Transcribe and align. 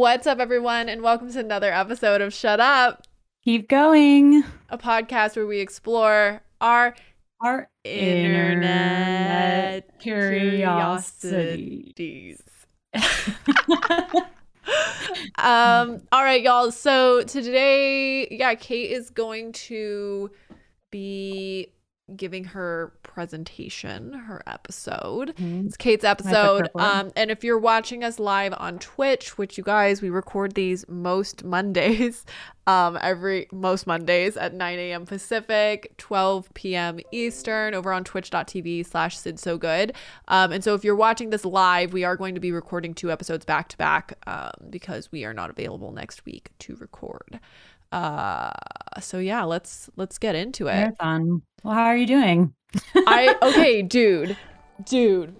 What's 0.00 0.26
up, 0.26 0.38
everyone, 0.38 0.88
and 0.88 1.02
welcome 1.02 1.30
to 1.30 1.38
another 1.38 1.70
episode 1.70 2.22
of 2.22 2.32
Shut 2.32 2.58
Up, 2.58 3.06
Keep 3.44 3.68
going. 3.68 4.42
a 4.70 4.78
podcast 4.78 5.36
where 5.36 5.46
we 5.46 5.60
explore 5.60 6.40
our 6.58 6.94
Our 7.42 7.68
internet, 7.84 8.40
curiosities. 10.00 10.72
um, 15.38 16.00
all 16.10 16.24
right, 16.24 16.40
y'all. 16.40 16.70
So 16.70 17.22
today, 17.24 18.26
yeah, 18.30 18.54
Kate 18.54 18.92
is 18.92 19.10
going 19.10 19.52
to 19.52 20.30
be 20.90 21.74
giving 22.16 22.44
her 22.44 22.92
presentation, 23.02 24.12
her 24.12 24.42
episode. 24.46 25.34
Mhm. 25.36 25.66
It's 25.66 25.76
Kate's 25.76 26.04
episode. 26.04 26.62
her 26.62 26.70
for 26.72 26.80
it. 26.80 26.84
Um, 26.84 27.10
and 27.16 27.30
if 27.30 27.44
you're 27.44 27.58
watching 27.58 28.02
us 28.04 28.18
live 28.18 28.54
on 28.56 28.78
Twitch, 28.78 29.36
which 29.38 29.58
you 29.58 29.64
guys, 29.64 30.00
we 30.02 30.10
record 30.10 30.54
these 30.54 30.84
most 30.88 31.44
Mondays, 31.44 32.24
um, 32.66 32.98
every 33.00 33.46
most 33.52 33.86
Mondays 33.86 34.36
at 34.36 34.54
9 34.54 34.78
a.m. 34.78 35.06
Pacific, 35.06 35.92
12 35.98 36.52
p.m. 36.54 37.00
Eastern, 37.12 37.74
over 37.74 37.92
on 37.92 38.04
twitch.tv 38.04 38.86
slash 38.86 39.16
Sid 39.18 39.38
So 39.38 39.58
Good. 39.58 39.92
Um, 40.28 40.52
and 40.52 40.62
so 40.62 40.74
if 40.74 40.84
you're 40.84 40.96
watching 40.96 41.30
this 41.30 41.44
live, 41.44 41.92
we 41.92 42.04
are 42.04 42.16
going 42.16 42.34
to 42.34 42.40
be 42.40 42.52
recording 42.52 42.94
two 42.94 43.10
episodes 43.10 43.44
back 43.44 43.68
to 43.68 43.76
back 43.76 44.16
um, 44.26 44.52
because 44.70 45.10
we 45.10 45.24
are 45.24 45.34
not 45.34 45.50
available 45.50 45.92
next 45.92 46.24
week 46.24 46.50
to 46.60 46.76
record. 46.76 47.40
Uh, 47.92 48.50
so 49.00 49.18
yeah, 49.18 49.44
let's 49.44 49.90
let's 49.96 50.18
get 50.18 50.34
into 50.34 50.66
it. 50.68 50.74
Marathon. 50.74 51.42
Well, 51.62 51.74
how 51.74 51.84
are 51.86 51.96
you 51.96 52.06
doing? 52.06 52.54
I 52.94 53.36
okay, 53.42 53.82
dude. 53.82 54.36
Dude. 54.84 55.34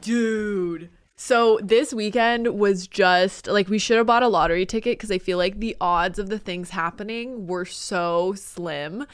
Dude. 0.00 0.90
So 1.16 1.60
this 1.62 1.92
weekend 1.94 2.58
was 2.58 2.86
just 2.88 3.46
like 3.46 3.68
we 3.68 3.78
should 3.78 3.96
have 3.98 4.06
bought 4.06 4.22
a 4.22 4.28
lottery 4.28 4.66
ticket 4.66 4.98
because 4.98 5.10
I 5.10 5.18
feel 5.18 5.38
like 5.38 5.60
the 5.60 5.76
odds 5.80 6.18
of 6.18 6.28
the 6.28 6.38
things 6.38 6.70
happening 6.70 7.46
were 7.46 7.64
so 7.64 8.34
slim. 8.34 9.06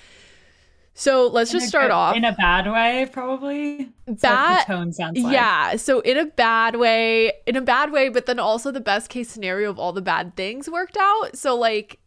So 0.95 1.29
let's 1.29 1.53
In 1.53 1.59
just 1.61 1.69
start 1.69 1.85
good- 1.87 1.91
off. 1.93 2.17
in 2.17 2.25
a 2.25 2.33
bad 2.33 2.71
way, 2.71 3.09
probably. 3.11 3.91
That's 4.07 4.23
what 4.23 4.31
Bad- 4.31 4.67
tone 4.67 4.93
sounds 4.93 5.19
like. 5.21 5.33
Yeah, 5.33 5.77
so 5.77 6.01
in 6.01 6.17
a 6.19 6.27
bad 6.27 6.77
way, 6.77 7.33
in 7.47 7.57
a 7.57 7.61
bad 7.63 7.91
way, 7.93 8.09
but 8.09 8.27
then 8.27 8.39
also 8.39 8.71
the 8.71 8.81
best 8.81 9.09
case 9.09 9.29
scenario 9.31 9.71
of 9.71 9.79
all 9.79 9.93
the 9.93 10.03
bad 10.03 10.37
things 10.37 10.69
worked 10.69 10.97
out. 10.99 11.37
So 11.37 11.57
like 11.57 11.99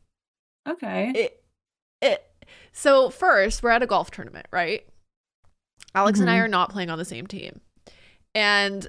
Okay. 0.67 1.11
it, 1.15 1.43
it 2.01 2.23
so 2.71 3.09
first 3.09 3.61
we're 3.63 3.69
at 3.69 3.83
a 3.83 3.87
golf 3.87 4.09
tournament 4.11 4.45
right 4.51 4.85
alex 5.95 6.19
and 6.19 6.29
i 6.29 6.35
Mhm. 6.37 6.41
are 6.41 6.47
not 6.47 6.69
playing 6.71 6.89
on 6.89 6.97
the 6.97 7.05
same 7.05 7.27
team 7.27 7.59
and 8.33 8.87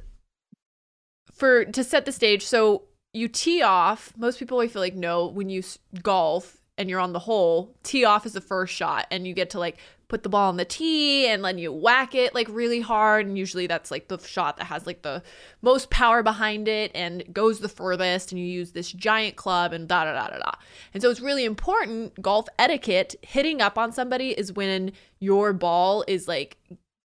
for 1.32 1.64
to 1.64 1.82
set 1.84 2.04
the 2.04 2.12
stage 2.12 2.44
so 2.44 2.84
you 3.12 3.28
tee 3.28 3.62
off 3.62 4.12
most 4.16 4.38
people 4.38 4.60
i 4.60 4.68
feel 4.68 4.82
like 4.82 4.94
know 4.94 5.26
when 5.26 5.48
you 5.50 5.62
golf 6.02 6.58
and 6.78 6.88
you're 6.88 7.00
on 7.00 7.12
the 7.12 7.18
hole 7.20 7.74
tee 7.82 8.04
off 8.04 8.24
is 8.26 8.32
the 8.32 8.40
first 8.40 8.72
shot 8.74 9.06
and 9.10 9.26
you 9.26 9.34
get 9.34 9.50
to 9.50 9.58
like 9.58 9.76
put 10.08 10.22
the 10.22 10.28
ball 10.28 10.48
on 10.48 10.56
the 10.56 10.64
tee 10.64 11.26
and 11.26 11.44
then 11.44 11.56
you 11.58 11.72
whack 11.72 12.14
it 12.14 12.34
like 12.34 12.46
really 12.50 12.80
hard. 12.80 13.26
And 13.26 13.38
usually 13.38 13.66
that's 13.66 13.90
like 13.90 14.08
the 14.08 14.18
shot 14.18 14.56
that 14.58 14.64
has 14.66 14.86
like 14.86 15.02
the 15.02 15.22
most 15.62 15.90
power 15.90 16.22
behind 16.22 16.68
it 16.68 16.90
and 16.94 17.24
goes 17.32 17.60
the 17.60 17.68
furthest 17.68 18.30
and 18.30 18.38
you 18.40 18.46
use 18.46 18.72
this 18.72 18.92
giant 18.92 19.36
club 19.36 19.72
and 19.72 19.88
da 19.88 20.04
da 20.04 20.12
da 20.12 20.28
da 20.28 20.38
da. 20.38 20.52
And 20.92 21.02
so 21.02 21.10
it's 21.10 21.20
really 21.20 21.44
important 21.44 22.20
golf 22.20 22.46
etiquette 22.58 23.14
hitting 23.22 23.60
up 23.62 23.78
on 23.78 23.92
somebody 23.92 24.30
is 24.30 24.52
when 24.52 24.92
your 25.20 25.52
ball 25.52 26.04
is 26.06 26.28
like 26.28 26.58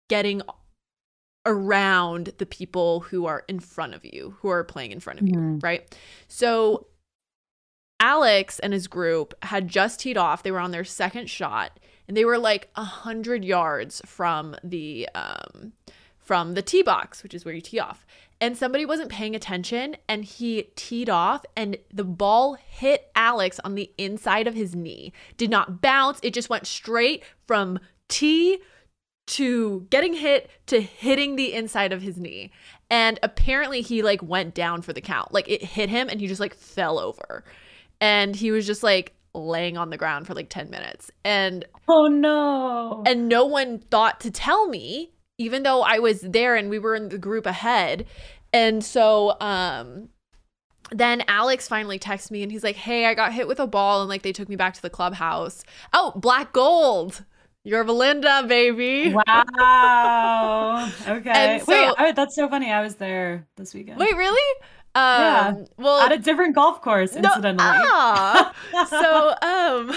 getting 0.09 0.41
around 1.45 2.33
the 2.39 2.45
people 2.45 3.01
who 3.01 3.25
are 3.25 3.45
in 3.47 3.59
front 3.59 3.93
of 3.93 4.03
you 4.03 4.35
who 4.41 4.49
are 4.49 4.63
playing 4.63 4.91
in 4.91 4.99
front 4.99 5.19
of 5.21 5.27
you 5.27 5.35
Mhm. 5.35 5.63
right? 5.63 5.95
So 6.27 6.87
alex 7.99 8.59
and 8.59 8.73
his 8.73 8.87
group 8.87 9.33
had 9.43 9.67
just 9.67 9.99
teed 10.01 10.17
off. 10.17 10.43
They 10.43 10.51
were 10.51 10.59
on 10.59 10.71
their 10.71 10.83
second 10.83 11.29
shot 11.29 11.79
and 12.07 12.15
they 12.15 12.25
were 12.25 12.37
like 12.37 12.69
a 12.75 12.83
hundred 12.83 13.43
yards 13.43 14.01
from 14.05 14.55
the 14.63 15.07
um 15.15 15.73
from 16.17 16.53
the 16.53 16.61
tee 16.61 16.83
box 16.83 17.23
which 17.23 17.33
is 17.33 17.45
where 17.45 17.53
you 17.53 17.61
tee 17.61 17.79
off. 17.79 18.05
And 18.39 18.55
somebody 18.55 18.85
wasn't 18.85 19.09
paying 19.09 19.35
attention 19.35 19.97
and 20.07 20.23
he 20.23 20.69
teed 20.75 21.09
off 21.09 21.43
and 21.55 21.77
the 21.91 22.03
ball 22.03 22.53
hit 22.53 23.09
alex 23.15 23.59
on 23.63 23.75
the 23.75 23.91
inside 23.97 24.47
of 24.47 24.53
his 24.53 24.75
knee. 24.75 25.11
Did 25.37 25.49
not 25.49 25.81
bounce. 25.81 26.19
It 26.21 26.33
just 26.33 26.49
went 26.49 26.67
straight 26.67 27.23
from 27.47 27.79
tee 28.07 28.59
to 29.27 29.85
getting 29.89 30.13
hit 30.13 30.49
to 30.67 30.81
hitting 30.81 31.35
the 31.35 31.53
inside 31.53 31.91
of 31.91 32.01
his 32.01 32.17
knee. 32.17 32.51
And 32.89 33.19
apparently 33.21 33.81
he 33.81 34.01
like 34.01 34.23
went 34.23 34.53
down 34.53 34.81
for 34.81 34.93
the 34.93 35.01
count. 35.01 35.33
Like 35.33 35.49
it 35.49 35.63
hit 35.63 35.89
him 35.89 36.07
and 36.09 36.19
he 36.19 36.27
just 36.27 36.39
like 36.39 36.55
fell 36.55 36.99
over. 36.99 37.43
And 37.99 38.35
he 38.35 38.51
was 38.51 38.65
just 38.65 38.83
like 38.83 39.13
laying 39.37 39.77
on 39.77 39.89
the 39.89 39.97
ground 39.97 40.25
for 40.27 40.33
like 40.33 40.49
10 40.49 40.69
minutes 40.69 41.11
and 41.23 41.65
Oh 41.87 42.07
no. 42.07 43.03
and 43.05 43.29
no 43.29 43.45
one 43.45 43.79
thought 43.79 44.19
to 44.21 44.31
tell 44.31 44.67
me 44.67 45.11
even 45.37 45.63
though 45.63 45.81
I 45.83 45.99
was 45.99 46.21
there 46.21 46.55
and 46.55 46.69
we 46.69 46.79
were 46.79 46.95
in 46.95 47.09
the 47.09 47.17
group 47.17 47.45
ahead 47.45 48.05
and 48.51 48.83
so 48.83 49.39
um 49.39 50.09
then 50.91 51.21
Alex 51.27 51.67
finally 51.67 51.99
texts 51.99 52.31
me 52.31 52.43
and 52.43 52.51
he's 52.51 52.63
like 52.63 52.75
hey 52.77 53.05
I 53.05 53.13
got 53.13 53.33
hit 53.33 53.47
with 53.47 53.59
a 53.59 53.67
ball 53.67 54.01
and 54.01 54.09
like 54.09 54.21
they 54.23 54.33
took 54.33 54.49
me 54.49 54.55
back 54.55 54.73
to 54.75 54.81
the 54.81 54.89
clubhouse 54.89 55.63
oh 55.93 56.13
black 56.15 56.53
gold 56.53 57.23
Yorba 57.63 57.91
Linda 57.91 58.45
baby 58.47 59.13
wow. 59.13 60.89
Okay. 61.07 61.61
So- 61.65 61.71
Wait, 61.71 61.93
I, 61.97 62.11
that's 62.13 62.35
so 62.35 62.47
funny. 62.47 62.71
I 62.71 62.81
was 62.81 62.95
there 62.95 63.45
this 63.57 63.73
weekend. 63.73 63.99
wait 63.99 64.15
really 64.15 64.41
um 64.97 65.21
Yeah. 65.21 65.55
well 65.77 65.99
At 66.01 66.11
a 66.11 66.17
different 66.17 66.55
golf 66.55 66.81
course, 66.81 67.13
No, 67.15 67.29
incidentally. 67.29 67.65
ah. 67.69 68.53
so 68.89 69.11
um 69.47 69.95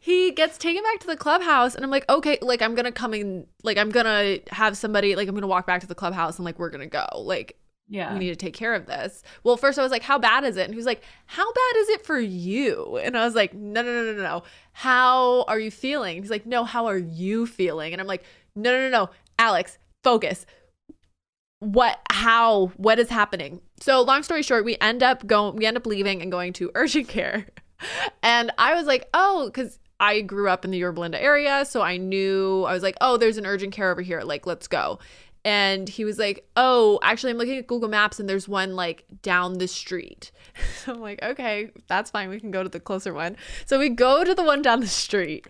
he 0.00 0.30
gets 0.32 0.56
taken 0.58 0.82
back 0.82 0.98
to 1.00 1.06
the 1.06 1.16
clubhouse 1.16 1.74
and 1.74 1.84
i'm 1.84 1.90
like 1.90 2.06
okay 2.08 2.38
like 2.40 2.62
i'm 2.62 2.74
gonna 2.74 2.90
come 3.02 3.12
in 3.14 3.46
like 3.62 3.76
i'm 3.76 3.90
gonna 3.90 4.38
have 4.50 4.76
somebody 4.76 5.14
like 5.14 5.28
i'm 5.28 5.34
gonna 5.34 5.46
walk 5.46 5.66
back 5.66 5.80
to 5.82 5.86
the 5.86 5.94
clubhouse 5.94 6.38
and 6.38 6.44
like 6.46 6.58
we're 6.58 6.70
gonna 6.70 6.86
go 6.86 7.06
like 7.16 7.56
yeah. 7.92 8.12
we 8.12 8.20
need 8.20 8.28
to 8.30 8.36
take 8.36 8.54
care 8.54 8.72
of 8.74 8.86
this 8.86 9.22
well 9.44 9.56
first 9.56 9.78
i 9.78 9.82
was 9.82 9.90
like 9.92 10.02
how 10.02 10.18
bad 10.18 10.44
is 10.44 10.56
it 10.56 10.62
and 10.64 10.72
he 10.72 10.76
was 10.76 10.86
like 10.86 11.02
how 11.26 11.44
bad 11.52 11.76
is 11.78 11.88
it 11.90 12.06
for 12.06 12.18
you 12.18 12.98
and 13.02 13.16
i 13.18 13.24
was 13.24 13.34
like 13.34 13.52
no 13.52 13.82
no 13.82 13.92
no 14.04 14.12
no 14.12 14.22
no 14.22 14.42
how 14.72 15.42
are 15.48 15.58
you 15.58 15.70
feeling 15.70 16.22
he's 16.22 16.30
like 16.30 16.46
no 16.46 16.64
how 16.64 16.86
are 16.86 16.96
you 16.98 17.46
feeling 17.46 17.92
and 17.92 18.00
i'm 18.00 18.06
like 18.06 18.22
no 18.54 18.70
no 18.72 18.78
no 18.88 18.90
no 18.90 19.10
alex 19.38 19.76
focus 20.02 20.46
what 21.60 22.00
how 22.10 22.72
what 22.76 22.98
is 22.98 23.08
happening. 23.08 23.60
So 23.80 24.02
long 24.02 24.22
story 24.22 24.42
short 24.42 24.64
we 24.64 24.76
end 24.80 25.02
up 25.02 25.26
going 25.26 25.56
we 25.56 25.66
end 25.66 25.76
up 25.76 25.86
leaving 25.86 26.20
and 26.20 26.32
going 26.32 26.52
to 26.54 26.70
urgent 26.74 27.08
care. 27.08 27.46
And 28.22 28.50
i 28.58 28.74
was 28.74 28.86
like 28.86 29.08
oh 29.14 29.46
because 29.46 29.78
i 30.00 30.20
grew 30.22 30.48
up 30.48 30.64
in 30.64 30.70
the 30.70 30.78
Yorba 30.78 31.00
Linda 31.00 31.22
area 31.22 31.64
so 31.64 31.80
i 31.80 31.96
knew 31.96 32.64
i 32.64 32.72
was 32.72 32.82
like 32.82 32.96
oh 33.00 33.16
there's 33.16 33.38
an 33.38 33.46
urgent 33.46 33.72
care 33.72 33.90
over 33.90 34.02
here 34.02 34.22
like 34.22 34.46
let's 34.46 34.66
go. 34.66 34.98
And 35.42 35.88
he 35.88 36.04
was 36.04 36.18
like 36.18 36.46
oh 36.56 36.98
actually 37.02 37.32
i'm 37.32 37.38
looking 37.38 37.58
at 37.58 37.66
google 37.66 37.88
maps 37.88 38.18
and 38.20 38.28
there's 38.28 38.48
one 38.48 38.74
like 38.74 39.04
down 39.22 39.58
the 39.58 39.68
street. 39.68 40.32
So 40.84 40.94
i'm 40.94 41.00
like 41.00 41.22
okay 41.22 41.70
that's 41.88 42.10
fine 42.10 42.30
we 42.30 42.40
can 42.40 42.50
go 42.50 42.62
to 42.62 42.68
the 42.70 42.80
closer 42.80 43.12
one. 43.12 43.36
So 43.66 43.78
we 43.78 43.90
go 43.90 44.24
to 44.24 44.34
the 44.34 44.42
one 44.42 44.62
down 44.62 44.80
the 44.80 44.88
street. 44.88 45.46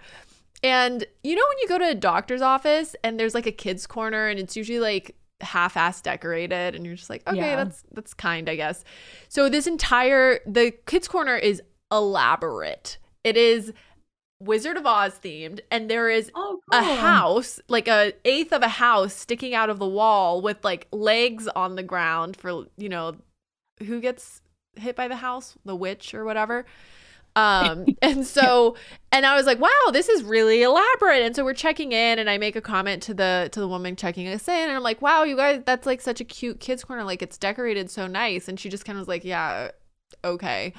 And 0.63 1.07
you 1.23 1.37
know 1.37 1.43
when 1.49 1.59
you 1.63 1.69
go 1.69 1.79
to 1.79 1.89
a 1.89 1.95
doctor's 1.95 2.43
office 2.43 2.95
and 3.03 3.19
there's 3.19 3.35
like 3.35 3.47
a 3.47 3.53
kids 3.53 3.87
corner 3.87 4.27
and 4.27 4.39
it's 4.39 4.57
usually 4.57 4.81
like 4.81 5.17
half-ass 5.41 6.01
decorated 6.03 6.75
and 6.75 6.85
you're 6.85 6.95
just 6.97 7.11
like 7.11 7.27
okay 7.27 7.37
Yeah. 7.39 7.57
that's 7.57 7.83
that's 7.93 8.15
kind 8.15 8.49
i 8.49 8.57
guess. 8.57 8.85
So 9.29 9.49
this 9.49 9.67
entire 9.67 10.41
the 10.47 10.73
kids 10.87 11.09
corner 11.09 11.37
is 11.37 11.63
elaborate. 11.91 12.99
It 13.25 13.37
is 13.37 13.73
wizard 14.41 14.77
of 14.79 14.87
oz 14.87 15.19
themed 15.23 15.61
and 15.71 15.91
there 15.91 16.09
is 16.09 16.31
Oh, 16.35 16.61
a 16.73 16.83
house 16.83 17.61
like 17.69 17.89
a 17.89 18.13
eighth 18.25 18.53
of 18.55 18.63
a 18.63 18.69
house 18.69 19.13
sticking 19.13 19.55
out 19.55 19.69
of 19.69 19.79
the 19.79 19.87
wall 19.87 20.41
with 20.41 20.65
like 20.65 20.89
legs 20.93 21.47
on 21.49 21.77
the 21.77 21.83
ground 21.83 22.37
for 22.37 22.65
you 22.79 22.89
know 22.89 23.17
who 23.87 24.01
gets 24.01 24.41
hit 24.77 24.95
by 24.97 25.09
the 25.09 25.17
house? 25.17 25.57
The 25.65 25.75
witch 25.77 26.15
or 26.15 26.25
whatever 26.25 26.65
um 27.41 27.87
and 28.03 28.27
so 28.27 28.77
and 29.13 29.25
i 29.27 29.37
was 29.37 29.47
like 29.47 29.61
wow 29.61 29.69
this 29.93 30.09
is 30.09 30.23
really 30.23 30.63
elaborate. 30.63 31.23
And 31.23 31.35
so 31.35 31.45
we're 31.45 31.55
checking 31.55 31.93
in 31.93 32.19
and 32.19 32.29
i 32.29 32.39
make 32.39 32.57
a 32.57 32.61
comment 32.61 33.03
to 33.05 33.15
the 33.15 33.49
to 33.53 33.61
the 33.61 33.69
woman 33.69 33.97
checking 33.97 34.29
us 34.29 34.47
in. 34.49 34.55
And 34.55 34.73
i'm 34.73 34.83
like 34.83 35.03
wow 35.03 35.23
you 35.23 35.37
guys 35.37 35.63
that's 35.65 35.87
like 35.87 36.01
such 36.01 36.21
a 36.21 36.25
cute 36.25 36.61
kids 36.61 36.85
corner. 36.85 37.05
Like 37.05 37.23
it's 37.23 37.39
decorated 37.39 37.91
so 37.91 38.07
nice. 38.07 38.49
And 38.49 38.59
she 38.59 38.69
just 38.69 38.85
kind 38.85 38.97
of 38.97 39.01
was 39.01 39.09
like 39.09 39.25
yeah 39.25 39.71
okay. 40.25 40.73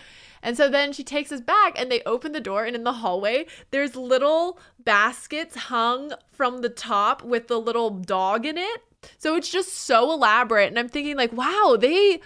And 0.43 0.57
so 0.57 0.69
then 0.69 0.91
she 0.91 1.03
takes 1.03 1.31
us 1.31 1.39
back 1.41 1.79
and 1.79 1.91
they 1.91 2.01
open 2.05 2.31
the 2.31 2.39
door 2.39 2.65
and 2.65 2.75
in 2.75 2.83
the 2.83 2.93
hallway 2.93 3.45
there's 3.71 3.95
little 3.95 4.59
baskets 4.83 5.55
hung 5.55 6.13
from 6.31 6.61
the 6.61 6.69
top 6.69 7.23
with 7.23 7.47
the 7.47 7.59
little 7.59 7.89
dog 7.89 8.45
in 8.45 8.57
it. 8.57 8.83
So 9.17 9.35
it's 9.35 9.49
just 9.49 9.73
so 9.73 10.11
elaborate. 10.11 10.67
And 10.67 10.79
i'm 10.79 10.89
thinking 10.89 11.17
like 11.17 11.33
wow 11.33 11.77
they 11.79 12.21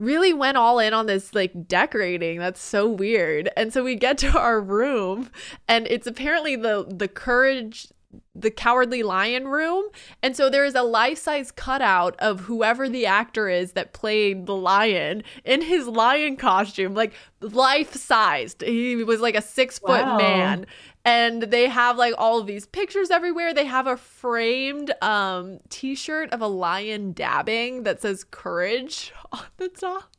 really 0.00 0.32
went 0.32 0.56
all 0.56 0.80
in 0.80 0.92
on 0.92 1.06
this 1.06 1.34
like 1.34 1.68
decorating. 1.68 2.40
That's 2.40 2.60
so 2.60 2.88
weird. 2.88 3.50
And 3.56 3.72
so 3.72 3.84
we 3.84 3.94
get 3.94 4.18
to 4.18 4.36
our 4.38 4.60
room 4.60 5.30
and 5.68 5.86
it's 5.88 6.08
apparently 6.08 6.56
the 6.56 6.86
the 6.88 7.06
courage 7.06 7.86
the 8.34 8.50
cowardly 8.50 9.04
lion 9.04 9.46
room 9.46 9.84
and 10.20 10.36
so 10.36 10.50
there 10.50 10.64
is 10.64 10.74
a 10.74 10.82
life-size 10.82 11.52
cutout 11.52 12.16
of 12.18 12.40
whoever 12.40 12.88
the 12.88 13.06
actor 13.06 13.48
is 13.48 13.72
that 13.72 13.92
played 13.92 14.46
the 14.46 14.54
lion 14.54 15.22
in 15.44 15.62
his 15.62 15.86
lion 15.86 16.36
costume 16.36 16.92
like 16.92 17.12
life-sized 17.40 18.62
he 18.62 19.04
was 19.04 19.20
like 19.20 19.36
a 19.36 19.42
six 19.42 19.78
foot 19.78 20.04
Wow. 20.04 20.16
man 20.18 20.66
and 21.04 21.44
they 21.44 21.68
have 21.68 21.96
like 21.96 22.14
all 22.18 22.38
of 22.38 22.46
these 22.46 22.66
pictures 22.66 23.10
everywhere 23.10 23.54
they 23.54 23.64
have 23.64 23.86
a 23.86 23.96
framed 23.96 24.92
um 25.02 25.58
t-shirt 25.68 26.30
of 26.30 26.40
a 26.40 26.46
lion 26.46 27.12
dabbing 27.12 27.84
that 27.84 28.00
says 28.00 28.24
courage 28.30 29.12
on 29.32 29.44
the 29.56 29.68
top 29.68 30.10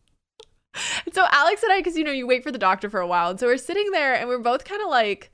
and 1.06 1.14
so 1.14 1.26
alex 1.32 1.64
and 1.64 1.72
i 1.72 1.80
because 1.80 1.98
you 1.98 2.04
know 2.04 2.12
you 2.12 2.26
wait 2.26 2.44
for 2.44 2.52
the 2.52 2.58
doctor 2.58 2.90
for 2.90 3.00
a 3.00 3.08
while 3.08 3.30
and 3.30 3.40
so 3.40 3.48
we're 3.48 3.58
sitting 3.58 3.92
there 3.92 4.14
and 4.16 4.28
we're 4.28 4.40
both 4.40 4.64
kind 4.64 4.82
of 4.82 4.88
like 4.88 5.32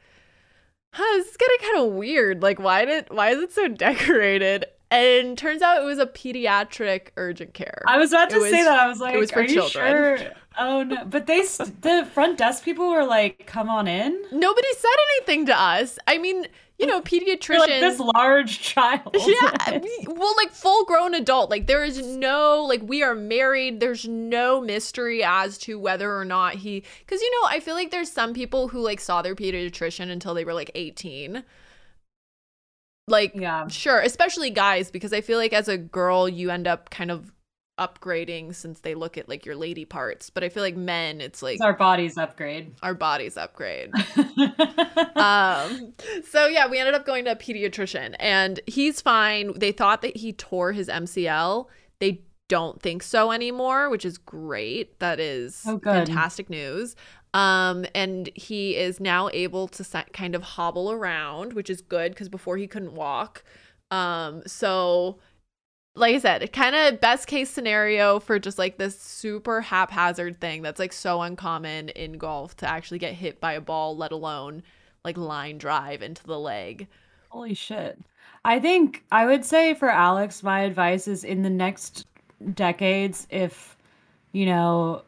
huh, 0.93 1.17
this 1.17 1.27
is 1.27 1.37
getting 1.37 1.57
kind 1.61 1.87
of 1.87 1.93
weird. 1.93 2.41
Like, 2.41 2.59
why 2.59 2.85
did 2.85 3.07
why 3.09 3.29
is 3.29 3.41
it 3.41 3.53
so 3.53 3.67
decorated? 3.85 4.65
And 4.89 5.37
turns 5.37 5.61
out 5.61 5.81
it 5.81 5.85
was 5.85 5.99
a 5.99 6.05
pediatric 6.05 7.09
urgent 7.17 7.53
care. 7.53 7.83
I 7.87 7.97
was 7.97 8.13
about 8.13 8.29
to 8.29 8.39
was- 8.39 8.49
say 8.49 8.63
that. 8.63 8.79
I 8.79 8.87
was 8.87 8.99
like, 8.99 9.15
it 9.15 9.19
was 9.19 9.31
for 9.31 9.39
are 9.39 9.43
you 9.43 9.67
sure? 9.67 10.17
Oh 10.57 10.83
no! 10.83 11.05
But 11.05 11.27
they, 11.27 11.41
the 11.41 12.07
front 12.13 12.37
desk 12.37 12.63
people 12.63 12.89
were 12.89 13.05
like, 13.05 13.45
"Come 13.45 13.69
on 13.69 13.87
in." 13.87 14.19
Nobody 14.31 14.67
said 14.75 14.89
anything 15.19 15.45
to 15.47 15.59
us. 15.59 15.99
I 16.07 16.17
mean, 16.17 16.47
you 16.79 16.85
know, 16.85 17.01
You're 17.11 17.59
like 17.59 17.79
this 17.79 17.99
large 17.99 18.59
child. 18.59 19.15
yeah, 19.25 19.79
well, 20.07 20.33
like 20.37 20.51
full 20.51 20.85
grown 20.85 21.13
adult. 21.13 21.49
Like 21.49 21.67
there 21.67 21.83
is 21.83 22.05
no 22.05 22.63
like 22.63 22.81
we 22.83 23.03
are 23.03 23.15
married. 23.15 23.79
There's 23.79 24.07
no 24.07 24.61
mystery 24.61 25.23
as 25.23 25.57
to 25.59 25.79
whether 25.79 26.15
or 26.15 26.25
not 26.25 26.55
he. 26.55 26.83
Because 26.99 27.21
you 27.21 27.31
know, 27.31 27.47
I 27.49 27.59
feel 27.59 27.73
like 27.73 27.91
there's 27.91 28.11
some 28.11 28.33
people 28.33 28.67
who 28.67 28.79
like 28.79 28.99
saw 28.99 29.21
their 29.21 29.35
pediatrician 29.35 30.09
until 30.09 30.33
they 30.33 30.45
were 30.45 30.53
like 30.53 30.71
18. 30.75 31.43
Like 33.07 33.33
yeah. 33.35 33.67
Sure, 33.67 33.99
especially 34.01 34.49
guys, 34.49 34.91
because 34.91 35.13
I 35.13 35.21
feel 35.21 35.37
like 35.37 35.53
as 35.53 35.67
a 35.67 35.77
girl, 35.77 36.27
you 36.27 36.49
end 36.49 36.67
up 36.67 36.89
kind 36.89 37.09
of 37.11 37.31
upgrading 37.79 38.55
since 38.55 38.79
they 38.79 38.95
look 38.95 39.17
at 39.17 39.29
like 39.29 39.45
your 39.45 39.55
lady 39.55 39.85
parts. 39.85 40.29
But 40.29 40.43
I 40.43 40.49
feel 40.49 40.63
like 40.63 40.75
men, 40.75 41.21
it's 41.21 41.41
like 41.41 41.55
It's 41.55 41.63
our 41.63 41.73
bodies 41.73 42.17
upgrade. 42.17 42.73
our 42.81 42.93
bodies 42.95 43.37
upgrade. 43.37 43.91
um, 45.15 45.93
so 46.29 46.47
yeah, 46.47 46.67
we 46.67 46.79
ended 46.79 46.95
up 46.95 47.05
going 47.05 47.25
to 47.25 47.31
a 47.31 47.35
pediatrician 47.35 48.15
and 48.19 48.59
he's 48.67 48.99
fine. 49.01 49.57
They 49.57 49.71
thought 49.71 50.01
that 50.01 50.17
he 50.17 50.33
tore 50.33 50.71
his 50.73 50.87
MCL. 50.87 51.67
They 51.99 52.23
don't 52.49 52.81
think 52.81 53.03
so 53.03 53.31
anymore, 53.31 53.89
which 53.89 54.05
is 54.05 54.17
great. 54.17 54.99
That 54.99 55.19
is 55.19 55.63
Oh, 55.67 55.79
fantastic 55.79 56.49
news. 56.49 56.95
Um, 57.37 57.85
and 57.93 58.31
he 58.33 58.75
is 58.75 58.99
now 58.99 59.29
able 59.31 59.67
to 59.67 60.05
kind 60.11 60.33
of 60.33 60.41
hobble 60.41 60.91
around, 60.91 61.53
which 61.53 61.69
is 61.69 61.81
good 61.81 62.11
because 62.11 62.29
before 62.29 62.57
he 62.57 62.65
couldn't 62.65 62.95
walk. 62.95 63.43
Um, 63.91 64.41
so 64.47 65.19
like 65.95 66.15
I 66.15 66.19
said, 66.19 66.51
kind 66.51 66.75
of 66.75 66.99
best 66.99 67.27
case 67.27 67.51
scenario 67.51 68.19
for 68.19 68.39
just 68.39 68.57
like 68.57 68.79
this 68.79 68.99
super 68.99 69.61
haphazard 69.61 70.41
thing 70.41 70.63
that's 70.63 70.79
like 70.79 70.91
so 70.91 71.21
uncommon 71.21 71.89
in 71.89 72.13
golf 72.13 72.57
to 72.57 72.67
actually 72.67 72.97
get 72.97 73.13
hit 73.13 73.39
by 73.39 73.53
a 73.53 73.61
ball, 73.61 73.95
let 73.95 74.11
alone 74.11 74.63
like 75.05 75.15
line 75.15 75.59
drive 75.59 76.01
into 76.01 76.23
the 76.23 76.39
leg. 76.39 76.87
Holy 77.29 77.53
shit. 77.53 77.99
I 78.45 78.59
think 78.59 79.03
I 79.11 79.27
would 79.27 79.45
say 79.45 79.75
for 79.75 79.89
Alex, 79.91 80.41
my 80.41 80.61
advice 80.61 81.07
is 81.07 81.23
in 81.23 81.43
the 81.43 81.51
next 81.51 82.07
decades, 82.55 83.27
if, 83.29 83.77
you 84.31 84.47
know, 84.47 85.03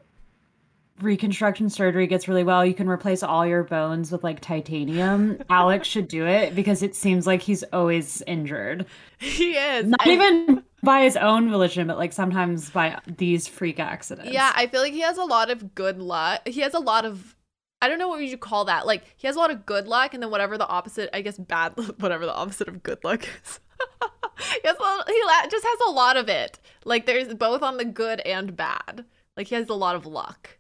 reconstruction 1.02 1.70
surgery 1.70 2.08
gets 2.08 2.28
really 2.28 2.44
well, 2.44 2.66
you 2.66 2.74
can 2.74 2.88
replace 2.90 3.24
all 3.24 3.46
your 3.46 3.64
bones 3.64 4.12
with 4.12 4.24
like 4.24 4.40
titanium. 4.40 5.42
Alex 5.50 5.88
should 5.88 6.08
do 6.08 6.26
it 6.26 6.56
because 6.56 6.84
it 6.84 6.96
seems 6.96 7.26
like 7.28 7.42
he's 7.42 7.64
always 7.74 8.22
injured. 8.28 8.86
He 9.18 9.54
is. 9.54 9.86
Not 9.88 10.06
I- 10.06 10.12
even 10.12 10.64
by 10.82 11.02
his 11.04 11.18
own 11.18 11.50
volition, 11.50 11.88
but 11.88 11.98
like 11.98 12.14
sometimes 12.14 12.70
by 12.70 13.00
these 13.06 13.48
freak 13.48 13.80
accidents. 13.80 14.32
Yeah, 14.32 14.52
I 14.56 14.68
feel 14.68 14.82
like 14.82 14.94
he 14.94 15.02
has 15.02 15.18
a 15.18 15.26
lot 15.26 15.50
of 15.50 15.76
good 15.76 16.00
luck. 16.00 16.48
He 16.48 16.62
has 16.62 16.74
a 16.74 16.80
lot 16.80 17.06
of 17.06 17.36
I 17.82 17.88
don't 17.88 17.98
know 18.00 18.10
what 18.10 18.22
you 18.24 18.38
call 18.38 18.66
that. 18.66 18.86
Like 18.86 19.04
he 19.16 19.28
has 19.28 19.36
a 19.36 19.40
lot 19.40 19.52
of 19.52 19.66
good 19.66 19.88
luck 19.88 20.14
and 20.14 20.22
then 20.22 20.30
whatever 20.32 20.58
the 20.58 20.68
opposite, 20.68 21.10
I 21.14 21.22
guess 21.22 21.38
bad 21.38 21.74
whatever 22.00 22.26
the 22.26 22.34
opposite 22.34 22.68
of 22.68 22.84
good 22.84 23.04
luck 23.04 23.24
is. 23.24 23.60
he 24.62 24.68
has 24.68 24.78
lot, 24.80 25.10
he 25.10 25.22
la- 25.26 25.50
just 25.50 25.66
has 25.66 25.80
a 25.88 25.92
lot 25.92 26.18
of 26.18 26.28
it. 26.30 26.60
Like 26.86 27.06
there's 27.06 27.34
both 27.34 27.62
on 27.62 27.78
the 27.78 27.86
good 27.86 28.20
and 28.22 28.56
bad. 28.56 29.06
Like 29.38 29.48
he 29.48 29.56
has 29.56 29.70
a 29.70 29.74
lot 29.74 29.96
of 29.96 30.06
luck. 30.06 30.58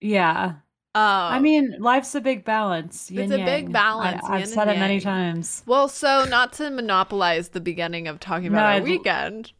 Yeah. 0.00 0.54
Um, 0.92 1.02
I 1.04 1.38
mean, 1.38 1.76
life's 1.78 2.14
a 2.16 2.20
big 2.20 2.44
balance. 2.44 3.10
It's 3.12 3.30
a 3.32 3.36
big 3.44 3.72
balance, 3.72 4.22
I, 4.24 4.40
have 4.40 4.48
said 4.48 4.66
it 4.68 4.78
many 4.78 4.98
times. 5.00 5.62
Well, 5.66 5.86
so 5.88 6.24
not 6.24 6.52
to 6.54 6.68
monopolize 6.70 7.50
the 7.50 7.60
beginning 7.60 8.08
of 8.08 8.18
talking 8.18 8.48
about 8.48 8.58
No, 8.62 8.64
our 8.66 8.70
I'd- 8.72 8.84
weekend. 8.90 9.52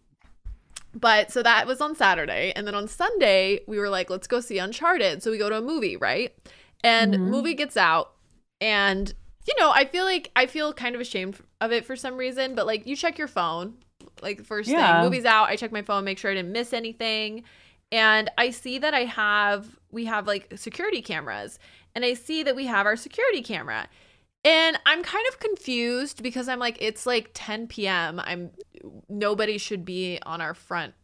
But 0.93 1.31
so 1.31 1.41
that 1.45 1.69
was 1.69 1.81
on 1.81 1.95
Saturday. 1.95 2.53
And 2.57 2.67
then 2.67 2.75
on 2.75 2.89
Sunday, 2.89 3.61
we 3.69 3.79
were 3.79 3.89
like, 3.89 4.11
let's 4.11 4.27
go 4.27 4.41
see 4.41 4.59
Uncharted. 4.59 5.23
So 5.23 5.31
we 5.31 5.39
go 5.39 5.49
to 5.49 5.59
a 5.59 5.63
movie, 5.63 5.97
right? 5.97 6.35
And 6.83 7.15
Mhm. 7.15 7.19
movie 7.29 7.55
gets 7.55 7.77
out. 7.77 8.11
And, 8.61 9.15
you 9.47 9.55
know, 9.61 9.71
I 9.71 9.85
feel 9.85 10.05
like 10.05 10.33
I 10.35 10.47
feel 10.47 10.73
kind 10.73 10.97
of 10.97 11.01
ashamed 11.01 11.37
of 11.61 11.71
it 11.71 11.85
for 11.85 11.95
some 11.95 12.17
reason. 12.17 12.57
But 12.57 12.67
like, 12.67 12.89
you 12.89 12.97
check 12.97 13.19
your 13.19 13.29
phone. 13.29 13.75
Like, 14.21 14.45
first 14.45 14.69
Yeah. 14.69 14.95
thing, 15.01 15.05
movie's 15.05 15.25
out. 15.25 15.49
I 15.49 15.55
check 15.55 15.71
my 15.71 15.83
phone, 15.83 16.03
make 16.05 16.19
sure 16.19 16.33
I 16.33 16.35
didn't 16.35 16.51
miss 16.51 16.73
anything. 16.73 17.45
And 17.93 18.31
I 18.39 18.51
see 18.51 18.79
that 18.79 18.95
I 18.95 19.05
have, 19.05 19.79
we 19.91 20.05
have 20.07 20.27
like 20.27 20.53
security 20.57 21.03
cameras. 21.03 21.59
And 21.95 22.05
I 22.05 22.15
see 22.15 22.43
that 22.43 22.55
we 22.55 22.67
have 22.67 22.87
our 22.87 22.97
security 22.97 23.43
camera. 23.43 23.89
And 24.45 24.79
I'm 24.87 25.03
kind 25.03 25.27
of 25.29 25.39
confused 25.39 26.23
because 26.23 26.49
I'm 26.49 26.59
like, 26.59 26.79
it's 26.81 27.05
like 27.05 27.31
10 27.35 27.67
p.m. 27.67 28.21
I'm 28.21 28.51
nobody 29.09 29.59
should 29.59 29.85
be 29.85 30.19
on 30.25 30.41
our 30.41 30.55
front, 30.55 30.95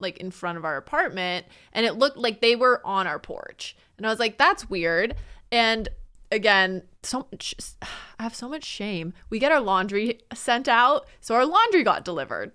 like 0.00 0.18
in 0.18 0.30
front 0.30 0.58
of 0.58 0.64
our 0.64 0.76
apartment. 0.76 1.46
And 1.72 1.86
it 1.86 1.94
looked 1.94 2.18
like 2.18 2.40
they 2.40 2.56
were 2.56 2.82
on 2.84 3.06
our 3.06 3.18
porch. 3.18 3.76
And 3.96 4.06
I 4.06 4.10
was 4.10 4.18
like, 4.18 4.36
that's 4.36 4.68
weird. 4.68 5.14
And 5.50 5.88
again, 6.30 6.82
so 7.02 7.26
much, 7.32 7.54
I 8.18 8.22
have 8.22 8.34
so 8.34 8.48
much 8.48 8.64
shame. 8.64 9.14
We 9.30 9.38
get 9.38 9.52
our 9.52 9.60
laundry 9.60 10.20
sent 10.34 10.68
out. 10.68 11.06
So 11.20 11.34
our 11.34 11.46
laundry 11.46 11.82
got 11.82 12.04
delivered. 12.04 12.52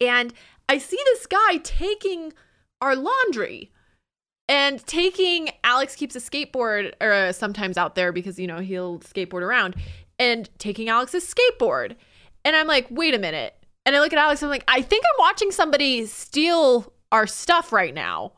And 0.00 0.32
I 0.68 0.78
see 0.78 0.98
this 1.04 1.26
guy 1.26 1.58
taking 1.58 2.32
our 2.80 2.96
laundry 2.96 3.70
and 4.48 4.84
taking 4.84 5.50
Alex 5.62 5.94
keeps 5.94 6.16
a 6.16 6.18
skateboard 6.18 6.92
or 7.00 7.12
uh, 7.12 7.32
sometimes 7.32 7.78
out 7.78 7.94
there 7.94 8.12
because 8.12 8.38
you 8.38 8.48
know 8.48 8.58
he'll 8.58 8.98
skateboard 8.98 9.42
around 9.42 9.76
and 10.18 10.50
taking 10.58 10.88
Alex's 10.88 11.32
skateboard. 11.32 11.94
And 12.44 12.56
I'm 12.56 12.66
like, 12.66 12.86
"Wait 12.90 13.14
a 13.14 13.18
minute." 13.18 13.54
And 13.86 13.94
I 13.94 14.00
look 14.00 14.12
at 14.12 14.18
Alex 14.18 14.42
and 14.42 14.48
I'm 14.48 14.50
like, 14.50 14.64
"I 14.66 14.82
think 14.82 15.04
I'm 15.06 15.20
watching 15.20 15.52
somebody 15.52 16.04
steal 16.06 16.92
our 17.12 17.26
stuff 17.26 17.72
right 17.72 17.94
now." 17.94 18.32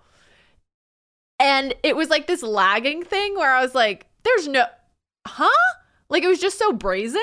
And 1.41 1.75
it 1.83 1.97
was 1.97 2.11
like 2.11 2.27
this 2.27 2.43
lagging 2.43 3.05
thing 3.05 3.35
where 3.35 3.53
I 3.53 3.63
was 3.63 3.75
like, 3.75 4.07
"There's 4.23 4.47
no 4.49 4.67
huh?" 5.27 5.49
Like 6.11 6.23
it 6.25 6.29
was 6.29 6.41
just 6.41 6.59
so 6.59 6.73
brazen. 6.73 7.23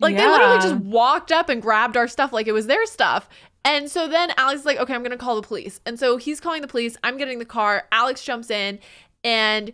Like 0.00 0.16
they 0.16 0.24
literally 0.24 0.60
just 0.60 0.76
walked 0.76 1.32
up 1.32 1.48
and 1.48 1.60
grabbed 1.60 1.96
our 1.96 2.06
stuff 2.06 2.32
like 2.32 2.46
it 2.46 2.52
was 2.52 2.68
their 2.68 2.86
stuff. 2.86 3.28
And 3.68 3.90
so 3.90 4.08
then 4.08 4.32
Alex 4.38 4.60
is 4.60 4.66
like, 4.66 4.78
okay, 4.78 4.94
I'm 4.94 5.02
gonna 5.02 5.18
call 5.18 5.36
the 5.36 5.46
police. 5.46 5.78
And 5.84 6.00
so 6.00 6.16
he's 6.16 6.40
calling 6.40 6.62
the 6.62 6.68
police. 6.68 6.96
I'm 7.04 7.18
getting 7.18 7.38
the 7.38 7.44
car. 7.44 7.86
Alex 7.92 8.24
jumps 8.24 8.48
in 8.48 8.78
and 9.22 9.72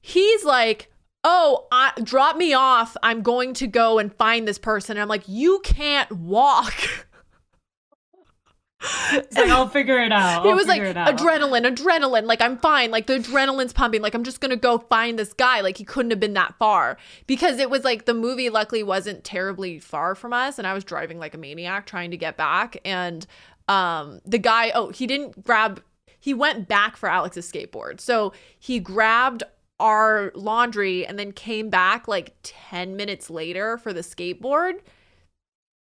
he's 0.00 0.44
like, 0.44 0.92
oh, 1.24 1.66
I, 1.72 1.92
drop 2.04 2.36
me 2.36 2.52
off. 2.52 2.96
I'm 3.02 3.22
going 3.22 3.54
to 3.54 3.66
go 3.66 3.98
and 3.98 4.14
find 4.14 4.46
this 4.46 4.58
person. 4.58 4.96
And 4.96 5.02
I'm 5.02 5.08
like, 5.08 5.24
you 5.26 5.60
can't 5.64 6.12
walk. 6.12 6.74
It's 9.12 9.36
like, 9.36 9.48
I'll 9.48 9.68
figure 9.68 9.98
it 9.98 10.12
out. 10.12 10.44
It 10.44 10.50
I'll 10.50 10.56
was 10.56 10.66
like 10.66 10.82
it 10.82 10.96
adrenaline, 10.96 11.66
adrenaline. 11.66 12.24
Like 12.24 12.40
I'm 12.40 12.58
fine. 12.58 12.90
Like 12.90 13.06
the 13.06 13.18
adrenaline's 13.18 13.72
pumping. 13.72 14.02
Like 14.02 14.14
I'm 14.14 14.24
just 14.24 14.40
gonna 14.40 14.56
go 14.56 14.78
find 14.78 15.18
this 15.18 15.32
guy. 15.32 15.60
Like 15.60 15.78
he 15.78 15.84
couldn't 15.84 16.10
have 16.10 16.20
been 16.20 16.34
that 16.34 16.54
far 16.58 16.96
because 17.26 17.58
it 17.58 17.70
was 17.70 17.84
like 17.84 18.04
the 18.04 18.14
movie. 18.14 18.50
Luckily, 18.50 18.82
wasn't 18.82 19.24
terribly 19.24 19.78
far 19.78 20.14
from 20.14 20.32
us, 20.32 20.58
and 20.58 20.66
I 20.66 20.74
was 20.74 20.84
driving 20.84 21.18
like 21.18 21.34
a 21.34 21.38
maniac 21.38 21.86
trying 21.86 22.10
to 22.10 22.16
get 22.16 22.36
back. 22.36 22.76
And 22.84 23.26
um, 23.68 24.20
the 24.24 24.38
guy, 24.38 24.70
oh, 24.74 24.90
he 24.90 25.06
didn't 25.06 25.44
grab. 25.44 25.82
He 26.18 26.34
went 26.34 26.68
back 26.68 26.96
for 26.96 27.08
Alex's 27.08 27.50
skateboard. 27.50 28.00
So 28.00 28.32
he 28.58 28.80
grabbed 28.80 29.42
our 29.80 30.30
laundry 30.34 31.06
and 31.06 31.18
then 31.18 31.32
came 31.32 31.68
back 31.68 32.06
like 32.06 32.34
10 32.42 32.96
minutes 32.96 33.28
later 33.28 33.76
for 33.76 33.92
the 33.92 34.00
skateboard 34.00 34.74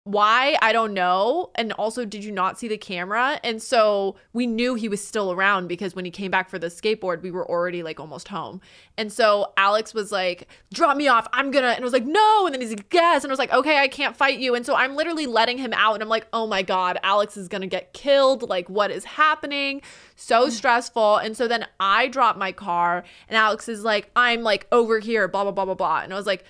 why 0.09 0.57
i 0.63 0.73
don't 0.73 0.95
know. 0.95 1.51
And 1.55 1.71
also 1.75 2.07
did 2.07 2.25
you 2.25 2.33
not 2.33 2.59
see 2.59 2.67
the 2.67 2.79
camera? 2.79 3.39
And 3.45 3.63
so 3.63 4.17
we 4.33 4.47
knew 4.47 4.75
he 4.75 4.89
was 4.89 5.07
still 5.07 5.33
around 5.33 5.69
because 5.69 5.95
when 5.95 6.07
he 6.07 6.11
came 6.11 6.31
back 6.31 6.49
for 6.49 6.59
the 6.59 6.69
skateboard 6.69 7.21
we 7.21 7.31
were 7.31 7.47
already 7.47 7.83
like 7.83 8.01
almost 8.01 8.29
home. 8.29 8.63
And 8.97 9.13
so 9.13 9.53
alex 9.59 9.93
was 9.93 10.11
like 10.11 10.49
drop 10.73 10.97
me 10.97 11.09
off. 11.09 11.29
I'm 11.35 11.51
gonna 11.51 11.69
and 11.69 11.81
i 11.81 11.85
was 11.85 11.93
like 11.93 12.07
no. 12.07 12.47
And 12.47 12.55
then 12.55 12.63
he's 12.63 12.71
like 12.71 12.93
yes. 12.93 13.23
And 13.23 13.31
i 13.31 13.33
was 13.33 13.39
like 13.39 13.53
okay 13.53 13.77
i 13.81 13.89
can't 13.89 14.17
fight 14.17 14.39
you. 14.39 14.55
And 14.55 14.65
so 14.65 14.75
i'm 14.75 14.97
literally 14.97 15.27
letting 15.27 15.59
him 15.59 15.75
out 15.75 15.93
and 15.93 16.03
i'm 16.03 16.09
like 16.09 16.27
oh 16.33 16.47
my 16.47 16.63
god 16.63 16.99
alex 17.03 17.37
is 17.37 17.47
gonna 17.47 17.67
get 17.67 17.93
killed. 17.93 18.49
Like 18.49 18.71
what 18.71 18.91
is 18.91 19.05
happening? 19.05 19.83
So 20.17 20.49
stressful. 20.49 21.19
And 21.19 21.37
so 21.37 21.47
then 21.47 21.67
i 21.79 22.09
drop 22.09 22.39
my 22.39 22.53
car 22.53 23.05
and 23.29 23.37
alex 23.37 23.69
is 23.69 23.85
like 23.85 24.11
i'm 24.17 24.43
like 24.43 24.67
over 24.73 25.01
here 25.01 25.29
blah 25.29 25.43
blah 25.43 25.53
blah 25.53 25.67
blah 25.67 25.75
blah. 25.75 26.01
And 26.01 26.15
i 26.15 26.17
was 26.17 26.27
like 26.27 26.45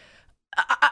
uh, 0.57 0.63
uh, 0.71 0.75
uh, 0.83 0.89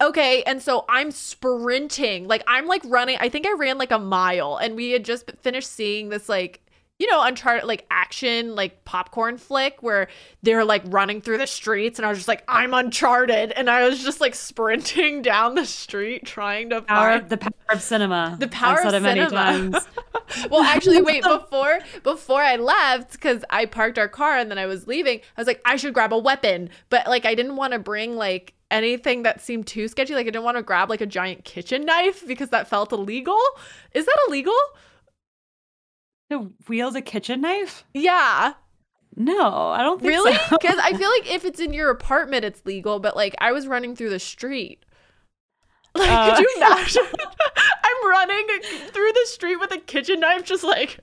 okay 0.00 0.42
and 0.44 0.62
so 0.62 0.84
i'm 0.88 1.10
sprinting 1.10 2.26
like 2.28 2.42
i'm 2.46 2.66
like 2.66 2.82
running 2.86 3.16
i 3.20 3.28
think 3.28 3.46
i 3.46 3.52
ran 3.52 3.78
like 3.78 3.90
a 3.90 3.98
mile 3.98 4.56
and 4.56 4.76
we 4.76 4.90
had 4.90 5.04
just 5.04 5.30
finished 5.42 5.70
seeing 5.70 6.08
this 6.08 6.28
like 6.28 6.60
you 6.98 7.10
know 7.10 7.22
uncharted 7.22 7.64
like 7.64 7.84
action 7.90 8.54
like 8.54 8.84
popcorn 8.84 9.36
flick 9.36 9.82
where 9.82 10.08
they're 10.42 10.64
like 10.64 10.82
running 10.86 11.20
through 11.20 11.38
the 11.38 11.46
streets 11.46 11.98
and 11.98 12.06
i 12.06 12.08
was 12.08 12.18
just 12.18 12.28
like 12.28 12.44
i'm 12.48 12.72
uncharted 12.74 13.52
and 13.52 13.68
i 13.68 13.86
was 13.88 14.02
just 14.02 14.20
like 14.20 14.34
sprinting 14.34 15.20
down 15.22 15.54
the 15.54 15.64
street 15.64 16.24
trying 16.24 16.70
to 16.70 16.80
Power, 16.82 17.18
find 17.18 17.28
the 17.28 17.36
power 17.36 17.52
of 17.70 17.82
cinema. 17.82 18.36
the 18.38 18.48
power 18.48 18.78
I've 18.78 18.86
of 18.86 18.92
said 18.92 18.94
it 18.94 19.00
many 19.02 19.28
cinema. 19.28 19.82
well, 20.50 20.62
actually, 20.62 21.02
wait 21.02 21.22
before 21.28 21.80
before 22.02 22.42
I 22.42 22.56
left 22.56 23.12
because 23.12 23.44
I 23.50 23.66
parked 23.66 23.98
our 23.98 24.08
car 24.08 24.36
and 24.36 24.50
then 24.50 24.58
I 24.58 24.66
was 24.66 24.86
leaving. 24.86 25.20
I 25.36 25.40
was 25.40 25.46
like, 25.46 25.60
I 25.64 25.76
should 25.76 25.94
grab 25.94 26.12
a 26.12 26.18
weapon, 26.18 26.70
but 26.90 27.06
like 27.06 27.24
I 27.24 27.34
didn't 27.34 27.56
want 27.56 27.72
to 27.72 27.78
bring 27.78 28.16
like 28.16 28.54
anything 28.70 29.22
that 29.22 29.40
seemed 29.40 29.66
too 29.66 29.88
sketchy. 29.88 30.14
Like 30.14 30.26
I 30.26 30.30
didn't 30.30 30.44
want 30.44 30.56
to 30.56 30.62
grab 30.62 30.90
like 30.90 31.00
a 31.00 31.06
giant 31.06 31.44
kitchen 31.44 31.84
knife 31.84 32.26
because 32.26 32.50
that 32.50 32.68
felt 32.68 32.92
illegal. 32.92 33.38
Is 33.94 34.06
that 34.06 34.18
illegal? 34.28 34.56
To 36.30 36.52
wield 36.68 36.96
a 36.96 37.02
kitchen 37.02 37.40
knife? 37.42 37.84
Yeah, 37.94 38.54
No, 39.14 39.68
I 39.70 39.82
don't 39.82 40.00
think 40.00 40.08
really? 40.08 40.34
so. 40.34 40.40
Because 40.60 40.78
I 40.82 40.92
feel 40.92 41.08
like 41.08 41.32
if 41.32 41.44
it's 41.44 41.60
in 41.60 41.72
your 41.72 41.90
apartment, 41.90 42.44
it's 42.44 42.66
legal. 42.66 42.98
But 42.98 43.14
like 43.14 43.34
I 43.38 43.52
was 43.52 43.66
running 43.68 43.94
through 43.94 44.10
the 44.10 44.18
street. 44.18 44.82
Like, 45.94 46.10
Uh. 46.10 46.36
could 46.36 46.42
you 46.42 46.54
imagine? 46.58 47.04
I'm 47.84 48.10
running 48.10 48.46
through 48.88 49.12
the 49.12 49.26
street 49.26 49.56
with 49.56 49.70
a 49.72 49.78
kitchen 49.78 50.20
knife, 50.20 50.44
just 50.44 50.62
like. 50.64 50.98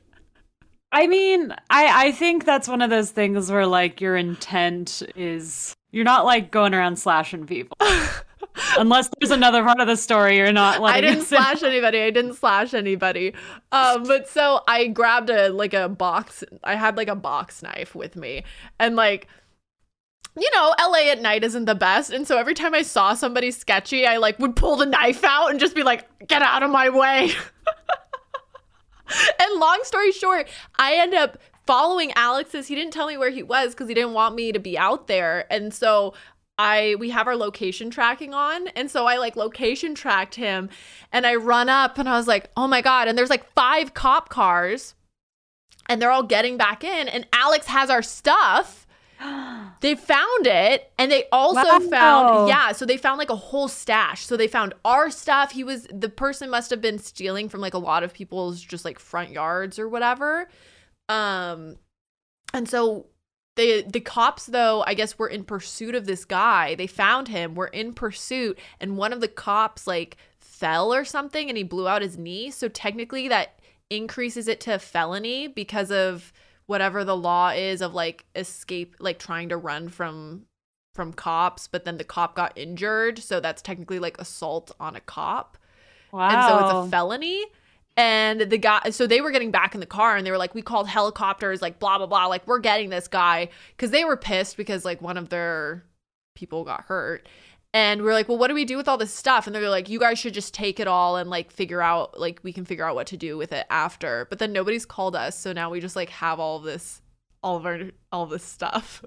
I 0.91 1.08
mean, 1.08 1.51
I 1.72 2.08
I 2.08 2.12
think 2.12 2.46
that's 2.46 2.67
one 2.67 2.82
of 2.84 2.91
those 2.91 3.10
things 3.10 3.50
where 3.51 3.65
like 3.65 4.00
your 4.01 4.15
intent 4.15 5.01
is 5.15 5.74
you're 5.93 6.03
not 6.03 6.25
like 6.25 6.51
going 6.51 6.73
around 6.73 6.97
slashing 6.97 7.45
people. 7.45 7.77
Unless 8.77 9.09
there's 9.19 9.31
another 9.31 9.63
part 9.63 9.79
of 9.79 9.88
the 9.88 9.95
story 9.95 10.38
you're 10.38 10.51
not 10.51 10.81
like. 10.81 10.95
I 10.95 11.01
didn't 11.01 11.19
us 11.19 11.31
in. 11.31 11.38
slash 11.38 11.63
anybody. 11.63 12.01
I 12.01 12.09
didn't 12.09 12.33
slash 12.33 12.73
anybody. 12.73 13.33
Um, 13.71 14.03
but 14.03 14.27
so 14.27 14.62
I 14.67 14.88
grabbed 14.88 15.29
a 15.29 15.50
like 15.50 15.73
a 15.73 15.88
box. 15.88 16.43
I 16.63 16.75
had 16.75 16.97
like 16.97 17.07
a 17.07 17.15
box 17.15 17.62
knife 17.62 17.93
with 17.93 18.15
me, 18.15 18.43
and 18.79 18.95
like, 18.95 19.27
you 20.38 20.50
know, 20.55 20.73
LA 20.79 21.12
at 21.12 21.21
night 21.21 21.43
isn't 21.43 21.65
the 21.65 21.75
best. 21.75 22.12
And 22.12 22.27
so 22.27 22.38
every 22.38 22.55
time 22.55 22.73
I 22.73 22.81
saw 22.81 23.13
somebody 23.13 23.51
sketchy, 23.51 24.07
I 24.07 24.17
like 24.17 24.39
would 24.39 24.55
pull 24.55 24.75
the 24.75 24.88
knife 24.88 25.23
out 25.23 25.51
and 25.51 25.59
just 25.59 25.75
be 25.75 25.83
like, 25.83 26.27
"Get 26.27 26.41
out 26.41 26.63
of 26.63 26.71
my 26.71 26.89
way." 26.89 27.31
and 29.39 29.59
long 29.59 29.79
story 29.83 30.12
short, 30.12 30.47
I 30.77 30.95
end 30.95 31.13
up 31.13 31.38
following 31.65 32.12
Alex's. 32.15 32.67
He 32.67 32.75
didn't 32.75 32.93
tell 32.93 33.08
me 33.08 33.17
where 33.17 33.29
he 33.29 33.43
was 33.43 33.74
because 33.74 33.88
he 33.88 33.93
didn't 33.93 34.13
want 34.13 34.36
me 34.36 34.51
to 34.51 34.60
be 34.60 34.77
out 34.77 35.08
there. 35.08 35.46
And 35.51 35.74
so 35.74 36.13
I 36.58 36.96
we 37.00 37.10
have 37.10 37.27
our 37.27 37.36
location 37.36 37.89
tracking 37.89 38.34
on. 38.34 38.67
And 38.70 38.89
so 38.91 39.05
I 39.05 39.17
like 39.17 39.36
location 39.36 39.96
tracked 39.96 40.36
him 40.36 40.70
and 41.12 41.25
I 41.25 41.36
run 41.36 41.70
up 41.70 41.98
and 41.98 42.08
I 42.08 42.17
was 42.17 42.27
like, 42.27 42.50
"Oh 42.55 42.67
my 42.67 42.82
god." 42.82 43.08
And 43.08 43.17
there's 43.17 43.29
like 43.29 43.51
five 43.53 43.93
cop 43.93 44.29
cars 44.29 44.93
and 45.89 46.01
they're 46.01 46.12
all 46.12 46.24
getting 46.24 46.55
back 46.58 46.84
in 46.84 47.08
and 47.08 47.27
Alex 47.34 47.67
has 47.67 47.89
our 47.89 48.01
stuff. 48.03 48.86
They 49.82 49.96
found 49.96 50.48
it 50.48 50.91
and 50.98 51.12
they 51.12 51.25
also 51.29 51.62
Wow. 51.62 51.79
found 51.89 52.48
yeah, 52.48 52.72
so 52.72 52.86
they 52.86 52.96
found 52.96 53.17
like 53.17 53.29
a 53.29 53.36
whole 53.36 53.67
stash. 53.67 54.25
So 54.25 54.38
they 54.38 54.48
found 54.48 54.74
our 54.86 55.10
stuff. 55.10 55.51
He 55.51 55.63
was 55.65 55.88
the 55.91 56.08
person 56.08 56.50
must 56.50 56.70
have 56.70 56.79
been 56.79 57.00
stealing 57.00 57.50
from 57.50 57.60
like 57.60 57.74
a 57.74 57.77
lot 57.79 58.01
of 58.03 58.13
people's 58.13 58.62
just 58.62 58.86
like 58.86 58.98
front 58.98 59.32
yards 59.32 59.77
or 59.77 59.89
whatever. 59.89 60.48
Um 61.10 61.77
and 62.53 62.67
so 62.69 63.07
the 63.55 63.83
the 63.88 64.00
cops 64.00 64.45
though, 64.48 64.83
I 64.88 64.93
guess 64.93 65.17
were 65.19 65.27
in 65.27 65.43
pursuit 65.43 65.95
of 65.95 66.05
this 66.05 66.25
guy. 66.25 66.75
They 66.75 66.88
found 66.88 67.27
him, 67.27 67.55
were 67.55 67.67
in 67.67 67.93
pursuit 67.93 68.57
and 68.79 68.98
one 68.98 69.13
of 69.13 69.22
the 69.22 69.27
cops 69.27 69.86
like 69.88 70.17
fell 70.39 70.93
or 70.93 71.05
something 71.05 71.50
and 71.50 71.57
he 71.57 71.63
blew 71.63 71.88
out 71.88 72.01
his 72.01 72.17
knee. 72.17 72.50
So 72.51 72.67
technically 72.67 73.27
that 73.27 73.60
increases 73.89 74.48
it 74.48 74.60
to 74.62 74.75
a 74.75 74.79
felony 74.79 75.48
because 75.48 75.91
of 75.91 76.33
whatever 76.65 77.03
the 77.03 77.15
law 77.15 77.50
is 77.50 77.81
of 77.81 77.93
like 77.93 78.25
escape 78.36 78.95
like 79.00 79.19
trying 79.19 79.50
to 79.50 79.57
run 79.57 79.89
from 79.89 80.45
from 80.95 81.12
cops 81.12 81.67
but 81.67 81.83
then 81.86 81.98
the 81.98 82.03
cop 82.03 82.36
got 82.36 82.57
injured 82.57 83.19
so 83.19 83.39
that's 83.39 83.62
technically 83.62 84.00
like 84.00 84.17
assault 84.19 84.72
on 84.79 84.95
a 84.95 85.00
cop 85.01 85.57
Wow. 86.12 86.29
and 86.29 86.43
so 86.48 86.79
it's 86.79 86.88
a 86.88 86.89
felony 86.91 87.43
and 87.95 88.41
the 88.41 88.57
guy 88.57 88.89
so 88.89 89.05
they 89.05 89.21
were 89.21 89.31
getting 89.31 89.51
back 89.51 89.75
in 89.75 89.79
the 89.79 89.85
car 89.85 90.17
and 90.17 90.25
they 90.25 90.31
were 90.31 90.38
like 90.38 90.55
we 90.55 90.62
called 90.62 90.88
helicopters 90.88 91.62
like 91.62 91.79
blah 91.79 91.97
blah 91.97 92.07
blah 92.07 92.25
like 92.25 92.45
we're 92.47 92.59
getting 92.59 92.89
this 92.89 93.07
guy. 93.07 93.50
Because 93.75 93.91
they 93.91 94.03
were 94.03 94.17
pissed 94.17 94.57
because 94.57 94.83
like 94.83 95.01
one 95.01 95.17
of 95.17 95.29
their 95.29 95.83
people 96.35 96.63
got 96.63 96.85
hurt. 96.85 97.27
And 97.75 98.01
we 98.01 98.09
are 98.09 98.13
like 98.13 98.27
well 98.27 98.38
what 98.38 98.47
do 98.47 98.55
we 98.55 98.65
do 98.65 98.77
with 98.77 98.88
all 98.88 98.97
this 98.97 99.13
stuff? 99.13 99.45
And 99.45 99.55
they're 99.55 99.69
like 99.69 99.89
you 99.89 100.00
guys 100.00 100.17
should 100.17 100.33
just 100.33 100.53
take 100.53 100.79
it 100.79 100.88
all 100.88 101.17
and 101.17 101.29
like 101.29 101.51
figure 101.51 101.81
out 101.81 102.19
like 102.19 102.39
we 102.43 102.51
can 102.51 102.65
figure 102.65 102.85
out 102.85 102.95
what 102.95 103.07
to 103.07 103.17
do 103.17 103.38
with 103.38 103.53
it 103.53 103.67
after. 103.69 104.25
But 104.29 104.39
then 104.39 104.51
nobody's 104.53 104.85
called 104.85 105.15
us. 105.15 105.38
So 105.38 105.53
now 105.53 105.69
we 105.69 105.79
just 105.79 105.95
like 105.95 106.09
have 106.09 106.39
all 106.39 106.59
this 106.59 107.01
all 107.43 107.57
of 107.57 107.65
our 107.65 107.79
all 108.12 108.25
this 108.25 108.43
stuff 108.43 109.03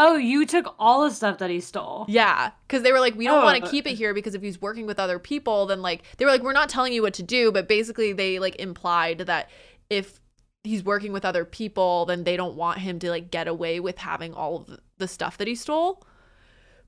Oh, 0.00 0.14
you 0.16 0.46
took 0.46 0.74
all 0.78 1.02
the 1.02 1.10
stuff 1.10 1.38
that 1.38 1.50
he 1.50 1.58
stole. 1.60 2.06
yeah, 2.08 2.52
because 2.66 2.84
they 2.84 2.92
were 2.92 3.00
like, 3.00 3.16
we 3.16 3.24
don't 3.24 3.42
Oh, 3.42 3.44
want 3.44 3.64
to 3.64 3.68
keep 3.70 3.84
it 3.86 3.94
here 3.94 4.14
because 4.14 4.34
if 4.36 4.42
he's 4.42 4.60
working 4.62 4.86
with 4.86 5.00
other 5.00 5.18
people, 5.18 5.66
then 5.66 5.82
like 5.82 6.02
they 6.16 6.24
were 6.24 6.30
like, 6.30 6.42
we're 6.42 6.52
not 6.52 6.68
telling 6.68 6.92
you 6.92 7.02
what 7.02 7.14
to 7.14 7.22
do, 7.24 7.50
but 7.50 7.66
basically 7.68 8.12
they 8.12 8.38
like 8.38 8.56
implied 8.60 9.18
that 9.18 9.50
if 9.90 10.20
he's 10.62 10.84
working 10.84 11.12
with 11.12 11.24
other 11.24 11.44
people, 11.44 12.04
then 12.06 12.22
they 12.24 12.36
don't 12.36 12.54
want 12.54 12.78
him 12.78 12.98
to 13.00 13.10
like 13.10 13.30
get 13.30 13.48
away 13.48 13.80
with 13.80 13.98
having 13.98 14.34
all 14.34 14.56
of 14.68 14.78
the 14.98 15.08
stuff 15.08 15.36
that 15.38 15.48
he 15.48 15.54
stole. 15.56 16.04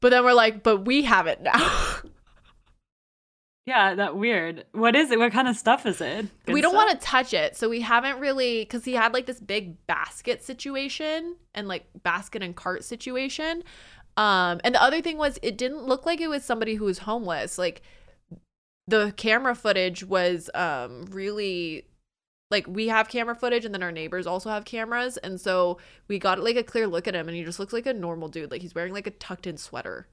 But 0.01 0.11
then 0.11 0.25
we're 0.25 0.33
like, 0.33 0.63
but 0.63 0.85
we 0.87 1.03
have 1.03 1.27
it 1.27 1.43
now. 1.43 1.97
Yeah, 3.71 3.95
that 3.95 4.17
weird. 4.17 4.65
What 4.73 4.97
is 4.97 5.13
it? 5.13 5.19
What 5.21 5.31
kind 5.31 5.47
of 5.47 5.55
stuff 5.55 5.87
is 5.87 6.01
it? 6.01 6.27
we 6.49 6.61
don't 6.61 6.75
want 6.75 6.91
to 6.91 7.07
touch 7.07 7.33
it, 7.33 7.57
so 7.57 7.69
we 7.69 7.83
haven't 7.83 8.19
really 8.19 8.63
because 8.63 8.85
he 8.85 8.95
had 8.95 9.13
like 9.15 9.27
this 9.27 9.39
big 9.39 9.87
basket 9.87 10.43
situation 10.43 11.37
and 11.55 11.69
like 11.69 11.85
basket 12.03 12.43
and 12.43 12.57
cart 12.57 12.83
situation. 12.83 13.63
Um, 14.17 14.61
and 14.65 14.75
the 14.75 14.83
other 14.83 15.01
thing 15.01 15.19
was, 15.19 15.39
it 15.41 15.57
didn't 15.57 15.85
look 15.85 16.05
like 16.05 16.21
it 16.21 16.27
was 16.27 16.45
somebody 16.45 16.75
who 16.75 16.85
was 16.87 16.99
homeless. 16.99 17.59
Like 17.59 17.83
the 18.89 19.15
camera 19.17 19.55
footage 19.55 20.03
was 20.03 20.51
um 20.53 21.05
really 21.13 21.87
like 22.51 22.67
we 22.67 22.89
have 22.89 23.09
camera 23.09 23.37
footage 23.37 23.65
and 23.65 23.73
then 23.73 23.85
our 23.85 23.93
neighbors 23.93 24.27
also 24.27 24.51
have 24.51 24.65
cameras 24.65 25.17
and 25.19 25.41
so 25.41 25.79
we 26.09 26.19
got 26.19 26.41
like 26.43 26.57
a 26.57 26.65
clear 26.65 26.89
look 26.89 27.07
at 27.07 27.15
him 27.15 27.29
and 27.29 27.37
he 27.37 27.45
just 27.45 27.61
looks 27.61 27.73
like 27.73 27.87
a 27.87 27.95
normal 27.95 28.27
dude 28.29 28.51
like 28.51 28.63
he's 28.63 28.75
wearing 28.75 28.93
like 28.93 29.07
a 29.07 29.13
tucked 29.13 29.47
in 29.47 29.57
sweater 29.57 30.09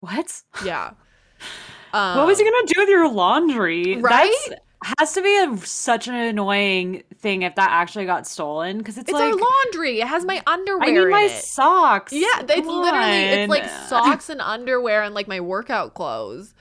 What? 0.00 0.42
yeah 0.64 0.94
um, 1.92 2.18
what 2.18 2.26
was 2.26 2.38
he 2.38 2.44
gonna 2.44 2.66
do 2.66 2.80
with 2.80 2.88
your 2.88 3.08
laundry? 3.10 3.96
Right? 3.96 4.32
That's, 4.48 4.60
has 4.98 5.12
to 5.12 5.22
be 5.22 5.38
a, 5.38 5.56
such 5.58 6.08
an 6.08 6.14
annoying 6.14 7.04
thing 7.18 7.42
if 7.42 7.54
that 7.54 7.70
actually 7.70 8.04
got 8.04 8.26
stolen 8.26 8.78
because 8.78 8.98
it's, 8.98 9.08
it's 9.08 9.18
like 9.18 9.32
our 9.32 9.38
laundry 9.38 10.00
it 10.00 10.08
has 10.08 10.24
my 10.24 10.42
underwear 10.44 10.82
I 10.82 10.90
need 10.90 11.10
my 11.10 11.28
it. 11.32 11.42
socks. 11.44 12.12
Yeah, 12.12 12.26
it's 12.40 12.66
Come 12.66 12.82
literally 12.82 13.16
it's 13.16 13.50
like 13.50 13.68
socks 13.88 14.28
and 14.28 14.40
underwear 14.40 15.02
and 15.02 15.14
like 15.14 15.28
my 15.28 15.40
workout 15.40 15.94
clothes. 15.94 16.54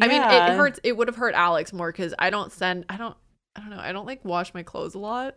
I 0.00 0.08
mean, 0.08 0.22
it 0.22 0.56
hurts. 0.56 0.80
It 0.82 0.96
would 0.96 1.08
have 1.08 1.16
hurt 1.16 1.34
Alex 1.34 1.72
more 1.72 1.92
because 1.92 2.14
I 2.18 2.30
don't 2.30 2.52
send. 2.52 2.86
I 2.88 2.96
don't. 2.96 3.16
I 3.54 3.60
don't 3.60 3.70
know. 3.70 3.80
I 3.80 3.92
don't 3.92 4.06
like 4.06 4.24
wash 4.24 4.54
my 4.54 4.62
clothes 4.62 4.94
a 4.94 4.98
lot. 4.98 5.36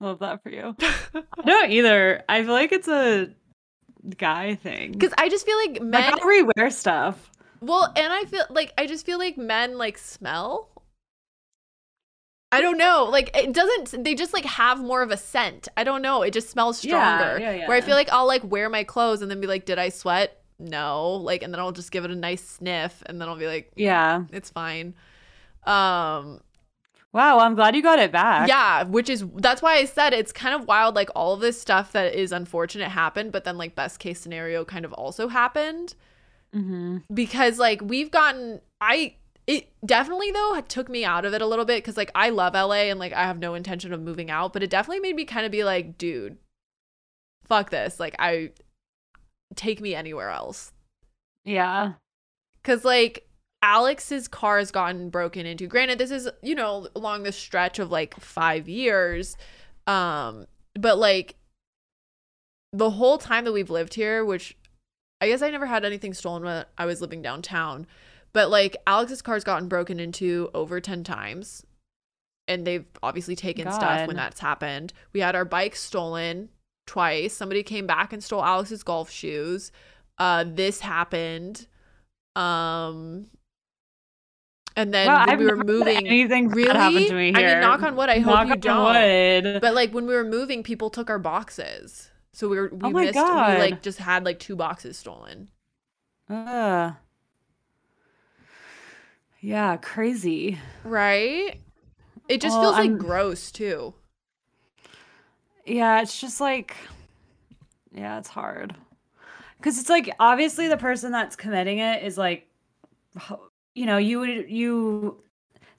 Love 0.00 0.18
that 0.18 0.42
for 0.42 0.50
you. 0.50 0.76
I 1.14 1.22
don't 1.46 1.70
either. 1.70 2.22
I 2.28 2.42
feel 2.42 2.52
like 2.52 2.72
it's 2.72 2.88
a 2.88 3.30
guy 4.16 4.54
thing. 4.56 4.92
Because 4.92 5.12
I 5.18 5.28
just 5.28 5.46
feel 5.46 5.56
like 5.58 5.80
men. 5.80 5.90
like 6.02 6.12
I'll 6.12 6.18
rewear 6.20 6.72
stuff. 6.72 7.30
well, 7.60 7.92
and 7.96 8.12
I 8.12 8.24
feel 8.24 8.44
like 8.50 8.72
I 8.78 8.86
just 8.86 9.04
feel 9.06 9.18
like 9.18 9.36
men 9.36 9.78
like 9.78 9.98
smell. 9.98 10.70
I 12.52 12.60
don't 12.60 12.78
know. 12.78 13.08
Like 13.10 13.36
it 13.36 13.52
doesn't. 13.52 14.04
They 14.04 14.14
just 14.14 14.32
like 14.32 14.44
have 14.44 14.78
more 14.80 15.02
of 15.02 15.10
a 15.10 15.16
scent. 15.16 15.66
I 15.76 15.82
don't 15.82 16.02
know. 16.02 16.22
It 16.22 16.32
just 16.32 16.50
smells 16.50 16.78
stronger. 16.78 16.98
Yeah, 16.98 17.36
stronger. 17.38 17.56
yeah, 17.56 17.68
Where 17.68 17.76
I 17.76 17.80
feel 17.80 17.96
like 17.96 18.08
I'll 18.12 18.26
like 18.28 18.44
wear 18.44 18.68
my 18.68 18.84
clothes 18.84 19.22
and 19.22 19.30
then 19.30 19.40
be 19.40 19.46
like, 19.48 19.64
did 19.64 19.78
I 19.78 19.88
sweat? 19.88 20.40
No. 20.60 21.12
Like, 21.14 21.42
and 21.42 21.52
then 21.52 21.58
I'll 21.58 21.72
just 21.72 21.90
give 21.90 22.04
it 22.04 22.12
a 22.12 22.14
nice 22.14 22.42
sniff, 22.46 23.02
and 23.06 23.20
then 23.20 23.28
I'll 23.28 23.36
be 23.36 23.48
like, 23.48 23.72
Yeah. 23.74 24.24
it's 24.32 24.50
fine. 24.50 24.94
Um, 25.66 26.40
Wow. 27.14 27.38
I'm 27.38 27.54
glad 27.54 27.74
you 27.74 27.82
got 27.82 27.98
it 27.98 28.12
back. 28.12 28.48
yeah, 28.48 28.82
which 28.82 29.08
is 29.08 29.24
that's 29.36 29.62
why 29.62 29.76
I 29.76 29.86
said 29.86 30.12
it's 30.12 30.32
kind 30.32 30.54
of 30.54 30.68
wild. 30.68 30.94
Like 30.94 31.08
all 31.14 31.32
of 31.32 31.40
this 31.40 31.58
stuff 31.58 31.92
that 31.92 32.14
is 32.14 32.32
unfortunate 32.32 32.90
happened, 32.90 33.32
but 33.32 33.44
then 33.44 33.56
like 33.56 33.74
best 33.74 34.00
case 34.00 34.20
scenario 34.20 34.64
kind 34.64 34.84
of 34.84 34.92
also 34.92 35.28
happened 35.28 35.94
hmm 36.52 36.98
because 37.12 37.58
like 37.58 37.80
we've 37.82 38.12
gotten 38.12 38.60
I 38.80 39.16
it 39.48 39.72
definitely 39.84 40.30
though 40.30 40.60
took 40.68 40.88
me 40.88 41.04
out 41.04 41.24
of 41.24 41.34
it 41.34 41.42
a 41.42 41.46
little 41.46 41.64
bit 41.64 41.78
because 41.78 41.96
like 41.96 42.12
I 42.14 42.30
love 42.30 42.54
LA 42.54 42.84
and 42.90 43.00
like 43.00 43.12
I 43.12 43.24
have 43.24 43.38
no 43.38 43.54
intention 43.54 43.92
of 43.92 44.00
moving 44.00 44.30
out, 44.30 44.52
but 44.52 44.62
it 44.62 44.70
definitely 44.70 45.00
made 45.00 45.16
me 45.16 45.24
kind 45.24 45.44
of 45.44 45.50
be 45.52 45.64
like, 45.64 45.98
dude, 45.98 46.38
fuck 47.44 47.70
this. 47.70 47.98
Like 47.98 48.14
I 48.20 48.50
take 49.56 49.80
me 49.80 49.94
anywhere 49.94 50.30
else. 50.30 50.72
Yeah. 51.44 51.94
Cause 52.62 52.84
like 52.84 53.28
Alex's 53.64 54.28
car 54.28 54.58
has 54.58 54.70
gotten 54.70 55.08
broken 55.08 55.46
into. 55.46 55.66
Granted, 55.66 55.98
this 55.98 56.10
is, 56.10 56.28
you 56.42 56.54
know, 56.54 56.86
along 56.94 57.22
the 57.22 57.32
stretch 57.32 57.78
of 57.78 57.90
like 57.90 58.14
five 58.20 58.68
years. 58.68 59.38
Um, 59.86 60.46
but 60.78 60.98
like 60.98 61.36
the 62.74 62.90
whole 62.90 63.16
time 63.16 63.46
that 63.46 63.52
we've 63.52 63.70
lived 63.70 63.94
here, 63.94 64.22
which 64.22 64.54
I 65.22 65.28
guess 65.28 65.40
I 65.40 65.48
never 65.48 65.64
had 65.64 65.82
anything 65.82 66.12
stolen 66.12 66.42
when 66.44 66.66
I 66.76 66.84
was 66.84 67.00
living 67.00 67.22
downtown, 67.22 67.86
but 68.34 68.50
like 68.50 68.76
Alex's 68.86 69.22
car's 69.22 69.44
gotten 69.44 69.66
broken 69.66 69.98
into 69.98 70.50
over 70.52 70.78
10 70.78 71.02
times. 71.02 71.64
And 72.46 72.66
they've 72.66 72.84
obviously 73.02 73.34
taken 73.34 73.72
stuff 73.72 74.06
when 74.06 74.16
that's 74.16 74.40
happened. 74.40 74.92
We 75.14 75.20
had 75.20 75.34
our 75.34 75.46
bike 75.46 75.74
stolen 75.74 76.50
twice. 76.86 77.32
Somebody 77.32 77.62
came 77.62 77.86
back 77.86 78.12
and 78.12 78.22
stole 78.22 78.44
Alex's 78.44 78.82
golf 78.82 79.10
shoes. 79.10 79.72
Uh 80.18 80.44
this 80.46 80.80
happened. 80.80 81.66
Um 82.36 83.28
and 84.76 84.92
then 84.92 85.06
Wow, 85.06 85.20
when 85.20 85.30
I've 85.30 85.38
we 85.38 85.46
were 85.46 85.56
moving 85.64 86.06
anything 86.06 86.48
really 86.48 86.70
happen 86.76 87.06
to 87.06 87.14
me 87.14 87.32
I 87.34 87.42
mean 87.42 87.60
knock 87.60 87.82
on 87.82 87.96
wood, 87.96 88.08
I 88.08 88.18
hope 88.18 88.48
you 88.48 88.56
don't. 88.56 88.94
wood. 88.94 89.60
But 89.60 89.74
like 89.74 89.92
when 89.94 90.06
we 90.06 90.14
were 90.14 90.24
moving, 90.24 90.62
people 90.62 90.90
took 90.90 91.08
our 91.10 91.18
boxes. 91.18 92.10
So 92.32 92.48
we 92.48 92.58
were 92.58 92.68
we 92.72 92.88
Oh 92.88 92.90
missed 92.90 93.14
God. 93.14 93.54
we 93.54 93.58
like 93.70 93.82
just 93.82 93.98
had 93.98 94.24
like 94.24 94.38
two 94.38 94.56
boxes 94.56 94.96
stolen. 94.98 95.50
Ugh. 96.28 96.94
Yeah, 99.40 99.76
crazy. 99.76 100.58
Right? 100.84 101.60
It 102.28 102.40
just 102.40 102.54
Well, 102.56 102.62
feels 102.72 102.76
like 102.76 102.90
I'm- 102.90 102.98
gross 102.98 103.50
too. 103.52 103.94
Yeah, 105.66 106.00
it's 106.02 106.18
just 106.20 106.40
like, 106.40 106.76
yeah, 107.92 108.18
it's 108.18 108.28
hard. 108.28 108.74
Because 109.58 109.78
it's 109.78 109.88
like, 109.88 110.10
obviously, 110.20 110.68
the 110.68 110.76
person 110.76 111.10
that's 111.12 111.36
committing 111.36 111.78
it 111.78 112.02
is 112.02 112.18
like, 112.18 112.46
you 113.74 113.86
know, 113.86 113.96
you 113.98 114.20
would, 114.20 114.50
you, 114.50 115.22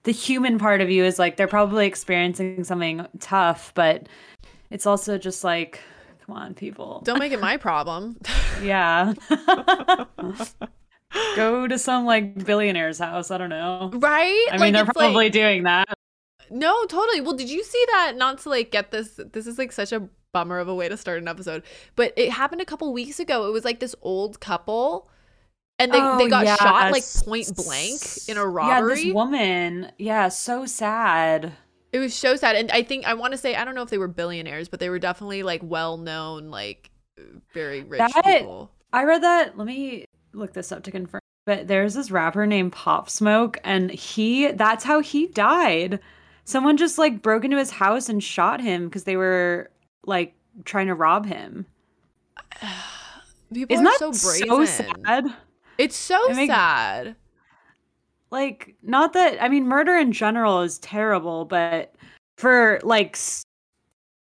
the 0.03 0.11
human 0.11 0.59
part 0.59 0.81
of 0.81 0.89
you 0.89 1.03
is 1.05 1.17
like, 1.19 1.37
they're 1.37 1.47
probably 1.47 1.85
experiencing 1.87 2.63
something 2.63 3.07
tough, 3.19 3.71
but 3.75 4.07
it's 4.69 4.85
also 4.85 5.17
just 5.17 5.43
like, 5.43 5.79
come 6.25 6.35
on, 6.35 6.53
people. 6.53 7.01
Don't 7.05 7.19
make 7.19 7.31
it 7.31 7.39
my 7.41 7.57
problem. 7.57 8.17
Yeah. 8.61 9.13
Go 11.35 11.67
to 11.67 11.77
some 11.77 12.05
like 12.05 12.35
billionaire's 12.35 12.99
house. 12.99 13.31
I 13.31 13.37
don't 13.37 13.49
know. 13.49 13.91
right? 13.95 14.47
I 14.49 14.53
mean, 14.53 14.59
Like, 14.59 14.73
they're 14.73 14.85
probably 14.85 15.25
like, 15.25 15.31
doing 15.33 15.63
that. 15.63 15.87
No, 16.49 16.85
totally. 16.85 17.21
Well, 17.21 17.33
did 17.35 17.49
you 17.49 17.63
see 17.63 17.83
that? 17.91 18.13
Not 18.15 18.39
to 18.39 18.49
like 18.49 18.71
get 18.71 18.91
this 18.91 19.19
this 19.33 19.47
is 19.47 19.57
like 19.57 19.71
such 19.71 19.91
a 19.91 20.07
bummer 20.31 20.59
of 20.59 20.67
a 20.67 20.75
way 20.75 20.87
to 20.89 20.97
start 20.97 21.21
an 21.21 21.27
episode. 21.27 21.63
But 21.95 22.13
it 22.17 22.31
happened 22.31 22.61
a 22.61 22.65
couple 22.65 22.91
weeks 22.93 23.19
ago. 23.19 23.47
It 23.47 23.51
was 23.51 23.65
like 23.65 23.79
this 23.79 23.95
old 24.01 24.39
couple 24.39 25.09
and 25.79 25.91
they, 25.91 25.97
they 25.99 26.03
Oh, 26.03 26.29
got 26.29 26.59
shot 26.59 26.91
like 26.91 27.03
point 27.25 27.55
blank 27.55 28.01
in 28.27 28.37
a 28.37 28.45
robbery. 28.45 28.99
Yeah, 28.99 29.05
this 29.05 29.13
woman. 29.13 29.91
Yeah, 29.97 30.29
so 30.29 30.65
sad. 30.65 31.53
It 31.91 31.99
was 31.99 32.13
so 32.13 32.35
sad. 32.35 32.55
And 32.55 32.71
I 32.71 32.83
think 32.83 33.05
I 33.05 33.13
want 33.13 33.31
to 33.33 33.37
say 33.37 33.55
I 33.55 33.63
don't 33.65 33.75
know 33.75 33.81
if 33.81 33.89
they 33.89 33.97
were 33.97 34.07
billionaires, 34.07 34.67
but 34.69 34.79
they 34.79 34.89
were 34.89 34.99
definitely 34.99 35.43
like 35.43 35.61
well 35.63 35.97
known, 35.97 36.49
like 36.49 36.89
very 37.53 37.83
rich 37.83 37.99
That- 37.99 38.23
people. 38.25 38.71
I 38.93 39.03
read 39.03 39.23
that. 39.23 39.57
Let 39.57 39.67
me 39.67 40.05
look 40.33 40.53
this 40.53 40.71
up 40.71 40.83
to 40.83 40.91
confirm. 40.91 41.19
But 41.45 41.67
there's 41.67 41.93
this 41.93 42.09
rapper 42.11 42.47
named 42.47 42.71
Pop 42.71 43.09
Smoke, 43.09 43.57
and 43.63 43.91
he 43.91 44.51
that's 44.51 44.83
how 44.83 44.99
he 45.01 45.27
died. 45.27 45.99
Someone 46.43 46.77
just 46.77 46.97
like 46.97 47.21
broke 47.21 47.43
into 47.45 47.57
his 47.57 47.71
house 47.71 48.07
and 48.09 48.23
shot 48.23 48.61
him 48.61 48.85
because 48.85 49.03
they 49.03 49.15
were 49.17 49.69
like 50.05 50.33
trying 50.63 50.87
to 50.87 50.95
rob 50.95 51.25
him. 51.25 51.65
People 53.53 53.73
Isn't 53.73 53.85
are 53.87 53.91
that 53.99 54.15
so 54.15 54.29
brazen. 54.29 54.47
so 54.47 54.65
sad? 54.65 55.25
It's 55.77 55.95
so 55.95 56.29
It 56.31 56.35
makes- 56.35 56.53
sad. 56.53 57.15
Like, 58.31 58.75
not 58.81 59.13
that 59.13 59.41
I 59.41 59.49
mean, 59.49 59.67
murder 59.67 59.95
in 59.97 60.11
general 60.11 60.61
is 60.61 60.79
terrible, 60.79 61.45
but 61.45 61.93
for 62.37 62.79
like 62.83 63.15
s- 63.15 63.43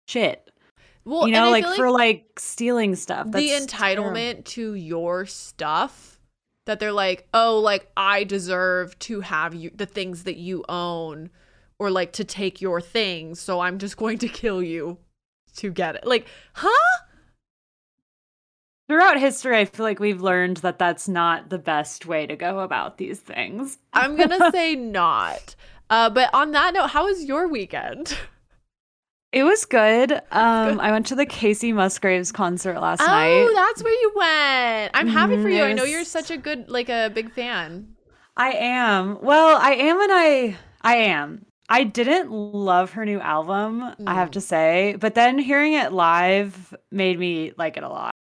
shit, 0.09 0.49
Well, 1.05 1.27
you 1.27 1.35
know, 1.35 1.47
I 1.47 1.51
like 1.51 1.77
for 1.77 1.91
like 1.91 2.39
stealing 2.39 2.95
stuff. 2.97 3.27
the 3.31 3.49
that's 3.49 3.67
terrible. 3.67 4.11
entitlement 4.11 4.45
to 4.47 4.75
your 4.75 5.27
stuff 5.27 6.19
that 6.67 6.79
they're 6.79 6.93
like, 6.93 7.27
oh, 7.35 7.59
like 7.59 7.91
I 7.97 8.25
deserve 8.25 8.99
to 9.01 9.21
have 9.21 9.55
you 9.55 9.71
the 9.75 9.87
things 9.87 10.23
that 10.25 10.37
you 10.37 10.65
own, 10.69 11.31
or 11.79 11.91
like 11.91 12.13
to 12.13 12.25
take 12.25 12.61
your 12.61 12.81
things, 12.81 13.41
so 13.41 13.61
I'm 13.61 13.79
just 13.79 13.97
going 13.97 14.19
to 14.19 14.29
kill 14.29 14.63
you 14.63 14.99
to 15.57 15.71
get 15.71 15.97
it. 15.97 16.07
Like, 16.07 16.27
huh? 16.55 16.99
Throughout 18.91 19.21
history, 19.21 19.57
I 19.57 19.67
feel 19.67 19.87
like 19.87 20.01
we've 20.01 20.21
learned 20.21 20.57
that 20.59 20.81
that's 20.81 21.07
not 21.07 21.49
the 21.49 21.59
best 21.59 22.07
way 22.07 22.27
to 22.27 22.35
go 22.35 22.59
about 22.59 22.99
these 22.99 23.21
things. 23.21 23.79
I'm 23.93 24.17
gonna 24.17 24.51
say 24.51 24.75
not. 24.75 25.55
Uh, 25.89 26.11
but 26.11 26.29
on 26.35 26.51
that 26.51 26.75
note, 26.75 26.89
how 26.91 27.05
was 27.07 27.25
your 27.25 27.47
weekend? 27.47 28.19
It 29.31 29.45
was 29.45 29.65
good. 29.65 30.11
Um, 30.33 30.81
I 30.81 30.91
went 30.91 31.07
to 31.07 31.15
the 31.15 31.25
Kacey 31.25 31.73
Musgraves 31.73 32.33
concert 32.33 32.81
last 32.81 33.01
Oh, 33.01 33.07
night. 33.07 33.31
Oh, 33.33 33.53
that's 33.55 33.85
where 33.85 33.93
you 33.93 34.13
went. 34.17 34.91
I'm 34.93 35.07
happy 35.07 35.37
for 35.37 35.49
Mhm, 35.49 35.57
you. 35.57 35.63
I 35.63 35.73
know 35.73 35.85
you're 35.85 36.05
such 36.05 36.33
a 36.33 36.37
good, 36.37 36.69
like 36.69 36.89
a 36.89 37.11
big 37.15 37.31
fan. 37.31 37.95
I 38.37 38.51
am. 38.53 39.19
Well, 39.23 39.57
I 39.61 39.73
am 39.75 40.01
and 40.01 40.13
I 40.13 40.57
I 40.81 40.97
am. 40.97 41.47
I 41.69 41.85
didn't 41.85 42.33
love 42.33 42.93
her 42.93 43.05
new 43.05 43.21
album, 43.21 43.95
I 44.05 44.15
have 44.15 44.31
Mm. 44.31 44.33
to 44.33 44.41
say, 44.41 44.97
but 44.99 45.15
then 45.15 45.39
hearing 45.39 45.75
it 45.75 45.93
live 45.93 46.75
made 46.91 47.17
me 47.21 47.53
like 47.57 47.77
it 47.77 47.85
a 47.85 47.89
lot. 47.89 48.11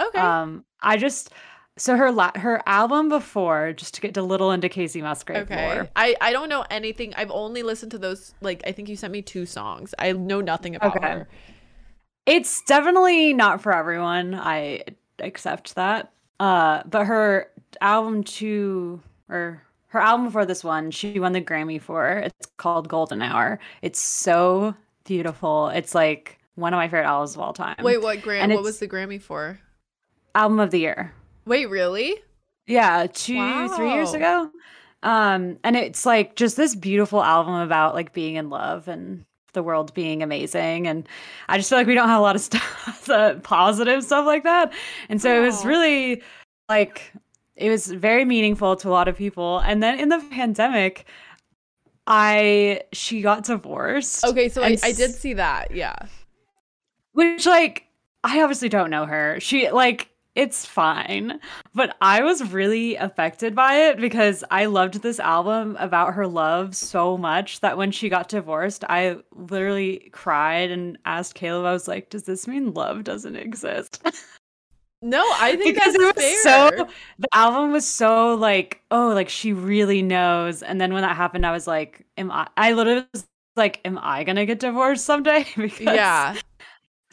Okay. 0.00 0.18
Um, 0.18 0.64
I 0.80 0.96
just 0.96 1.30
so 1.76 1.96
her 1.96 2.12
la- 2.12 2.32
her 2.36 2.62
album 2.66 3.08
before, 3.08 3.72
just 3.72 3.94
to 3.94 4.00
get 4.00 4.16
a 4.16 4.22
little 4.22 4.52
into 4.52 4.68
Kacey 4.68 5.02
Musgrave 5.02 5.50
Okay. 5.50 5.74
lore. 5.74 5.88
I, 5.96 6.14
I 6.20 6.32
don't 6.32 6.48
know 6.48 6.64
anything. 6.70 7.12
I've 7.16 7.30
only 7.32 7.62
listened 7.64 7.90
to 7.92 7.98
those 7.98 8.34
like 8.40 8.62
I 8.66 8.72
think 8.72 8.88
you 8.88 8.96
sent 8.96 9.12
me 9.12 9.22
two 9.22 9.44
songs. 9.46 9.94
I 9.98 10.12
know 10.12 10.40
nothing 10.40 10.76
about 10.76 10.96
Okay. 10.96 11.06
her. 11.08 11.28
It's 12.26 12.62
definitely 12.62 13.34
not 13.34 13.60
for 13.60 13.72
everyone. 13.74 14.34
I 14.34 14.84
accept 15.18 15.74
that. 15.74 16.12
Uh, 16.40 16.82
but 16.86 17.06
her 17.06 17.50
album 17.80 18.24
two 18.24 19.02
or 19.28 19.62
her 19.88 20.00
album 20.00 20.26
before 20.26 20.46
this 20.46 20.64
one, 20.64 20.90
she 20.90 21.18
won 21.20 21.32
the 21.32 21.40
Grammy 21.40 21.80
for. 21.80 22.18
It's 22.18 22.46
called 22.56 22.88
Golden 22.88 23.20
Hour. 23.22 23.58
It's 23.82 24.00
so 24.00 24.74
beautiful. 25.04 25.68
It's 25.68 25.94
like 25.94 26.38
one 26.56 26.72
of 26.72 26.78
my 26.78 26.86
favorite 26.88 27.06
albums 27.06 27.34
of 27.34 27.40
all 27.40 27.52
time. 27.52 27.76
Wait, 27.82 28.00
what 28.00 28.22
Gram 28.22 28.44
and 28.44 28.54
what 28.54 28.62
was 28.62 28.78
the 28.78 28.88
Grammy 28.88 29.20
for? 29.20 29.58
Album 30.34 30.60
of 30.60 30.70
the 30.70 30.78
year. 30.80 31.12
Wait, 31.46 31.68
really? 31.68 32.16
Yeah, 32.66 33.06
two, 33.12 33.68
three 33.68 33.92
years 33.92 34.14
ago. 34.14 34.50
Um, 35.02 35.58
and 35.62 35.76
it's 35.76 36.06
like 36.06 36.34
just 36.34 36.56
this 36.56 36.74
beautiful 36.74 37.22
album 37.22 37.54
about 37.54 37.94
like 37.94 38.14
being 38.14 38.36
in 38.36 38.48
love 38.48 38.88
and 38.88 39.24
the 39.52 39.62
world 39.62 39.92
being 39.94 40.22
amazing. 40.22 40.86
And 40.86 41.06
I 41.48 41.58
just 41.58 41.68
feel 41.68 41.78
like 41.78 41.86
we 41.86 41.94
don't 41.94 42.08
have 42.08 42.18
a 42.20 42.22
lot 42.22 42.36
of 42.36 42.42
stuff, 42.50 43.08
uh, 43.10 43.34
positive 43.40 44.02
stuff 44.02 44.24
like 44.26 44.44
that. 44.44 44.72
And 45.08 45.20
so 45.20 45.42
it 45.42 45.44
was 45.44 45.64
really 45.64 46.22
like, 46.68 47.12
it 47.54 47.68
was 47.68 47.86
very 47.86 48.24
meaningful 48.24 48.76
to 48.76 48.88
a 48.88 48.90
lot 48.90 49.06
of 49.08 49.16
people. 49.16 49.58
And 49.60 49.82
then 49.82 50.00
in 50.00 50.08
the 50.08 50.18
pandemic, 50.30 51.06
I, 52.06 52.80
she 52.92 53.20
got 53.20 53.44
divorced. 53.44 54.24
Okay, 54.24 54.48
so 54.48 54.62
I, 54.62 54.76
I 54.82 54.92
did 54.92 55.12
see 55.14 55.34
that. 55.34 55.70
Yeah. 55.70 55.96
which 57.12 57.46
like 57.46 57.86
I 58.24 58.42
obviously 58.42 58.68
don't 58.70 58.90
know 58.90 59.04
her. 59.06 59.38
She 59.40 59.70
like 59.70 60.08
it's 60.34 60.66
fine, 60.66 61.40
but 61.74 61.96
I 62.00 62.22
was 62.22 62.52
really 62.52 62.96
affected 62.96 63.54
by 63.54 63.74
it 63.74 63.98
because 63.98 64.42
I 64.50 64.66
loved 64.66 65.02
this 65.02 65.20
album 65.20 65.76
about 65.78 66.14
her 66.14 66.26
love 66.26 66.74
so 66.74 67.16
much 67.16 67.60
that 67.60 67.76
when 67.76 67.92
she 67.92 68.08
got 68.08 68.28
divorced, 68.28 68.84
I 68.88 69.18
literally 69.32 70.10
cried 70.12 70.70
and 70.70 70.98
asked 71.04 71.34
Caleb. 71.34 71.66
I 71.66 71.72
was 71.72 71.86
like, 71.86 72.10
"Does 72.10 72.24
this 72.24 72.48
mean 72.48 72.74
love 72.74 73.04
doesn't 73.04 73.36
exist?" 73.36 74.02
No, 75.04 75.22
I 75.38 75.54
think 75.56 75.74
because 75.74 75.92
that's 75.92 76.02
it 76.02 76.16
was 76.16 76.42
fair. 76.42 76.78
so 76.78 76.88
the 77.18 77.28
album 77.34 77.72
was 77.72 77.86
so 77.86 78.34
like, 78.36 78.80
oh, 78.90 79.08
like 79.08 79.28
she 79.28 79.52
really 79.52 80.00
knows. 80.00 80.62
And 80.62 80.80
then 80.80 80.94
when 80.94 81.02
that 81.02 81.14
happened, 81.14 81.44
I 81.44 81.52
was 81.52 81.66
like, 81.66 82.06
"Am 82.16 82.30
I?" 82.30 82.48
I 82.56 82.72
literally 82.72 83.06
was 83.12 83.26
like, 83.54 83.82
"Am 83.84 83.98
I 84.00 84.24
gonna 84.24 84.46
get 84.46 84.60
divorced 84.60 85.04
someday?" 85.04 85.46
because 85.56 85.78
yeah. 85.80 86.36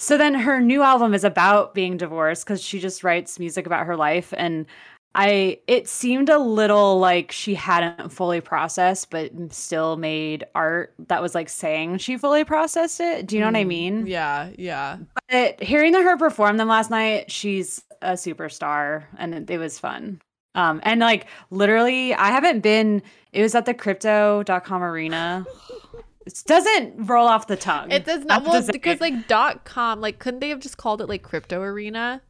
So 0.02 0.18
then 0.18 0.34
her 0.34 0.60
new 0.60 0.82
album 0.82 1.14
is 1.14 1.24
about 1.24 1.76
being 1.76 1.96
divorced 1.96 2.44
because 2.44 2.60
she 2.60 2.80
just 2.80 3.04
writes 3.04 3.38
music 3.38 3.68
about 3.68 3.86
her 3.86 3.96
life 3.96 4.34
and 4.36 4.66
I 5.14 5.60
it 5.68 5.88
seemed 5.88 6.28
a 6.30 6.40
little 6.40 6.98
like 6.98 7.32
she 7.32 7.54
hadn't 7.54 8.12
fully 8.12 8.42
processed 8.42 9.12
but 9.12 9.30
still 9.54 9.98
made 9.98 10.44
art 10.56 10.96
that 11.08 11.22
was 11.22 11.36
like 11.36 11.50
saying 11.50 12.00
she 12.00 12.18
fully 12.18 12.44
processed 12.46 13.00
it. 13.00 13.28
Do 13.28 13.36
you 13.36 13.42
know 13.42 13.48
what 13.48 13.58
I 13.58 13.64
Mm, 13.64 13.68
mean? 13.68 14.08
Yeah, 14.08 14.50
yeah. 14.58 14.98
But 15.30 15.62
hearing 15.62 15.94
her 15.94 16.18
perform 16.18 16.58
them 16.58 16.68
last 16.68 16.90
night, 16.90 17.30
she's 17.30 17.84
a 18.02 18.14
superstar 18.14 19.04
and 19.20 19.36
it, 19.36 19.50
it 19.52 19.58
was 19.60 19.78
fun. 19.78 20.20
Um 20.56 20.82
and 20.84 21.00
like 21.00 21.28
literally 21.52 22.16
I 22.16 22.30
haven't 22.30 22.62
been 22.62 23.04
it 23.34 23.44
was 23.44 23.54
at 23.54 23.66
the 23.66 23.76
crypto.com 23.76 24.82
arena. 24.82 25.46
It 26.26 26.44
doesn't 26.46 27.08
roll 27.08 27.28
off 27.28 27.48
the 27.48 27.58
tongue. 27.58 27.92
It 27.92 28.06
does 28.06 28.26
not 28.26 28.44
well 28.44 28.62
because 28.72 29.02
like 29.02 29.28
dot 29.28 29.64
com, 29.66 30.02
like 30.02 30.20
couldn't 30.20 30.40
they 30.40 30.50
have 30.50 30.60
just 30.60 30.78
called 30.78 31.02
it 31.02 31.10
like 31.10 31.24
crypto 31.24 31.62
arena? 31.62 32.22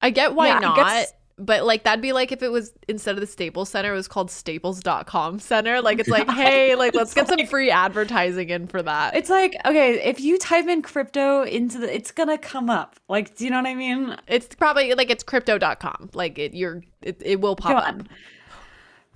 I 0.00 0.10
get 0.10 0.34
why 0.34 0.48
Yeah, 0.48 0.58
not, 0.58 1.06
but 1.38 1.64
like 1.64 1.84
that'd 1.84 2.02
be 2.02 2.12
like 2.12 2.32
if 2.32 2.42
it 2.42 2.50
was 2.50 2.72
instead 2.88 3.14
of 3.14 3.20
the 3.20 3.26
Staples 3.26 3.70
Center, 3.70 3.92
it 3.92 3.96
was 3.96 4.08
called 4.08 4.30
Staples.com 4.30 5.38
Center. 5.38 5.80
Like 5.80 5.98
it's 5.98 6.08
like, 6.08 6.28
hey, 6.32 6.74
like 6.74 6.94
let's 6.94 7.14
get 7.14 7.28
some 7.28 7.46
free 7.46 7.70
advertising 7.70 8.50
in 8.50 8.66
for 8.66 8.82
that. 8.82 9.16
It's 9.16 9.30
like, 9.30 9.56
okay, 9.64 10.02
if 10.04 10.20
you 10.20 10.38
type 10.38 10.66
in 10.66 10.82
crypto 10.82 11.42
into 11.44 11.78
the 11.78 11.94
it's 11.94 12.10
gonna 12.10 12.38
come 12.38 12.68
up. 12.68 13.00
Like, 13.08 13.36
do 13.36 13.44
you 13.44 13.50
know 13.50 13.56
what 13.56 13.66
I 13.66 13.74
mean? 13.74 14.16
It's 14.28 14.54
probably 14.54 14.94
like 14.94 15.10
it's 15.10 15.22
crypto.com. 15.22 16.10
Like 16.14 16.38
it 16.38 16.54
you're 16.54 16.82
it, 17.00 17.20
it 17.24 17.40
will 17.40 17.56
pop 17.56 17.86
up. 17.86 18.02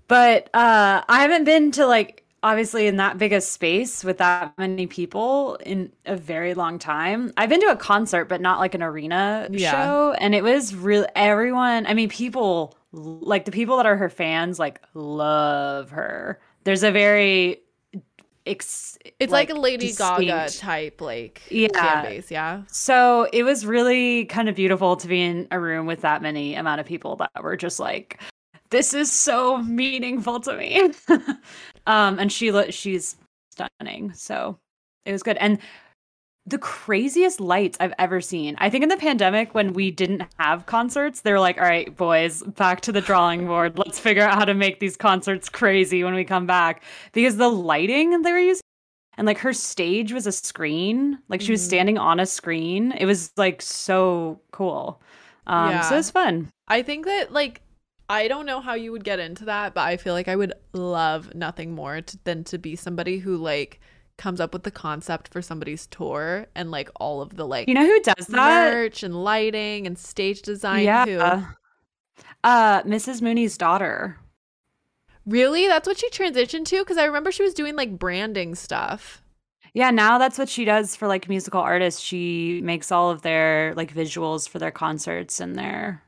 But 0.09 0.49
uh 0.55 1.03
I 1.09 1.21
haven't 1.21 1.45
been 1.45 1.73
to 1.73 1.87
like 1.87 2.25
obviously 2.47 2.87
in 2.87 2.97
that 2.97 3.19
big 3.19 3.33
a 3.33 3.41
space 3.41 4.05
with 4.05 4.19
that 4.19 4.53
many 4.57 4.87
people 4.87 5.57
in 5.67 5.91
a 6.07 6.17
very 6.17 6.55
long 6.55 6.79
time. 6.79 7.33
I've 7.37 7.49
been 7.49 7.61
to 7.61 7.67
a 7.67 7.77
concert, 7.77 8.27
but 8.27 8.41
not 8.41 8.59
like 8.61 8.75
an 8.75 8.83
arena 8.83 9.49
Yeah. 9.51 9.71
show. 9.73 10.13
And 10.19 10.35
it 10.35 10.43
was 10.45 10.75
really 10.75 11.09
everyone, 11.17 11.87
I 11.87 11.95
mean, 11.95 12.09
people 12.09 12.77
like 12.93 13.45
the 13.45 13.51
people 13.53 13.77
that 13.79 13.87
are 13.87 13.97
her 13.97 14.09
fans, 14.09 14.59
like 14.59 14.81
love 14.95 15.91
her. 15.91 16.41
There's 16.65 16.83
a 16.83 16.91
very 16.93 17.61
ex- 18.47 18.97
It's 19.19 19.33
like, 19.33 19.51
a 19.51 19.55
Lady 19.55 19.93
Gaga 19.93 20.49
type 20.51 21.01
like 21.01 21.43
Yeah. 21.51 21.69
fan 21.75 22.05
base, 22.05 22.31
yeah. 22.31 22.63
So 22.69 23.29
it 23.33 23.43
was 23.43 23.67
really 23.67 24.25
kind 24.27 24.49
of 24.49 24.55
beautiful 24.55 24.97
to 24.97 25.09
be 25.09 25.21
in 25.21 25.49
a 25.51 25.59
room 25.59 25.87
with 25.87 26.03
that 26.03 26.23
many 26.23 26.55
amount 26.55 26.81
of 26.81 26.87
people 26.87 27.17
that 27.17 27.31
were 27.43 27.57
just 27.57 27.81
like, 27.81 28.21
this 28.71 28.95
is 28.95 29.11
so 29.13 29.59
meaningful 29.59 30.41
to 30.41 30.57
me. 30.57 30.91
um, 31.87 32.19
and 32.19 32.31
she 32.33 32.51
lo- 32.53 32.71
she's 32.71 33.17
stunning. 33.53 34.13
So 34.15 34.59
it 35.05 35.13
was 35.13 35.23
good. 35.23 35.37
And 35.39 35.59
the 36.49 36.59
craziest 36.59 37.41
lights 37.41 37.77
I've 37.81 37.95
ever 37.99 38.21
seen. 38.21 38.55
I 38.59 38.71
think 38.71 38.85
in 38.85 38.89
the 38.89 38.97
pandemic 38.97 39.53
when 39.53 39.73
we 39.73 39.91
didn't 39.91 40.23
have 40.39 40.65
concerts, 40.67 41.23
they 41.23 41.33
were 41.33 41.41
like, 41.41 41.59
all 41.59 41.65
right, 41.65 41.95
boys, 41.97 42.43
back 42.45 42.83
to 42.83 42.93
the 42.93 43.01
drawing 43.01 43.47
board. 43.49 43.77
Let's 43.79 43.99
figure 43.99 44.23
out 44.23 44.35
how 44.39 44.45
to 44.45 44.55
make 44.55 44.79
these 44.79 44.97
concerts 44.97 45.49
crazy 45.49 46.05
when 46.05 46.15
we 46.15 46.23
come 46.25 46.47
back. 46.47 46.85
Because 47.13 47.37
the 47.37 47.49
lighting 47.49 48.23
they 48.23 48.31
were 48.31 48.39
using 48.39 48.61
and 49.19 49.27
like 49.27 49.39
her 49.39 49.53
stage 49.53 50.13
was 50.13 50.27
a 50.27 50.33
screen 50.33 51.19
like 51.31 51.41
she 51.41 51.51
was 51.51 51.63
Mhm. 51.63 51.67
standing 51.67 51.99
on 51.99 52.21
a 52.21 52.27
screen 52.27 52.93
it 52.93 53.07
was 53.07 53.33
like 53.39 53.63
so 53.63 54.39
cool 54.53 55.01
um 55.47 55.69
so 55.69 55.73
Yeah. 55.89 55.93
it 55.95 55.97
was 55.97 56.11
fun 56.11 56.51
I 56.69 56.83
think 56.83 57.07
that 57.07 57.33
like 57.33 57.63
I 58.09 58.29
don't 58.29 58.47
know 58.47 58.61
how 58.61 58.75
you 58.75 58.93
would 58.93 59.05
get 59.05 59.19
into 59.19 59.45
that, 59.47 59.75
but 59.75 59.81
I 59.83 59.97
feel 59.97 60.15
like 60.15 60.29
I 60.29 60.37
would 60.37 60.53
love 60.73 61.35
nothing 61.35 61.75
more 61.75 62.01
to, 62.01 62.19
than 62.25 62.45
to 62.45 62.59
be 62.59 62.77
somebody 62.77 63.19
who 63.19 63.37
like 63.37 63.81
comes 64.17 64.41
up 64.41 64.53
with 64.53 64.63
the 64.63 64.71
concept 64.71 65.29
for 65.29 65.43
somebody's 65.43 65.87
tour 65.89 66.47
and 66.55 66.71
like 66.71 66.89
all 66.97 67.21
of 67.21 67.37
the 67.37 67.47
like 67.47 67.69
you 67.69 67.75
know 67.75 67.85
who 67.85 68.01
does 68.01 68.27
that 68.29 68.73
merch 68.73 69.03
and 69.03 69.23
lighting 69.25 69.87
and 69.87 69.99
stage 69.99 70.41
design. 70.43 70.85
yeah 70.85 71.05
Who? 71.05 71.19
uh 72.43 72.83
mrs 72.83 73.21
mooney's 73.23 73.59
daughter 73.59 74.19
Really? 75.27 75.67
That's 75.67 75.89
what 75.89 75.99
she 75.99 76.09
transitioned 76.11 76.67
to? 76.67 76.79
Because 76.79 76.99
I 76.99 77.05
remember 77.05 77.33
she 77.33 77.43
was 77.43 77.53
doing 77.53 77.75
like 77.75 77.99
branding 77.99 78.55
stuff. 78.55 79.21
yeah 79.75 79.91
now 79.91 80.19
that's 80.19 80.39
what 80.39 80.49
she 80.49 80.65
does 80.65 80.95
for 80.97 81.09
like 81.09 81.29
musical 81.29 81.61
artists 81.61 82.01
she 82.01 82.61
makes 82.63 82.93
all 82.93 83.11
of 83.11 83.23
their 83.23 83.75
like 83.75 83.93
visuals 83.93 84.49
for 84.49 84.59
their 84.61 84.71
concerts 84.71 85.41
and 85.41 85.57
their 85.57 86.01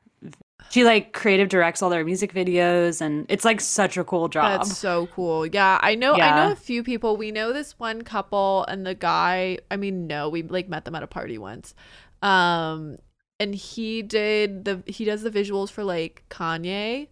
she 0.71 0.85
like 0.85 1.13
creative 1.13 1.49
directs 1.49 1.83
all 1.83 1.91
their 1.91 2.05
music 2.05 2.33
videos 2.35 3.01
and 3.01 3.25
it's 3.29 3.45
like 3.45 3.61
such 3.61 3.97
a 3.97 4.05
cool 4.05 4.29
job 4.29 4.61
That's 4.61 4.77
so 4.77 5.07
cool. 5.15 5.47
Yeah, 5.47 5.79
I 5.83 5.95
know. 5.95 6.15
I 6.15 6.47
know 6.47 6.53
a 6.53 6.57
few 6.57 6.83
people. 6.83 7.17
We 7.17 7.31
know 7.31 7.53
this 7.53 7.79
one 7.79 8.03
couple, 8.03 8.65
and 8.67 8.87
the 8.87 8.95
guy. 8.95 9.59
I 9.71 9.77
mean, 9.77 10.07
no, 10.07 10.29
we 10.29 10.43
like 10.43 10.69
met 10.69 10.85
them 10.85 10.95
at 10.95 11.03
a 11.03 11.07
party 11.07 11.39
once. 11.39 11.75
Um, 12.23 12.97
and 13.41 13.55
he 13.55 14.03
did 14.03 14.65
the 14.65 14.83
he 14.87 15.05
does 15.05 15.23
the 15.23 15.31
visuals 15.31 15.71
for 15.71 15.85
like 15.85 16.25
Kanye, 16.29 17.09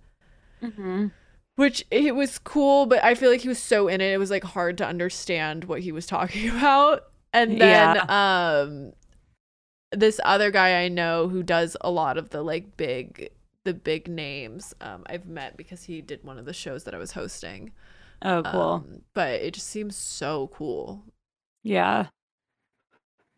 Mhm. 0.62 1.12
which 1.55 1.85
it 1.90 2.14
was 2.14 2.38
cool, 2.38 2.87
but 2.87 3.03
I 3.05 3.14
feel 3.14 3.31
like 3.31 3.40
he 3.42 3.49
was 3.49 3.62
so 3.62 3.88
in 3.88 4.01
it, 4.01 4.12
it 4.12 4.19
was 4.19 4.31
like 4.31 4.45
hard 4.45 4.77
to 4.79 4.87
understand 4.87 5.64
what 5.64 5.81
he 5.81 5.92
was 5.92 6.07
talking 6.16 6.51
about. 6.51 7.05
And 7.33 7.61
then 7.61 8.11
um, 8.11 8.92
this 9.92 10.19
other 10.25 10.51
guy 10.51 10.83
I 10.83 10.88
know 10.88 11.29
who 11.29 11.42
does 11.42 11.77
a 11.81 11.90
lot 11.90 12.19
of 12.19 12.31
the 12.31 12.42
like 12.42 12.77
big 12.77 13.31
the 13.66 13.74
big 13.74 14.09
names 14.09 14.74
um 14.81 15.05
I've 15.07 15.26
met 15.26 15.57
because 15.57 15.83
he 15.85 16.00
did 16.00 16.24
one 16.24 16.38
of 16.38 16.46
the 16.46 16.52
shows 16.64 16.85
that 16.85 16.94
I 16.94 16.98
was 16.98 17.12
hosting. 17.12 17.72
oh 18.22 18.42
cool 18.42 18.72
Um, 18.87 19.02
but 19.12 19.33
it 19.46 19.52
just 19.55 19.68
seems 19.68 19.94
so 19.94 20.48
cool. 20.55 21.05
yeah 21.62 22.07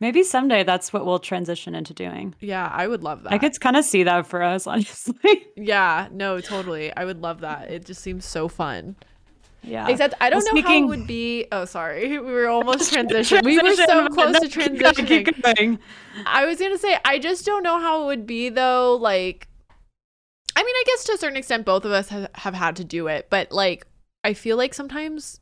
maybe 0.00 0.22
someday 0.22 0.62
that's 0.62 0.92
what 0.92 1.04
we'll 1.04 1.18
transition 1.18 1.74
into 1.74 1.92
doing 1.92 2.34
Yeah, 2.40 2.68
I 2.72 2.86
would 2.86 3.02
love 3.02 3.24
that. 3.24 3.32
I 3.32 3.38
could 3.38 3.58
kind 3.60 3.76
of 3.76 3.84
see 3.84 4.04
that 4.04 4.26
for 4.28 4.42
us, 4.42 4.66
honestly. 4.72 5.46
yeah, 5.56 6.06
no, 6.12 6.40
totally. 6.40 6.94
I 6.96 7.04
would 7.04 7.20
love 7.20 7.40
that. 7.40 7.70
It 7.70 7.84
just 7.84 8.00
seems 8.00 8.24
so 8.24 8.46
fun. 8.46 8.94
yeah. 9.62 9.88
Except 9.88 10.14
I 10.20 10.30
don't 10.30 10.44
Well, 10.44 10.54
know 10.54 10.68
how 10.68 10.76
it 10.84 10.86
would 10.86 11.06
be. 11.08 11.46
Oh, 11.52 11.64
sorry. 11.64 12.06
We 12.28 12.32
were 12.38 12.46
almost 12.46 12.92
transitioning. 12.94 13.44
We 13.44 13.58
were 13.60 13.74
so 13.74 14.06
close 14.08 14.34
no, 14.34 14.40
to 14.40 14.48
transitioning. 14.48 15.78
I 16.26 16.46
was 16.46 16.58
going 16.60 16.72
to 16.72 16.78
say, 16.78 16.96
I 17.04 17.18
just 17.18 17.44
don't 17.44 17.64
know 17.64 17.80
how 17.80 18.02
it 18.02 18.06
would 18.06 18.26
be, 18.26 18.50
though. 18.50 18.96
Like, 19.10 19.48
I 20.58 20.64
mean, 20.64 20.74
I 20.74 20.82
guess 20.86 21.04
to 21.04 21.12
a 21.12 21.18
certain 21.18 21.36
extent, 21.36 21.64
both 21.64 21.84
of 21.84 21.92
us 21.92 22.08
have, 22.08 22.28
have 22.34 22.54
had 22.54 22.74
to 22.76 22.84
do 22.84 23.06
it. 23.06 23.28
But, 23.30 23.52
like, 23.52 23.86
I 24.24 24.34
feel 24.34 24.56
like 24.56 24.74
sometimes 24.74 25.38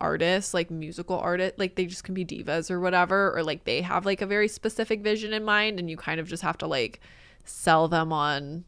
artists, 0.00 0.54
like 0.54 0.70
musical 0.70 1.18
artists, 1.18 1.58
like 1.58 1.74
they 1.74 1.84
just 1.84 2.04
can 2.04 2.14
be 2.14 2.24
divas 2.24 2.70
or 2.70 2.80
whatever. 2.80 3.36
Or, 3.36 3.42
like, 3.42 3.64
they 3.64 3.82
have, 3.82 4.06
like, 4.06 4.22
a 4.22 4.26
very 4.26 4.48
specific 4.48 5.02
vision 5.02 5.34
in 5.34 5.44
mind. 5.44 5.78
And 5.78 5.90
you 5.90 5.98
kind 5.98 6.18
of 6.18 6.26
just 6.26 6.42
have 6.42 6.56
to, 6.58 6.66
like, 6.66 7.00
sell 7.44 7.86
them 7.86 8.14
on 8.14 8.64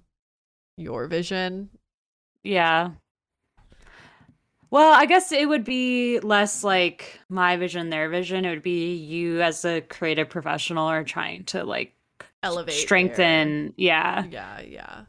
your 0.76 1.06
vision. 1.06 1.70
Yeah. 2.42 2.90
Well, 4.70 4.92
I 4.92 5.06
guess 5.06 5.32
it 5.32 5.48
would 5.48 5.64
be 5.64 6.20
less 6.20 6.62
like 6.62 7.18
my 7.30 7.56
vision, 7.56 7.88
their 7.88 8.10
vision. 8.10 8.44
It 8.44 8.50
would 8.50 8.62
be 8.62 8.94
you 8.94 9.40
as 9.40 9.64
a 9.64 9.80
creative 9.80 10.28
professional 10.28 10.86
are 10.86 11.04
trying 11.04 11.44
to 11.44 11.64
like 11.64 11.94
Elevate. 12.42 12.74
their- 12.74 12.80
strengthen. 12.80 13.72
Yeah. 13.76 14.26
Yeah, 14.30 14.60
yeah. 14.60 15.00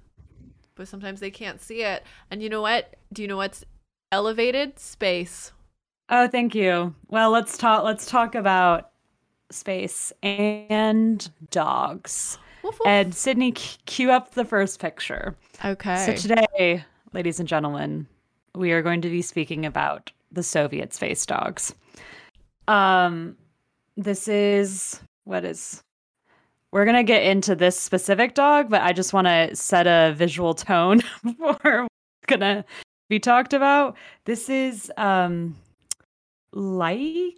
But 0.80 0.88
sometimes 0.88 1.20
they 1.20 1.30
can't 1.30 1.62
see 1.62 1.84
it. 1.84 2.04
And 2.32 2.42
you 2.42 2.48
know 2.48 2.62
what? 2.62 2.96
Do 3.12 3.22
you 3.22 3.28
know 3.28 3.36
what's 3.36 3.66
elevated? 4.14 4.80
Space. 4.80 5.52
Oh, 6.08 6.30
thank 6.30 6.56
you. 6.56 6.96
Well, 7.10 7.32
let's 7.32 7.58
talk. 7.58 7.84
Let's 7.84 8.06
talk 8.06 8.34
about 8.34 8.92
space 9.52 10.14
and 10.24 11.30
dogs. 11.52 12.38
Woof, 12.64 12.80
woof. 12.80 12.88
And 12.88 13.14
Sydney, 13.14 13.52
cue 13.52 14.10
up 14.10 14.36
the 14.36 14.46
first 14.46 14.80
picture. 14.80 15.36
okay. 15.66 16.06
So 16.06 16.16
today, 16.16 16.86
ladies 17.12 17.42
and 17.42 17.48
gentlemen, 17.50 18.08
we 18.56 18.72
are 18.72 18.82
going 18.82 19.02
to 19.02 19.10
be 19.10 19.22
speaking 19.22 19.66
about 19.66 20.14
the 20.32 20.44
Soviet 20.44 20.94
space 20.94 21.26
dogs. 21.26 21.76
Um 22.70 23.36
this 23.98 24.30
is 24.30 25.02
what 25.26 25.44
is 25.44 25.84
we're 26.72 26.86
going 26.86 26.98
to 26.98 27.04
get 27.04 27.24
into 27.24 27.56
this 27.56 27.80
specific 27.80 28.34
dog, 28.34 28.70
but 28.70 28.82
I 28.82 28.94
just 28.94 29.14
want 29.14 29.28
to 29.28 29.56
set 29.56 29.88
a 29.88 30.14
visual 30.16 30.54
tone 30.54 31.02
before 31.24 31.84
what's 31.84 32.28
going 32.28 32.42
to 32.42 32.64
be 33.10 33.20
talked 33.20 33.54
about. 33.54 33.98
This 34.26 34.50
is 34.50 34.92
um 34.98 35.56
light 36.54 37.34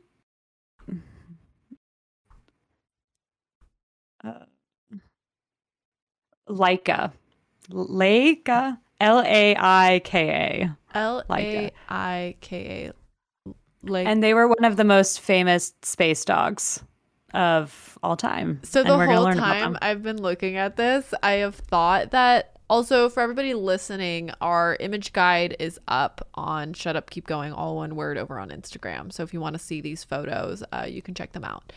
uh, 4.24 4.46
Laika. 6.50 7.12
Laika. 7.70 8.78
L 9.00 9.24
A 9.26 9.56
I 9.58 10.02
K 10.04 10.30
A. 10.30 10.78
L 10.94 11.24
A. 11.32 11.72
I 11.89 12.36
K 12.41 12.91
A. 12.91 12.94
And 14.06 14.22
they 14.22 14.36
were 14.36 14.48
one 14.48 14.63
of 14.63 14.78
the 14.78 14.84
most 14.84 15.22
famous 15.22 15.74
space 15.82 16.24
dogs 16.24 16.84
of 17.34 17.98
all 18.04 18.17
time. 18.17 18.60
so 18.63 18.84
the 18.84 18.89
whole 19.15 19.26
time. 19.36 19.78
I've 19.82 20.04
been 20.04 20.22
looking 20.22 20.58
at 20.58 20.76
this, 20.76 21.13
I 21.24 21.34
have 21.34 21.56
thought 21.56 22.12
that 22.12 22.58
also 22.70 23.10
for 23.10 23.22
everybody 23.22 23.54
listening, 23.54 24.32
our 24.41 24.78
image 24.80 25.12
guide 25.13 25.56
is 25.60 25.80
up 25.88 26.28
on 26.36 26.74
Shut 26.74 26.96
Up 26.96 27.10
Keep 27.10 27.28
Going 27.28 27.52
all 27.54 27.76
one 27.76 27.96
word 27.96 28.17
over 28.17 28.39
on 28.39 28.50
Instagram. 28.50 29.12
So 29.12 29.24
if 29.24 29.34
you 29.34 29.41
want 29.41 29.54
to 29.56 29.60
see 29.60 29.82
these 29.82 30.04
photos, 30.04 30.63
uh, 30.72 30.86
you 30.88 31.02
can 31.02 31.13
check 31.13 31.34
them 31.34 31.44
out. 31.44 31.74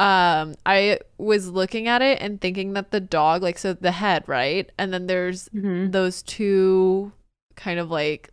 Um, 0.00 0.54
I 0.64 1.00
was 1.18 1.48
looking 1.48 1.88
at 1.88 2.02
it 2.02 2.22
and 2.22 2.40
thinking 2.40 2.74
that 2.74 2.92
the 2.92 3.00
dog, 3.00 3.42
like, 3.42 3.58
so 3.58 3.72
the 3.72 3.90
head, 3.90 4.22
right? 4.28 4.70
And 4.78 4.92
then 4.94 5.08
there's 5.08 5.48
Mhm. 5.48 5.90
those 5.90 6.22
two 6.22 7.10
kind 7.56 7.80
of 7.80 7.90
like 7.90 8.30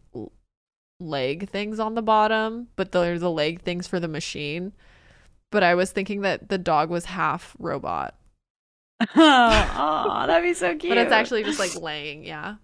leg 0.99 1.49
things 1.49 1.79
on 1.79 1.95
the 1.95 2.01
bottom, 2.01 2.67
but 2.75 2.91
there's 2.91 3.21
the 3.21 3.31
leg 3.31 3.61
things 3.61 3.87
for 3.87 3.99
the 3.99 4.07
machine. 4.07 4.73
But 5.55 5.63
I 5.63 5.73
was 5.73 5.89
thinking 5.91 6.19
that 6.21 6.49
the 6.49 6.57
dog 6.57 6.89
was 6.89 7.05
half 7.05 7.55
robot, 7.59 8.13
oh, 9.15 10.23
that'd 10.27 10.43
be 10.43 10.53
so 10.53 10.75
cute. 10.75 10.89
but 10.91 10.97
it's 10.97 11.11
actually 11.11 11.43
just 11.43 11.59
like 11.59 11.75
laying. 11.81 12.23
Yeah. 12.23 12.55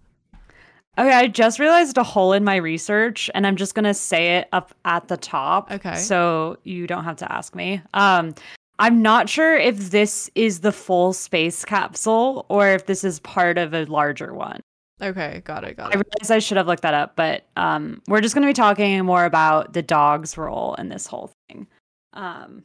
Okay, 0.98 1.14
I 1.14 1.28
just 1.28 1.60
realized 1.60 1.98
a 1.98 2.04
hole 2.04 2.34
in 2.34 2.44
my 2.44 2.58
research 2.58 3.30
and 3.34 3.48
I'm 3.48 3.56
just 3.56 3.76
going 3.76 3.86
to 3.86 3.94
say 3.94 4.38
it 4.38 4.50
up 4.52 4.74
at 4.84 5.08
the 5.08 5.18
top. 5.18 5.72
Okay. 5.72 5.96
So 5.96 6.58
you 6.64 6.86
don't 6.86 7.06
have 7.06 7.16
to 7.18 7.32
ask 7.32 7.56
me. 7.56 7.82
Um 7.94 8.36
I'm 8.80 9.02
not 9.02 9.30
sure 9.30 9.56
if 9.56 9.92
this 9.92 10.30
is 10.34 10.62
the 10.62 10.72
full 10.72 11.14
space 11.14 11.64
capsule 11.64 12.46
or 12.50 12.70
if 12.70 12.88
this 12.88 13.04
is 13.04 13.20
part 13.20 13.60
of 13.60 13.76
a 13.76 13.86
larger 13.86 14.34
one. 14.34 14.60
Okay, 15.02 15.42
got 15.46 15.64
it, 15.64 15.78
got 15.78 15.94
it. 15.94 15.98
I 15.98 16.02
realize 16.02 16.32
I 16.32 16.40
should 16.40 16.58
have 16.58 16.66
looked 16.66 16.82
that 16.82 16.96
up, 16.96 17.16
but 17.16 17.46
um, 17.56 18.02
we're 18.08 18.22
just 18.22 18.34
going 18.34 18.42
to 18.42 18.50
be 18.50 18.54
talking 18.54 19.06
more 19.06 19.26
about 19.26 19.74
the 19.74 19.84
dog's 19.84 20.36
role 20.36 20.74
in 20.76 20.90
this 20.90 21.06
whole 21.06 21.32
thing. 21.48 21.68
Um, 22.14 22.64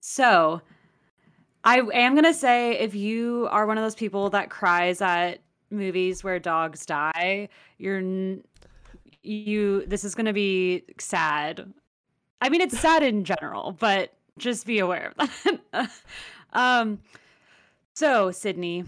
so 0.00 0.60
I 1.64 1.78
am 1.78 2.14
going 2.14 2.24
to 2.24 2.34
say 2.34 2.78
if 2.78 2.94
you 2.94 3.48
are 3.50 3.66
one 3.66 3.78
of 3.78 3.84
those 3.84 3.94
people 3.94 4.30
that 4.30 4.50
cries 4.50 5.00
at 5.00 5.40
movies 5.70 6.24
where 6.24 6.38
dogs 6.38 6.86
die, 6.86 7.48
you're 7.78 8.02
you 9.22 9.84
this 9.86 10.02
is 10.04 10.14
going 10.14 10.26
to 10.26 10.32
be 10.32 10.82
sad. 10.98 11.70
I 12.40 12.48
mean, 12.48 12.62
it's 12.62 12.78
sad 12.78 13.02
in 13.02 13.24
general, 13.24 13.76
but 13.78 14.14
just 14.38 14.64
be 14.66 14.78
aware 14.78 15.12
of 15.18 15.60
that. 15.72 15.90
um, 16.54 16.98
so 17.94 18.30
Sydney, 18.30 18.84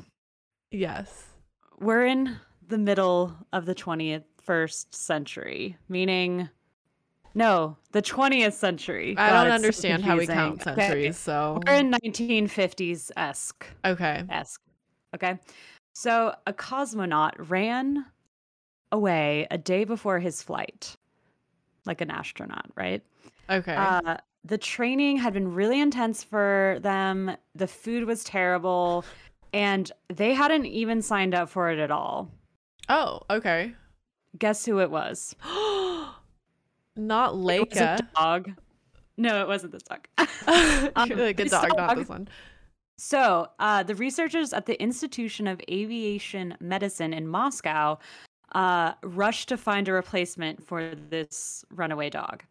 Yes. 0.71 1.27
we're 1.79 2.07
in 2.07 2.37
the 2.69 2.79
middle 2.79 3.37
of 3.53 3.67
the 3.67 3.75
21st 3.75 4.87
century, 4.95 5.77
meaning 5.91 6.49
no, 7.35 7.77
the 7.93 8.03
20th 8.03 8.53
century. 8.53 9.15
I 9.17 9.31
God, 9.31 9.45
don't 9.45 9.47
it's 9.47 9.53
so 9.53 9.55
understand 9.55 10.05
how 10.05 10.17
we 10.17 10.27
count 10.27 10.61
confusing. 10.61 10.73
Okay, 10.73 10.89
centuries, 10.89 11.19
so 11.19 11.61
We're 11.67 11.75
in 11.75 11.91
1950s 11.91 13.11
esque. 13.17 13.67
okay. 13.85 14.25
Esque. 14.29 14.61
Okay. 15.15 15.39
So 15.95 16.35
a 16.47 16.53
cosmonaut 16.53 17.33
ran 17.51 18.07
away 18.91 19.47
a 19.51 19.59
day 19.59 19.85
before 19.85 20.19
his 20.19 20.43
flight, 20.43 20.97
like 21.87 22.01
an 22.01 22.11
astronaut, 22.11 22.67
right? 22.77 23.03
Okay. 23.51 23.75
Uh, 23.75 24.17
the 24.45 24.59
training 24.59 25.19
had 25.19 25.33
been 25.33 25.55
really 25.55 25.81
intense 25.81 26.25
for 26.25 26.79
them. 26.81 27.37
The 27.55 27.67
food 27.67 28.05
was 28.05 28.25
terrible, 28.25 29.05
and 29.53 29.91
they 30.09 30.35
hadn't 30.35 30.67
even 30.67 31.03
signed 31.03 31.35
up 31.35 31.49
for 31.49 31.71
it 31.71 31.79
at 31.79 31.91
all. 31.91 32.31
oh, 32.89 33.21
okay. 33.31 33.75
Guess 34.39 34.65
who 34.65 34.81
it 34.81 34.91
was? 34.91 35.37
Not 36.97 37.35
It 37.35 37.37
was 37.39 37.79
a 37.79 37.81
Laika. 37.81 38.09
dog. 38.15 38.51
No, 39.17 39.41
it 39.43 39.49
wasn't 39.49 39.73
this 39.73 39.83
dog. 39.83 40.07
Um, 40.97 41.13
a 41.13 41.33
dog, 41.35 41.69
not 41.77 41.77
dog- 41.77 41.97
this 41.99 42.09
one. 42.09 42.29
So, 42.99 43.49
uh, 43.59 43.83
the 43.83 43.95
researchers 43.95 44.53
at 44.53 44.67
the 44.67 44.81
Institution 44.81 45.47
of 45.49 45.61
Aviation 45.71 46.57
Medicine 46.61 47.13
in 47.13 47.27
Moscow 47.27 47.99
uh, 48.55 48.93
rushed 49.03 49.49
to 49.49 49.57
find 49.57 49.89
a 49.89 49.93
replacement 49.93 50.65
for 50.65 50.95
this 50.95 51.65
runaway 51.71 52.11
dog. 52.11 52.45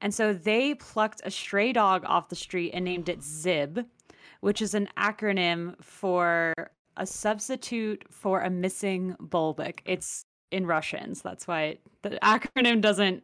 And 0.00 0.14
so 0.14 0.32
they 0.32 0.74
plucked 0.76 1.20
a 1.24 1.30
stray 1.30 1.72
dog 1.72 2.04
off 2.06 2.28
the 2.30 2.36
street 2.36 2.70
and 2.72 2.84
named 2.84 3.08
it 3.10 3.22
Zib, 3.22 3.84
which 4.40 4.62
is 4.62 4.72
an 4.74 4.88
acronym 4.96 5.74
for 5.82 6.54
a 6.96 7.04
substitute 7.06 8.04
for 8.10 8.40
a 8.40 8.48
missing 8.48 9.16
Bobik. 9.20 9.80
It's 9.84 10.24
in 10.50 10.66
Russian, 10.66 11.14
so 11.14 11.28
that's 11.28 11.46
why 11.46 11.78
the 12.02 12.10
acronym 12.22 12.80
doesn't 12.80 13.22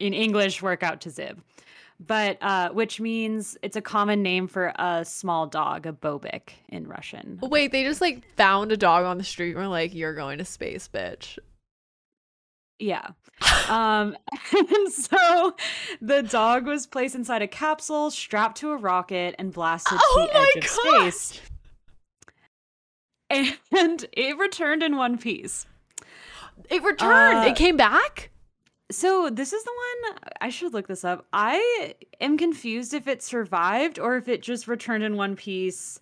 in 0.00 0.14
English 0.14 0.62
work 0.62 0.82
out 0.82 1.00
to 1.02 1.10
Zib. 1.10 1.40
But 2.04 2.38
uh, 2.40 2.70
which 2.70 2.98
means 2.98 3.58
it's 3.62 3.76
a 3.76 3.82
common 3.82 4.22
name 4.22 4.48
for 4.48 4.72
a 4.76 5.04
small 5.04 5.46
dog, 5.46 5.84
a 5.84 5.92
bobik 5.92 6.52
in 6.70 6.88
Russian. 6.88 7.38
Wait, 7.42 7.72
they 7.72 7.84
just 7.84 8.00
like 8.00 8.24
found 8.36 8.72
a 8.72 8.76
dog 8.76 9.04
on 9.04 9.18
the 9.18 9.24
street 9.24 9.50
and 9.50 9.58
were 9.58 9.66
like, 9.66 9.94
"You're 9.94 10.14
going 10.14 10.38
to 10.38 10.44
space, 10.46 10.88
bitch." 10.88 11.38
Yeah. 12.78 13.08
Um, 13.68 14.16
and 14.56 14.92
so 14.92 15.54
the 16.00 16.22
dog 16.22 16.66
was 16.66 16.86
placed 16.86 17.14
inside 17.14 17.42
a 17.42 17.46
capsule, 17.46 18.10
strapped 18.10 18.56
to 18.58 18.70
a 18.70 18.76
rocket, 18.78 19.34
and 19.38 19.52
blasted 19.52 19.98
Oh 20.00 20.26
to 20.26 20.32
the 20.32 20.38
my 20.38 20.52
edge 20.56 20.64
of 20.64 20.70
space. 20.70 21.40
And 23.72 24.06
it 24.12 24.38
returned 24.38 24.82
in 24.82 24.96
one 24.96 25.18
piece. 25.18 25.66
It 26.68 26.82
returned. 26.82 27.38
Uh, 27.38 27.50
it 27.50 27.56
came 27.56 27.76
back. 27.76 28.30
So 28.90 29.30
this 29.30 29.52
is 29.52 29.62
the 29.62 29.72
one 30.04 30.18
I 30.40 30.48
should 30.48 30.72
look 30.72 30.88
this 30.88 31.04
up. 31.04 31.26
I 31.32 31.94
am 32.20 32.36
confused 32.36 32.92
if 32.92 33.06
it 33.06 33.22
survived 33.22 33.98
or 33.98 34.16
if 34.16 34.28
it 34.28 34.42
just 34.42 34.66
returned 34.66 35.04
in 35.04 35.16
one 35.16 35.36
piece 35.36 36.00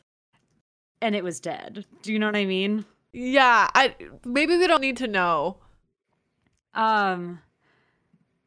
and 1.01 1.14
it 1.14 1.22
was 1.22 1.38
dead. 1.38 1.85
Do 2.03 2.12
you 2.12 2.18
know 2.18 2.27
what 2.27 2.37
I 2.37 2.46
mean? 2.46 2.85
Yeah, 3.12 3.68
I 3.74 3.94
maybe 4.24 4.57
we 4.57 4.66
don't 4.66 4.81
need 4.81 4.96
to 4.98 5.09
know 5.09 5.59
Um 6.74 7.40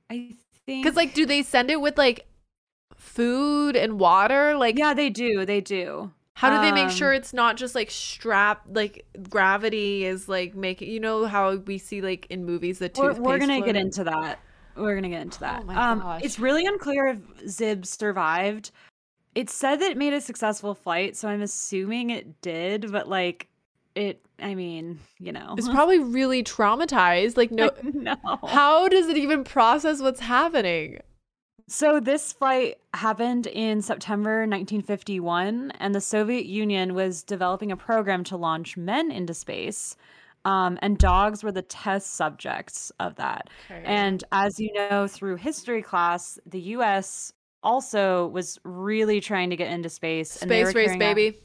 I 0.10 0.36
think 0.66 0.84
because 0.84 0.96
like, 0.96 1.14
do 1.14 1.26
they 1.26 1.44
send 1.44 1.72
it 1.72 1.80
with 1.82 1.98
like 1.98 2.28
food 2.96 3.76
and 3.76 4.00
water? 4.00 4.56
Like, 4.56 4.78
Yeah, 4.78 4.94
they 4.94 5.10
do. 5.10 5.46
They 5.46 5.62
do. 5.62 6.12
How 6.42 6.50
do 6.50 6.66
they 6.66 6.72
make 6.72 6.90
um, 6.90 6.90
sure 6.90 7.14
it's 7.14 7.34
not 7.34 7.56
just 7.56 7.76
like 7.76 7.92
strap 7.92 8.64
Like 8.68 9.06
gravity 9.30 10.06
is 10.06 10.28
like 10.28 10.56
making. 10.56 10.90
You 10.90 11.00
know 11.00 11.28
how 11.28 11.58
we 11.58 11.78
see 11.78 12.02
like 12.02 12.26
in 12.32 12.46
movies 12.46 12.80
the 12.80 12.86
We're, 12.96 13.10
toothpaste. 13.10 13.22
we're 13.22 13.38
gonna 13.38 13.62
get 13.62 13.76
into 13.76 14.04
that. 14.06 14.40
We're 14.76 14.96
gonna 14.96 15.10
get 15.10 15.22
into 15.22 15.40
that. 15.42 15.64
Oh 15.70 15.72
um, 15.72 16.20
it's 16.24 16.40
really 16.40 16.66
unclear 16.66 17.08
if 17.10 17.20
Zib 17.48 17.86
survived. 17.86 18.72
It 19.36 19.52
said 19.52 19.76
that 19.82 19.92
it 19.92 19.98
made 19.98 20.14
a 20.14 20.22
successful 20.22 20.74
flight, 20.74 21.16
so 21.16 21.30
I'm 21.30 21.44
assuming 21.44 22.10
it 22.10 22.42
did. 22.42 22.92
But 22.92 23.08
like, 23.08 23.48
it. 23.94 24.26
I 24.40 24.56
mean, 24.56 25.00
you 25.20 25.32
know, 25.32 25.54
It's 25.60 25.70
probably 25.70 26.00
really 26.00 26.44
traumatized. 26.44 27.38
Like, 27.38 27.52
no. 27.52 27.70
no. 27.84 28.16
How 28.48 28.88
does 28.88 29.10
it 29.10 29.18
even 29.18 29.44
process 29.44 30.02
what's 30.02 30.22
happening? 30.22 31.02
So 31.72 32.02
this 32.02 32.34
flight 32.34 32.80
happened 32.94 33.48
in 33.48 33.82
September 33.82 34.40
1951, 34.40 35.72
and 35.80 35.96
the 35.96 36.02
Soviet 36.02 36.46
Union 36.46 36.94
was 36.94 37.24
developing 37.24 37.72
a 37.72 37.78
program 37.78 38.26
to 38.26 38.36
launch 38.36 38.76
men 38.76 39.10
into 39.10 39.34
space. 39.34 39.96
Um, 40.44 40.78
and 40.82 40.98
dogs 40.98 41.46
were 41.46 41.52
the 41.54 41.62
test 41.62 42.16
subjects 42.16 42.92
of 43.00 43.16
that. 43.16 43.50
And 43.70 44.22
as 44.34 44.60
you 44.60 44.74
know 44.74 45.08
through 45.08 45.38
history 45.38 45.82
class, 45.82 46.38
the 46.46 46.60
US 46.76 47.32
also 47.64 48.28
was 48.28 48.60
really 48.66 49.22
trying 49.22 49.50
to 49.50 49.56
get 49.56 49.72
into 49.72 49.88
space. 49.88 50.42
and 50.42 50.50
space 50.50 50.76
race, 50.76 50.98
baby. 50.98 51.40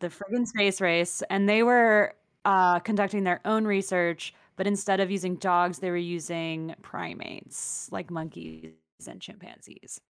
The 0.00 0.08
friggin' 0.08 0.48
space 0.48 0.80
race. 0.80 1.22
And 1.30 1.48
they 1.48 1.62
were 1.62 2.14
uh, 2.44 2.80
conducting 2.80 3.22
their 3.22 3.40
own 3.44 3.66
research, 3.66 4.34
but 4.56 4.66
instead 4.66 4.98
of 4.98 5.12
using 5.12 5.36
dogs, 5.36 5.78
they 5.78 5.90
were 5.90 5.96
using 5.96 6.74
primates 6.82 7.88
like 7.92 8.10
monkeys 8.10 8.72
and 9.08 9.20
chimpanzees. 9.20 10.00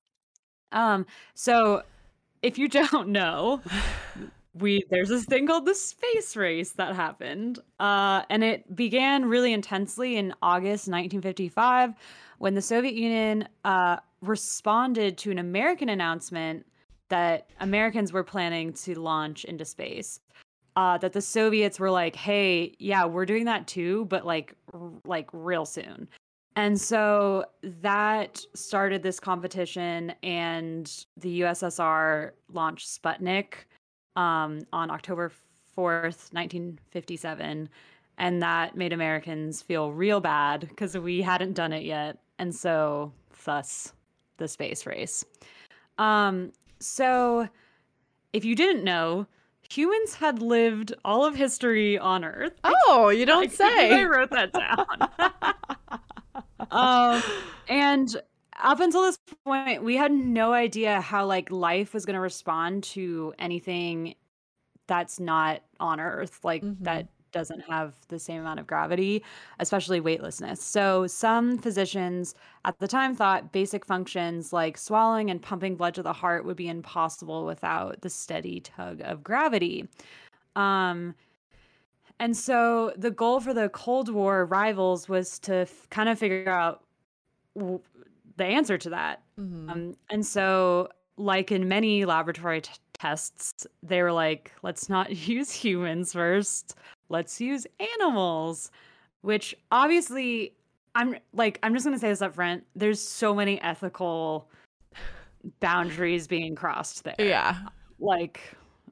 Um, 0.72 1.06
so 1.34 1.82
if 2.42 2.58
you 2.58 2.68
don't 2.90 3.08
know, 3.08 3.60
we 4.54 4.84
there's 4.90 5.08
this 5.08 5.24
thing 5.24 5.46
called 5.46 5.66
the 5.66 5.74
space 5.74 6.36
race 6.36 6.72
that 6.72 6.94
happened 6.94 7.58
uh, 7.80 8.22
and 8.28 8.44
it 8.44 8.74
began 8.76 9.24
really 9.24 9.52
intensely 9.52 10.16
in 10.16 10.34
august 10.42 10.88
1955 10.88 11.94
when 12.38 12.54
the 12.54 12.62
soviet 12.62 12.94
union 12.94 13.48
uh, 13.64 13.96
responded 14.20 15.16
to 15.16 15.30
an 15.30 15.38
american 15.38 15.88
announcement 15.88 16.66
that 17.08 17.48
americans 17.60 18.12
were 18.12 18.24
planning 18.24 18.72
to 18.72 18.98
launch 18.98 19.44
into 19.44 19.64
space 19.64 20.20
uh, 20.74 20.96
that 20.98 21.12
the 21.12 21.20
soviets 21.20 21.78
were 21.80 21.90
like 21.90 22.16
hey 22.16 22.74
yeah 22.78 23.04
we're 23.04 23.26
doing 23.26 23.44
that 23.46 23.66
too 23.66 24.04
but 24.06 24.26
like 24.26 24.54
r- 24.74 24.90
like 25.04 25.28
real 25.32 25.64
soon 25.64 26.08
and 26.56 26.80
so 26.80 27.44
that 27.62 28.42
started 28.54 29.02
this 29.02 29.18
competition 29.18 30.12
and 30.22 31.06
the 31.16 31.40
ussr 31.42 32.32
launched 32.52 32.88
sputnik 32.88 33.54
um, 34.16 34.60
on 34.72 34.90
October 34.90 35.30
4th, 35.76 36.32
1957. 36.32 37.68
And 38.18 38.42
that 38.42 38.76
made 38.76 38.92
Americans 38.92 39.62
feel 39.62 39.92
real 39.92 40.20
bad 40.20 40.60
because 40.60 40.96
we 40.96 41.22
hadn't 41.22 41.54
done 41.54 41.72
it 41.72 41.84
yet. 41.84 42.18
And 42.38 42.54
so, 42.54 43.12
thus, 43.44 43.92
the 44.36 44.48
space 44.48 44.86
race. 44.86 45.24
Um, 45.98 46.52
so, 46.78 47.48
if 48.32 48.44
you 48.44 48.54
didn't 48.54 48.84
know, 48.84 49.26
humans 49.70 50.14
had 50.14 50.42
lived 50.42 50.92
all 51.04 51.24
of 51.24 51.34
history 51.34 51.98
on 51.98 52.24
Earth. 52.24 52.52
Oh, 52.64 53.08
you 53.08 53.24
don't 53.24 53.50
can't 53.56 53.90
believe 53.90 53.92
I 53.98 54.04
wrote 54.04 54.30
that 54.30 54.52
down. 54.52 55.54
um, 56.72 57.22
and 57.68 58.14
up 58.62 58.80
until 58.80 59.02
this 59.02 59.18
point, 59.44 59.82
we 59.82 59.96
had 59.96 60.12
no 60.12 60.52
idea 60.52 61.00
how 61.00 61.26
like 61.26 61.50
life 61.50 61.94
was 61.94 62.04
going 62.06 62.14
to 62.14 62.20
respond 62.20 62.84
to 62.84 63.34
anything 63.38 64.14
that's 64.86 65.20
not 65.20 65.62
on 65.80 66.00
Earth, 66.00 66.44
like 66.44 66.62
Mhm. 66.62 66.76
that 66.84 67.08
doesn't 67.32 67.60
have 67.60 67.96
the 68.08 68.18
same 68.18 68.40
amount 68.42 68.60
of 68.60 68.66
gravity, 68.66 69.24
especially 69.58 70.00
weightlessness. 70.00 70.62
So 70.62 71.06
some 71.06 71.58
physicians 71.58 72.34
at 72.66 72.78
the 72.78 72.88
time 72.88 73.14
thought 73.16 73.52
basic 73.52 73.86
functions 73.86 74.52
like 74.52 74.78
swallowing 74.78 75.30
and 75.30 75.40
pumping 75.42 75.76
blood 75.76 75.94
to 75.94 76.02
the 76.02 76.12
heart 76.12 76.44
would 76.44 76.56
be 76.56 76.68
impossible 76.68 77.46
without 77.46 78.02
the 78.02 78.10
steady 78.10 78.60
tug 78.60 79.00
of 79.02 79.24
gravity. 79.24 79.88
Um, 80.56 81.14
and 82.22 82.36
so 82.36 82.92
the 82.96 83.10
goal 83.10 83.40
for 83.40 83.52
the 83.52 83.68
Cold 83.70 84.08
War 84.08 84.46
rivals 84.46 85.08
was 85.08 85.38
to 85.40 85.54
f- 85.56 85.86
kind 85.90 86.08
of 86.08 86.18
figure 86.18 86.48
out 86.48 86.84
w- 87.58 87.80
the 88.36 88.44
answer 88.44 88.78
to 88.78 88.90
that. 88.90 89.22
Mhm. 89.38 89.70
Um, 89.70 89.96
and 90.08 90.24
so, 90.24 90.88
like 91.16 91.52
in 91.52 91.68
many 91.68 92.04
laboratory 92.04 92.60
t- 92.62 92.70
tests, 92.94 93.66
they 93.82 94.00
were 94.02 94.12
like, 94.12 94.52
let's 94.62 94.88
not 94.88 95.10
use 95.28 95.50
humans 95.52 96.12
first. 96.12 96.76
let's 97.08 97.40
use 97.40 97.66
animals, 97.98 98.70
which 99.20 99.54
obviously 99.70 100.54
I'm 100.94 101.16
like, 101.34 101.58
I'm 101.62 101.74
just 101.74 101.84
going 101.84 101.94
to 101.96 102.00
say 102.00 102.08
this 102.08 102.22
up 102.22 102.34
front. 102.34 102.64
There's 102.74 103.00
so 103.00 103.34
many 103.34 103.60
ethical 103.60 104.48
boundaries 105.60 106.26
being 106.26 106.54
crossed 106.54 107.04
there. 107.04 107.14
Yeah. 107.18 107.56
Like, 107.98 108.40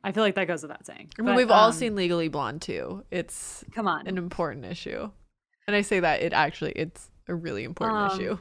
I 0.03 0.13
feel 0.13 0.23
like 0.23 0.35
that 0.37 0.47
goes 0.47 0.63
without 0.63 0.87
saying. 0.87 1.11
I 1.19 1.23
mean, 1.23 1.27
But, 1.33 1.37
we've 1.37 1.51
all 1.51 1.69
um, 1.69 1.73
seen 1.73 1.95
Legally 1.95 2.29
Blonde 2.29 2.63
too. 2.63 3.05
It's 3.11 3.65
Come 3.75 3.87
on. 3.87 4.07
an 4.07 4.17
important 4.19 4.65
issue. 4.65 5.11
And 5.67 5.77
I 5.77 5.83
say 5.83 6.01
that 6.01 6.23
it 6.23 6.33
actually 6.33 6.73
it's 6.73 7.11
a 7.29 7.35
really 7.35 7.65
important 7.65 8.13
Um, 8.13 8.19
issue. 8.21 8.39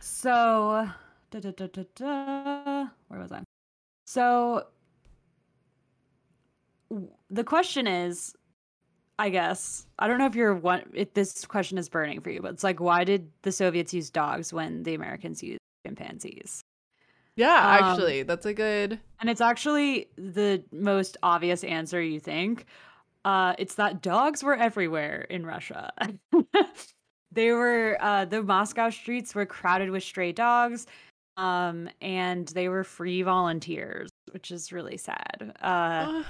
So, 0.00 0.88
da, 1.30 1.40
da, 1.40 1.50
da, 1.50 1.66
da, 1.66 1.82
da, 1.94 2.86
where 3.08 3.20
was 3.20 3.32
I? 3.32 3.42
So, 4.06 4.66
w- 6.90 7.10
the 7.30 7.44
question 7.44 7.86
is, 7.86 8.34
I 9.18 9.28
guess 9.28 9.86
I 9.98 10.08
don't 10.08 10.18
know 10.18 10.26
if 10.26 10.34
you're 10.34 10.54
one. 10.54 10.82
If 10.94 11.14
this 11.14 11.44
question 11.44 11.78
is 11.78 11.88
burning 11.88 12.20
for 12.20 12.30
you, 12.30 12.40
but 12.40 12.52
it's 12.52 12.64
like, 12.64 12.80
why 12.80 13.04
did 13.04 13.30
the 13.42 13.52
Soviets 13.52 13.92
use 13.92 14.10
dogs 14.10 14.52
when 14.52 14.82
the 14.84 14.94
Americans 14.94 15.42
used 15.42 15.60
chimpanzees? 15.86 16.62
Yeah, 17.36 17.56
um, 17.56 17.84
actually, 17.84 18.22
that's 18.22 18.46
a 18.46 18.54
good 18.54 19.00
And 19.20 19.30
it's 19.30 19.40
actually 19.40 20.08
the 20.16 20.62
most 20.72 21.16
obvious 21.22 21.64
answer 21.64 22.02
you 22.02 22.20
think. 22.20 22.66
Uh, 23.24 23.54
it's 23.58 23.76
that 23.76 24.02
dogs 24.02 24.42
were 24.42 24.54
everywhere 24.56 25.22
in 25.30 25.46
Russia. 25.46 25.92
they 27.32 27.52
were 27.52 27.96
uh, 28.00 28.24
the 28.24 28.42
Moscow 28.42 28.90
streets 28.90 29.34
were 29.34 29.46
crowded 29.46 29.90
with 29.90 30.02
stray 30.02 30.32
dogs, 30.32 30.86
um, 31.36 31.88
and 32.00 32.48
they 32.48 32.68
were 32.68 32.84
free 32.84 33.22
volunteers, 33.22 34.10
which 34.32 34.50
is 34.50 34.72
really 34.72 34.96
sad. 34.96 35.56
Uh, 35.60 36.24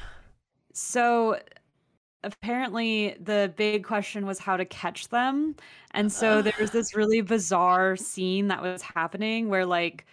so 0.73 1.41
apparently 2.25 3.17
the 3.21 3.53
big 3.57 3.85
question 3.85 4.27
was 4.27 4.39
how 4.39 4.57
to 4.57 4.65
catch 4.65 5.09
them 5.09 5.57
and 5.93 6.13
so 6.13 6.41
there 6.41 6.53
was 6.61 6.71
this 6.71 6.95
really 6.95 7.21
bizarre 7.21 7.97
scene 7.97 8.47
that 8.47 8.63
was 8.63 8.81
happening 8.81 9.49
where 9.49 9.67
like 9.67 10.07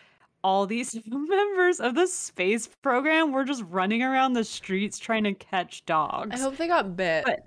all 0.44 0.66
these 0.66 0.98
members 1.08 1.80
of 1.80 1.96
the 1.96 2.08
space 2.08 2.68
program 2.82 3.32
were 3.32 3.44
just 3.44 3.64
running 3.70 4.02
around 4.04 4.34
the 4.34 4.44
streets 4.44 4.98
trying 5.00 5.24
to 5.24 5.34
catch 5.34 5.86
dogs 5.86 6.40
I 6.40 6.44
hope 6.44 6.58
they 6.58 6.68
got 6.68 6.96
bit. 6.96 7.26
But- 7.26 7.44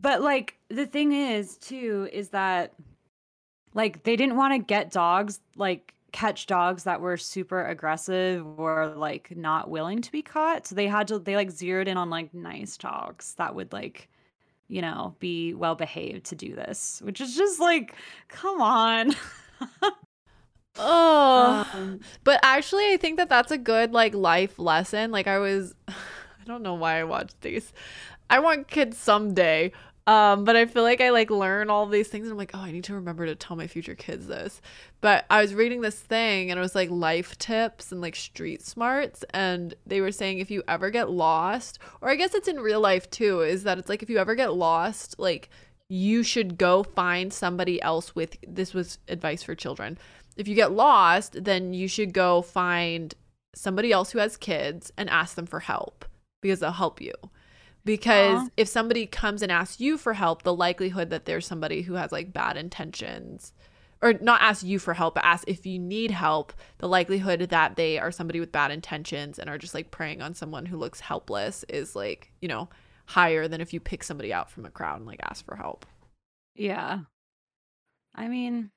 but 0.00 0.22
like 0.22 0.56
the 0.68 0.86
thing 0.86 1.12
is 1.12 1.56
too 1.56 2.08
is 2.12 2.28
that 2.28 2.72
like 3.74 4.04
they 4.04 4.16
didn't 4.16 4.36
want 4.36 4.54
to 4.54 4.58
get 4.58 4.90
dogs 4.92 5.40
like 5.56 5.92
catch 6.12 6.46
dogs 6.46 6.84
that 6.84 7.00
were 7.00 7.16
super 7.16 7.64
aggressive 7.66 8.46
or 8.58 8.86
like 8.88 9.36
not 9.36 9.68
willing 9.68 10.00
to 10.02 10.12
be 10.12 10.22
caught. 10.22 10.66
So 10.66 10.74
they 10.74 10.86
had 10.86 11.08
to 11.08 11.18
they 11.18 11.36
like 11.36 11.50
zeroed 11.50 11.88
in 11.88 11.96
on 11.96 12.10
like 12.10 12.32
nice 12.32 12.76
dogs 12.76 13.34
that 13.38 13.54
would 13.54 13.72
like 13.72 14.08
you 14.68 14.82
know 14.82 15.16
be 15.18 15.54
well 15.54 15.74
behaved 15.74 16.26
to 16.26 16.36
do 16.36 16.54
this, 16.54 17.02
which 17.04 17.20
is 17.20 17.34
just 17.34 17.58
like 17.60 17.94
come 18.28 18.60
on. 18.60 19.14
oh. 20.78 21.68
Um, 21.74 22.00
But 22.24 22.40
actually, 22.42 22.92
I 22.92 22.96
think 22.96 23.16
that 23.18 23.28
that's 23.28 23.50
a 23.50 23.58
good 23.58 23.92
like 23.92 24.14
life 24.14 24.58
lesson. 24.58 25.10
Like 25.10 25.26
I 25.26 25.38
was, 25.38 25.74
I 25.88 26.44
don't 26.46 26.62
know 26.62 26.74
why 26.74 27.00
I 27.00 27.04
watched 27.04 27.40
these. 27.40 27.72
I 28.30 28.40
want 28.40 28.68
kids 28.68 28.96
someday. 28.96 29.72
Um, 30.06 30.44
but 30.44 30.56
I 30.56 30.64
feel 30.64 30.84
like 30.84 31.02
I 31.02 31.10
like 31.10 31.28
learn 31.28 31.68
all 31.68 31.84
these 31.84 32.08
things 32.08 32.24
and 32.24 32.32
I'm 32.32 32.38
like, 32.38 32.52
oh, 32.54 32.60
I 32.60 32.72
need 32.72 32.84
to 32.84 32.94
remember 32.94 33.26
to 33.26 33.34
tell 33.34 33.58
my 33.58 33.66
future 33.66 33.94
kids 33.94 34.26
this. 34.26 34.62
But 35.02 35.26
I 35.28 35.42
was 35.42 35.54
reading 35.54 35.82
this 35.82 36.00
thing 36.00 36.50
and 36.50 36.56
it 36.56 36.62
was 36.62 36.74
like 36.74 36.88
life 36.88 37.36
tips 37.36 37.92
and 37.92 38.00
like 38.00 38.16
street 38.16 38.62
smarts. 38.62 39.22
And 39.34 39.74
they 39.86 40.00
were 40.00 40.10
saying 40.10 40.38
if 40.38 40.50
you 40.50 40.62
ever 40.66 40.88
get 40.88 41.10
lost, 41.10 41.78
or 42.00 42.08
I 42.08 42.14
guess 42.14 42.32
it's 42.32 42.48
in 42.48 42.58
real 42.58 42.80
life 42.80 43.10
too, 43.10 43.42
is 43.42 43.64
that 43.64 43.76
it's 43.76 43.90
like 43.90 44.02
if 44.02 44.08
you 44.08 44.16
ever 44.16 44.34
get 44.34 44.54
lost, 44.54 45.18
like 45.18 45.50
you 45.90 46.22
should 46.22 46.56
go 46.56 46.82
find 46.82 47.30
somebody 47.30 47.80
else 47.82 48.14
with 48.14 48.38
this 48.46 48.72
was 48.72 48.98
advice 49.08 49.42
for 49.42 49.54
children. 49.54 49.98
If 50.38 50.48
you 50.48 50.54
get 50.54 50.72
lost, 50.72 51.44
then 51.44 51.74
you 51.74 51.88
should 51.88 52.14
go 52.14 52.42
find 52.42 53.14
somebody 53.54 53.92
else 53.92 54.12
who 54.12 54.18
has 54.20 54.36
kids 54.36 54.92
and 54.96 55.10
ask 55.10 55.34
them 55.34 55.46
for 55.46 55.60
help 55.60 56.04
because 56.40 56.60
they'll 56.60 56.72
help 56.72 57.00
you. 57.00 57.12
Because 57.84 58.42
Aw. 58.42 58.48
if 58.56 58.68
somebody 58.68 59.06
comes 59.06 59.42
and 59.42 59.50
asks 59.52 59.80
you 59.80 59.98
for 59.98 60.14
help, 60.14 60.44
the 60.44 60.54
likelihood 60.54 61.10
that 61.10 61.24
there's 61.24 61.46
somebody 61.46 61.82
who 61.82 61.94
has 61.94 62.12
like 62.12 62.32
bad 62.32 62.56
intentions 62.56 63.52
or 64.00 64.12
not 64.14 64.40
ask 64.40 64.64
you 64.64 64.78
for 64.78 64.94
help, 64.94 65.14
but 65.14 65.24
ask 65.24 65.44
if 65.48 65.66
you 65.66 65.78
need 65.78 66.10
help, 66.10 66.52
the 66.78 66.88
likelihood 66.88 67.40
that 67.50 67.76
they 67.76 67.98
are 67.98 68.12
somebody 68.12 68.38
with 68.38 68.52
bad 68.52 68.70
intentions 68.70 69.38
and 69.38 69.50
are 69.50 69.58
just 69.58 69.74
like 69.74 69.90
preying 69.90 70.22
on 70.22 70.34
someone 70.34 70.66
who 70.66 70.76
looks 70.76 71.00
helpless 71.00 71.64
is 71.68 71.96
like, 71.96 72.30
you 72.40 72.48
know, 72.48 72.68
higher 73.06 73.48
than 73.48 73.60
if 73.60 73.72
you 73.72 73.80
pick 73.80 74.04
somebody 74.04 74.32
out 74.32 74.50
from 74.50 74.64
a 74.64 74.70
crowd 74.70 74.98
and 74.98 75.06
like 75.06 75.20
ask 75.24 75.44
for 75.44 75.56
help. 75.56 75.84
yeah. 76.54 77.00
I 78.14 78.26
mean, 78.26 78.70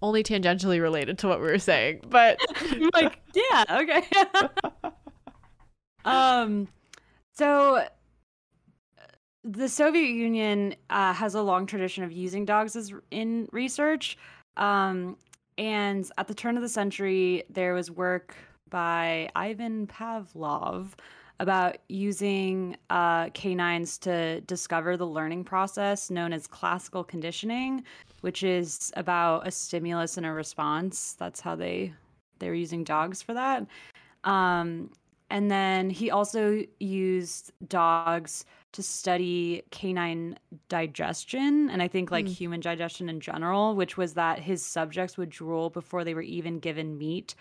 Only 0.00 0.22
tangentially 0.22 0.80
related 0.80 1.18
to 1.18 1.28
what 1.28 1.40
we 1.40 1.46
were 1.46 1.58
saying, 1.58 2.02
but 2.08 2.38
like 2.94 3.20
yeah, 3.34 3.64
okay. 3.70 4.02
um 6.04 6.68
so 7.32 7.76
uh, 7.76 7.86
the 9.44 9.68
Soviet 9.68 10.10
Union 10.10 10.74
uh, 10.90 11.12
has 11.12 11.34
a 11.34 11.42
long 11.42 11.66
tradition 11.66 12.04
of 12.04 12.12
using 12.12 12.44
dogs 12.44 12.76
as 12.76 12.92
in 13.10 13.48
research. 13.52 14.18
Um, 14.56 15.16
and 15.56 16.10
at 16.18 16.28
the 16.28 16.34
turn 16.34 16.56
of 16.56 16.62
the 16.62 16.68
century, 16.68 17.44
there 17.50 17.74
was 17.74 17.90
work 17.90 18.36
by 18.70 19.28
Ivan 19.34 19.86
Pavlov 19.86 20.90
about 21.40 21.78
using 21.88 22.76
uh, 22.90 23.30
canines 23.30 23.98
to 23.98 24.40
discover 24.42 24.96
the 24.96 25.06
learning 25.06 25.44
process 25.44 26.10
known 26.10 26.32
as 26.32 26.46
classical 26.46 27.04
conditioning, 27.04 27.84
which 28.20 28.42
is 28.42 28.92
about 28.96 29.46
a 29.46 29.50
stimulus 29.50 30.16
and 30.16 30.26
a 30.26 30.32
response. 30.32 31.14
That's 31.14 31.40
how 31.40 31.56
they 31.56 31.94
they 32.40 32.48
were 32.48 32.54
using 32.54 32.84
dogs 32.84 33.22
for 33.22 33.34
that. 33.34 33.66
Um, 34.24 34.90
and 35.30 35.50
then 35.50 35.90
he 35.90 36.10
also 36.10 36.62
used 36.80 37.52
dogs 37.68 38.44
to 38.72 38.82
study 38.82 39.62
canine 39.70 40.38
digestion 40.68 41.70
and 41.70 41.82
I 41.82 41.88
think 41.88 42.10
like 42.10 42.26
Hmm. 42.26 42.32
human 42.40 42.60
digestion 42.60 43.08
in 43.08 43.20
general, 43.20 43.74
which 43.76 43.96
was 43.96 44.14
that 44.14 44.38
his 44.40 44.62
subjects 44.64 45.18
would 45.18 45.30
drool 45.30 45.70
before 45.70 46.04
they 46.04 46.14
were 46.14 46.22
even 46.22 46.60
given 46.60 46.96
meat, 46.98 47.34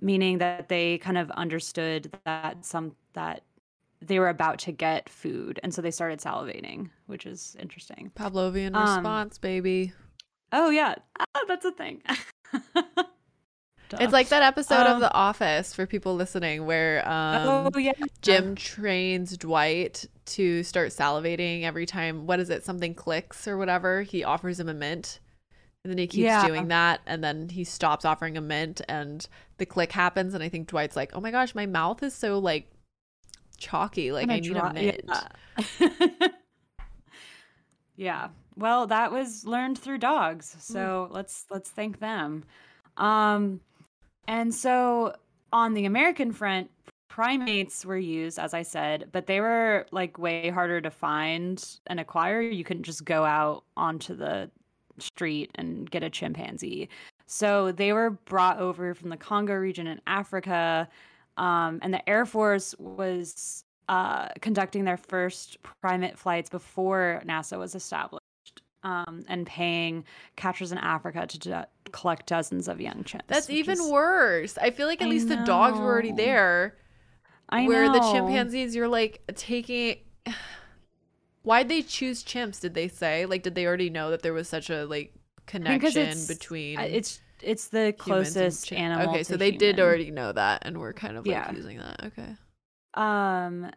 meaning 0.00 0.38
that 0.38 0.68
they 0.68 0.98
kind 0.98 1.18
of 1.18 1.30
understood 1.32 2.12
that 2.24 2.64
some 2.64 2.96
that 3.14 3.44
they 4.00 4.18
were 4.18 4.28
about 4.28 4.58
to 4.60 4.72
get 4.72 5.08
food 5.08 5.60
and 5.62 5.74
so 5.74 5.82
they 5.82 5.90
started 5.90 6.20
salivating, 6.20 6.90
which 7.06 7.26
is 7.26 7.56
interesting. 7.60 8.12
Pavlovian 8.16 8.74
Um, 8.74 8.76
response, 8.76 9.38
baby. 9.38 9.92
Oh 10.54 10.70
yeah, 10.70 10.94
ah, 11.20 11.24
that's 11.48 11.64
a 11.66 11.72
thing. 11.72 12.00
It's 14.00 14.12
like 14.12 14.28
that 14.30 14.42
episode 14.42 14.86
of 14.88 14.94
Um, 14.94 15.00
The 15.00 15.12
Office 15.12 15.72
for 15.72 15.86
people 15.86 16.16
listening 16.16 16.66
where 16.66 17.06
um, 17.08 17.70
oh 17.72 17.78
yeah, 17.78 17.92
Jim 18.22 18.56
trains 18.56 19.36
Dwight 19.36 20.06
to 20.24 20.64
start 20.64 20.88
salivating 20.90 21.62
every 21.62 21.86
time, 21.86 22.26
what 22.26 22.40
is 22.40 22.50
it, 22.50 22.64
something 22.64 22.92
clicks 22.94 23.46
or 23.46 23.56
whatever. 23.56 24.02
He 24.02 24.24
offers 24.24 24.58
him 24.58 24.68
a 24.68 24.74
mint. 24.74 25.20
And 25.84 25.92
then 25.92 25.98
he 25.98 26.08
keeps 26.08 26.24
Yeah. 26.24 26.44
doing 26.44 26.68
that. 26.68 27.02
And 27.06 27.22
then 27.22 27.50
he 27.50 27.62
stops 27.62 28.04
offering 28.04 28.36
a 28.36 28.40
mint 28.40 28.80
and 28.88 29.24
the 29.58 29.66
click 29.66 29.92
happens. 29.92 30.34
And 30.34 30.42
I 30.42 30.48
think 30.48 30.66
Dwight's 30.66 30.96
like, 30.96 31.12
oh 31.14 31.20
my 31.20 31.30
gosh, 31.30 31.54
my 31.54 31.66
mouth 31.66 32.02
is 32.02 32.14
so 32.14 32.40
like 32.40 32.68
chalky. 33.58 34.10
Like, 34.10 34.28
I 34.28 34.40
Kinda 34.40 34.48
need 34.48 34.56
a 34.56 34.60
dry- 34.60 34.72
mint. 34.72 35.10
Yeah. 35.78 36.28
yeah. 37.96 38.28
Well, 38.56 38.86
that 38.86 39.10
was 39.10 39.44
learned 39.44 39.78
through 39.78 39.98
dogs. 39.98 40.56
So 40.58 41.08
let's 41.10 41.46
let's 41.50 41.70
thank 41.70 42.00
them. 42.00 42.44
Um 42.96 43.60
and 44.28 44.54
so 44.54 45.14
on 45.52 45.74
the 45.74 45.86
American 45.86 46.32
front, 46.32 46.70
primates 47.08 47.84
were 47.84 47.98
used 47.98 48.38
as 48.38 48.54
I 48.54 48.62
said, 48.62 49.08
but 49.12 49.26
they 49.26 49.40
were 49.40 49.86
like 49.90 50.18
way 50.18 50.50
harder 50.50 50.80
to 50.80 50.90
find 50.90 51.64
and 51.86 52.00
acquire. 52.00 52.40
You 52.40 52.64
couldn't 52.64 52.84
just 52.84 53.04
go 53.04 53.24
out 53.24 53.64
onto 53.76 54.14
the 54.14 54.50
street 54.98 55.50
and 55.56 55.90
get 55.90 56.02
a 56.02 56.10
chimpanzee. 56.10 56.88
So 57.26 57.72
they 57.72 57.92
were 57.92 58.10
brought 58.10 58.58
over 58.58 58.94
from 58.94 59.10
the 59.10 59.16
Congo 59.16 59.54
region 59.54 59.86
in 59.86 60.00
Africa 60.06 60.88
um, 61.36 61.80
and 61.82 61.92
the 61.92 62.08
Air 62.08 62.26
Force 62.26 62.74
was 62.78 63.64
uh, 63.88 64.28
conducting 64.40 64.84
their 64.84 64.96
first 64.96 65.58
primate 65.80 66.18
flights 66.18 66.48
before 66.48 67.22
NASA 67.26 67.58
was 67.58 67.74
established, 67.74 68.23
um, 68.84 69.24
and 69.28 69.46
paying 69.46 70.04
catchers 70.36 70.70
in 70.70 70.78
Africa 70.78 71.26
to 71.26 71.38
do- 71.38 71.62
collect 71.92 72.26
dozens 72.26 72.68
of 72.68 72.80
young 72.80 73.02
chimps. 73.04 73.22
That's 73.26 73.50
even 73.50 73.74
is- 73.80 73.90
worse. 73.90 74.56
I 74.58 74.70
feel 74.70 74.86
like 74.86 75.00
at 75.02 75.08
I 75.08 75.10
least 75.10 75.28
the 75.28 75.36
dogs 75.36 75.78
were 75.78 75.86
already 75.86 76.12
there. 76.12 76.76
I 77.48 77.62
know 77.62 77.68
where 77.68 77.88
the 77.92 78.00
chimpanzees, 78.12 78.74
you're 78.76 78.88
like 78.88 79.22
taking. 79.34 79.96
Why'd 81.42 81.68
they 81.68 81.82
choose 81.82 82.24
chimps? 82.24 82.60
Did 82.60 82.74
they 82.74 82.88
say 82.88 83.26
like 83.26 83.42
did 83.42 83.54
they 83.54 83.66
already 83.66 83.90
know 83.90 84.10
that 84.10 84.22
there 84.22 84.32
was 84.32 84.48
such 84.48 84.70
a 84.70 84.86
like 84.86 85.12
I 85.48 85.52
think 85.58 85.82
'cause 85.82 85.92
connection 85.92 86.02
it's- 86.02 86.26
between? 86.26 86.78
It's 86.80 87.20
it's 87.42 87.68
the 87.68 87.94
closest 87.98 88.72
animal. 88.72 89.10
Okay, 89.10 89.22
so 89.22 89.36
they 89.36 89.50
did 89.50 89.78
already 89.78 90.10
know 90.10 90.32
that, 90.32 90.62
and 90.64 90.78
we're 90.78 90.94
kind 90.94 91.18
of 91.18 91.26
like 91.26 91.34
Yeah. 91.36 91.52
using 91.52 91.76
that. 91.78 92.04
Okay. 92.04 92.34
Um, 92.94 93.70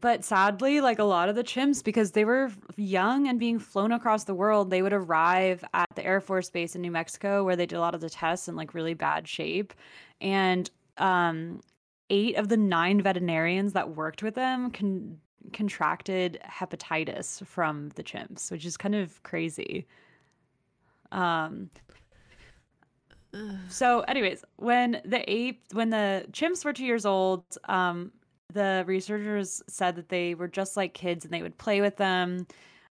but 0.00 0.24
sadly, 0.24 0.80
like 0.80 0.98
a 0.98 1.04
lot 1.04 1.28
of 1.28 1.36
the 1.36 1.44
chimps, 1.44 1.82
because 1.82 2.12
they 2.12 2.24
were 2.24 2.50
young 2.76 3.28
and 3.28 3.40
being 3.40 3.58
flown 3.58 3.92
across 3.92 4.24
the 4.24 4.34
world, 4.34 4.70
they 4.70 4.82
would 4.82 4.92
arrive 4.92 5.64
at 5.72 5.88
the 5.94 6.04
Air 6.04 6.20
Force 6.20 6.50
Base 6.50 6.74
in 6.74 6.82
New 6.82 6.90
Mexico 6.90 7.44
where 7.44 7.56
they 7.56 7.66
did 7.66 7.76
a 7.76 7.80
lot 7.80 7.94
of 7.94 8.00
the 8.00 8.10
tests 8.10 8.48
in 8.48 8.56
like 8.56 8.74
really 8.74 8.94
bad 8.94 9.26
shape. 9.26 9.72
And 10.20 10.70
um, 10.98 11.60
eight 12.10 12.36
of 12.36 12.48
the 12.48 12.56
nine 12.56 13.00
veterinarians 13.00 13.72
that 13.72 13.96
worked 13.96 14.22
with 14.22 14.34
them 14.34 14.70
con- 14.70 15.18
contracted 15.52 16.38
hepatitis 16.44 17.44
from 17.46 17.90
the 17.90 18.02
chimps, 18.02 18.50
which 18.50 18.66
is 18.66 18.76
kind 18.76 18.94
of 18.94 19.22
crazy. 19.22 19.86
Um, 21.12 21.70
so, 23.68 24.00
anyways, 24.00 24.44
when 24.56 25.00
the 25.04 25.30
ape, 25.30 25.62
when 25.72 25.90
the 25.90 26.26
chimps 26.32 26.64
were 26.64 26.72
two 26.72 26.84
years 26.84 27.06
old, 27.06 27.44
um, 27.68 28.12
the 28.52 28.84
researchers 28.86 29.62
said 29.68 29.96
that 29.96 30.08
they 30.08 30.34
were 30.34 30.48
just 30.48 30.76
like 30.76 30.94
kids 30.94 31.24
and 31.24 31.32
they 31.32 31.42
would 31.42 31.58
play 31.58 31.80
with 31.80 31.96
them. 31.96 32.46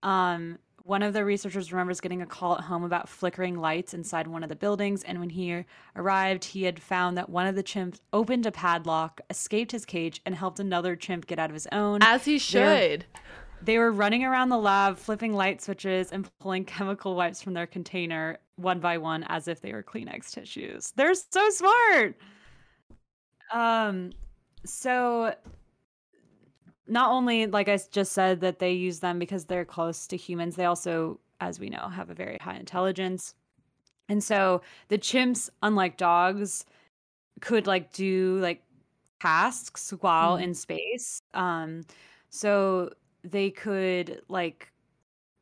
Um, 0.03 0.59
one 0.85 1.03
of 1.03 1.13
the 1.13 1.25
researchers 1.25 1.73
remembers 1.73 2.01
getting 2.01 2.23
a 2.23 2.27
call 2.27 2.57
at 2.57 2.63
home 2.63 2.85
about 2.85 3.09
flickering 3.09 3.59
lights 3.59 3.95
inside 3.95 4.27
one 4.27 4.43
of 4.43 4.49
the 4.49 4.57
buildings. 4.57 5.03
And 5.05 5.21
when 5.21 5.31
he 5.31 5.65
arrived, 5.95 6.45
he 6.45 6.65
had 6.65 6.81
found 6.81 7.17
that 7.17 7.29
one 7.29 7.47
of 7.47 7.55
the 7.55 7.63
chimps 7.63 8.01
opened 8.13 8.47
a 8.47 8.51
padlock, 8.51 9.21
escaped 9.29 9.73
his 9.73 9.85
cage, 9.85 10.21
and 10.25 10.35
helped 10.35 10.59
another 10.59 10.97
chimp 10.97 11.27
get 11.27 11.39
out 11.39 11.51
of 11.51 11.55
his 11.55 11.69
own. 11.71 12.01
As 12.03 12.25
he 12.25 12.39
should. 12.39 13.05
They 13.63 13.79
were 13.79 13.93
running 13.93 14.25
around 14.25 14.49
the 14.49 14.59
lab, 14.59 14.97
flipping 14.97 15.35
light 15.35 15.61
switches 15.61 16.13
and 16.13 16.29
pulling 16.41 16.65
chemical 16.77 17.15
wipes 17.15 17.43
from 17.43 17.55
their 17.55 17.67
container 17.67 18.39
one 18.57 18.81
by 18.81 18.99
one 18.99 19.25
as 19.29 19.49
if 19.49 19.61
they 19.61 19.73
were 19.73 19.83
Kleenex 19.83 20.33
tissues. 20.33 20.93
They're 20.97 21.15
so 21.15 21.51
smart. 21.51 22.17
Um, 23.53 24.13
so 24.65 25.35
not 26.87 27.11
only 27.11 27.47
like 27.47 27.69
I 27.69 27.79
just 27.91 28.13
said 28.13 28.41
that 28.41 28.59
they 28.59 28.73
use 28.73 29.01
them 29.01 29.19
because 29.19 29.45
they're 29.45 29.65
close 29.65 30.07
to 30.09 30.17
humans, 30.17 30.57
they 30.57 30.65
also, 30.65 31.21
as 31.41 31.61
we 31.61 31.71
know, 31.71 31.89
have 31.89 32.11
a 32.11 32.15
very 32.15 32.39
high 32.41 32.57
intelligence. 32.57 33.35
And 34.09 34.23
so 34.23 34.63
the 34.89 34.99
chimps, 34.99 35.49
unlike 35.63 35.97
dogs, 35.97 36.67
could 37.41 37.67
like 37.67 37.93
do 37.93 38.39
like 38.41 38.63
tasks 39.21 39.95
while 40.01 40.37
mm. 40.37 40.43
in 40.43 40.55
space. 40.55 41.23
Um, 41.33 41.83
so 42.29 42.91
they 43.23 43.51
could 43.51 44.23
like 44.29 44.73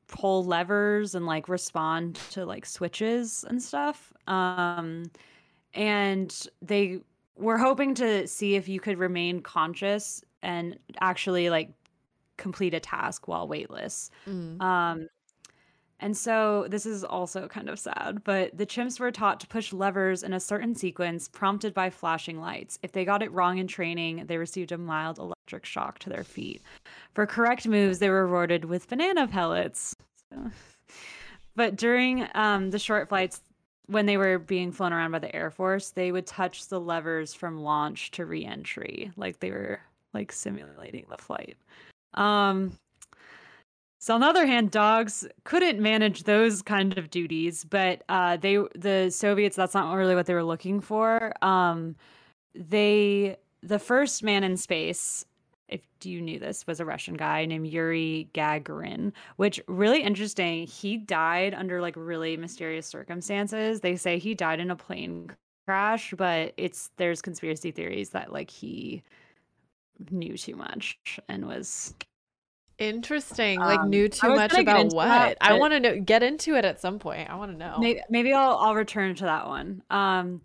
pull 0.06 0.44
levers 0.44 1.14
and 1.14 1.26
like 1.26 1.48
respond 1.48 2.16
to 2.30 2.44
like 2.44 2.66
switches 2.66 3.44
and 3.48 3.62
stuff. 3.62 4.12
Um, 4.26 5.10
and 5.74 6.46
they 6.60 7.00
were 7.38 7.58
hoping 7.58 7.94
to 7.94 8.26
see 8.26 8.56
if 8.56 8.68
you 8.68 8.80
could 8.80 8.98
remain 8.98 9.40
conscious 9.40 10.22
and 10.42 10.78
actually 11.00 11.50
like 11.50 11.70
complete 12.36 12.74
a 12.74 12.80
task 12.80 13.28
while 13.28 13.48
weightless. 13.48 14.10
Mm. 14.28 14.60
Um, 14.60 15.08
and 16.00 16.16
so 16.16 16.66
this 16.70 16.86
is 16.86 17.02
also 17.02 17.48
kind 17.48 17.68
of 17.68 17.78
sad, 17.78 18.22
but 18.22 18.56
the 18.56 18.66
chimps 18.66 19.00
were 19.00 19.10
taught 19.10 19.40
to 19.40 19.48
push 19.48 19.72
levers 19.72 20.22
in 20.22 20.32
a 20.32 20.38
certain 20.38 20.74
sequence 20.76 21.26
prompted 21.28 21.74
by 21.74 21.90
flashing 21.90 22.40
lights. 22.40 22.78
If 22.82 22.92
they 22.92 23.04
got 23.04 23.22
it 23.22 23.32
wrong 23.32 23.58
in 23.58 23.66
training, 23.66 24.26
they 24.26 24.36
received 24.36 24.70
a 24.70 24.78
mild 24.78 25.18
electric 25.18 25.64
shock 25.64 25.98
to 26.00 26.10
their 26.10 26.22
feet. 26.22 26.62
For 27.14 27.26
correct 27.26 27.66
moves, 27.66 27.98
they 27.98 28.10
were 28.10 28.26
rewarded 28.26 28.64
with 28.66 28.88
banana 28.88 29.26
pellets. 29.26 29.94
So. 30.32 30.50
But 31.56 31.74
during 31.74 32.24
um, 32.36 32.70
the 32.70 32.78
short 32.78 33.08
flights, 33.08 33.40
when 33.88 34.06
they 34.06 34.16
were 34.16 34.38
being 34.38 34.70
flown 34.70 34.92
around 34.92 35.10
by 35.10 35.18
the 35.18 35.34
Air 35.34 35.50
Force, 35.50 35.90
they 35.90 36.12
would 36.12 36.26
touch 36.26 36.68
the 36.68 36.78
levers 36.78 37.34
from 37.34 37.62
launch 37.62 38.10
to 38.12 38.26
reentry, 38.26 39.10
like 39.16 39.40
they 39.40 39.50
were 39.50 39.80
like 40.14 40.30
simulating 40.30 41.06
the 41.08 41.16
flight. 41.16 41.56
Um, 42.14 42.78
so 43.98 44.14
on 44.14 44.20
the 44.20 44.26
other 44.26 44.46
hand, 44.46 44.70
dogs 44.70 45.26
couldn't 45.44 45.80
manage 45.80 46.22
those 46.22 46.62
kind 46.62 46.96
of 46.96 47.10
duties, 47.10 47.64
but 47.64 48.02
uh, 48.08 48.36
they 48.36 48.56
the 48.74 49.10
Soviets 49.10 49.56
that's 49.56 49.74
not 49.74 49.92
really 49.92 50.14
what 50.14 50.26
they 50.26 50.34
were 50.34 50.44
looking 50.44 50.80
for. 50.80 51.32
Um, 51.42 51.96
they 52.54 53.36
the 53.62 53.78
first 53.78 54.22
man 54.22 54.44
in 54.44 54.56
space, 54.56 55.24
if 55.68 55.80
you 56.02 56.20
knew 56.20 56.38
this, 56.38 56.66
was 56.66 56.80
a 56.80 56.84
Russian 56.84 57.14
guy 57.14 57.44
named 57.44 57.66
Yuri 57.66 58.28
Gagarin, 58.34 59.12
which 59.36 59.60
really 59.68 60.02
interesting. 60.02 60.66
He 60.66 60.96
died 60.96 61.54
under 61.54 61.80
like 61.80 61.94
really 61.96 62.36
mysterious 62.36 62.86
circumstances. 62.86 63.80
They 63.80 63.96
say 63.96 64.18
he 64.18 64.34
died 64.34 64.60
in 64.60 64.70
a 64.70 64.76
plane 64.76 65.30
crash, 65.66 66.14
but 66.16 66.54
it's 66.56 66.90
there's 66.96 67.20
conspiracy 67.20 67.70
theories 67.70 68.10
that 68.10 68.32
like 68.32 68.50
he 68.50 69.02
knew 70.10 70.36
too 70.36 70.56
much 70.56 70.98
and 71.28 71.46
was 71.46 71.94
Interesting. 72.78 73.58
Like 73.58 73.80
um, 73.80 73.90
knew 73.90 74.08
too 74.08 74.34
much 74.34 74.54
about 74.54 74.92
what? 74.92 75.06
That, 75.06 75.38
I 75.40 75.54
want 75.54 75.72
to 75.72 75.80
know. 75.80 76.00
Get 76.00 76.22
into 76.22 76.54
it 76.54 76.64
at 76.64 76.80
some 76.80 77.00
point. 77.00 77.28
I 77.28 77.34
want 77.34 77.50
to 77.50 77.58
know. 77.58 77.76
Maybe, 77.78 78.00
maybe 78.08 78.32
I'll 78.32 78.56
I'll 78.56 78.74
return 78.76 79.16
to 79.16 79.24
that 79.24 79.48
one. 79.48 79.82
Um, 79.90 80.40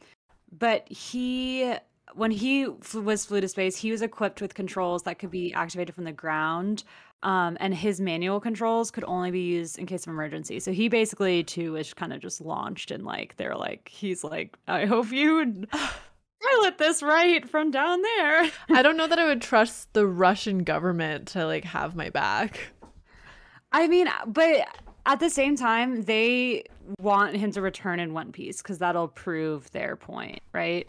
but 0.51 0.91
he 0.91 1.75
when 2.15 2.31
he 2.31 2.67
was 2.93 3.25
flew 3.25 3.41
to 3.41 3.47
space, 3.47 3.77
he 3.77 3.91
was 3.91 4.01
equipped 4.01 4.41
with 4.41 4.53
controls 4.53 5.03
that 5.03 5.19
could 5.19 5.31
be 5.31 5.53
activated 5.53 5.95
from 5.95 6.03
the 6.03 6.11
ground. 6.11 6.83
Um, 7.23 7.57
and 7.61 7.73
his 7.73 8.01
manual 8.01 8.41
controls 8.41 8.91
could 8.91 9.05
only 9.05 9.31
be 9.31 9.41
used 9.41 9.79
in 9.79 9.85
case 9.85 10.05
of 10.05 10.11
emergency. 10.11 10.59
So 10.59 10.73
he 10.73 10.89
basically 10.89 11.43
too 11.43 11.73
was 11.73 11.93
kind 11.93 12.11
of 12.11 12.19
just 12.19 12.41
launched 12.41 12.91
and 12.91 13.05
like 13.05 13.37
they're 13.37 13.55
like 13.55 13.87
he's 13.87 14.25
like 14.25 14.57
I 14.67 14.85
hope 14.85 15.09
you 15.09 15.65
pilot 15.71 16.77
this 16.77 17.01
right 17.01 17.47
from 17.47 17.71
down 17.71 18.01
there. 18.01 18.51
I 18.69 18.81
don't 18.81 18.97
know 18.97 19.07
that 19.07 19.19
I 19.19 19.25
would 19.25 19.41
trust 19.41 19.93
the 19.93 20.05
Russian 20.05 20.63
government 20.63 21.29
to 21.29 21.45
like 21.45 21.63
have 21.63 21.95
my 21.95 22.09
back. 22.09 22.73
I 23.71 23.87
mean, 23.87 24.07
but 24.27 24.67
at 25.05 25.19
the 25.19 25.29
same 25.29 25.55
time, 25.55 26.03
they 26.03 26.63
want 26.99 27.35
him 27.35 27.51
to 27.51 27.61
return 27.61 27.99
in 27.99 28.13
one 28.13 28.31
piece 28.31 28.61
because 28.61 28.77
that'll 28.77 29.07
prove 29.07 29.69
their 29.71 29.95
point, 29.95 30.41
right? 30.53 30.87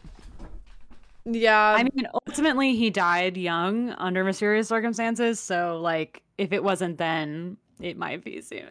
Yeah. 1.24 1.74
I 1.78 1.82
mean, 1.84 2.06
ultimately, 2.12 2.76
he 2.76 2.90
died 2.90 3.36
young 3.36 3.90
under 3.90 4.24
mysterious 4.24 4.68
circumstances. 4.68 5.40
So, 5.40 5.80
like, 5.80 6.22
if 6.38 6.52
it 6.52 6.62
wasn't 6.62 6.98
then, 6.98 7.56
it 7.80 7.96
might 7.96 8.24
be 8.24 8.40
soon. 8.40 8.70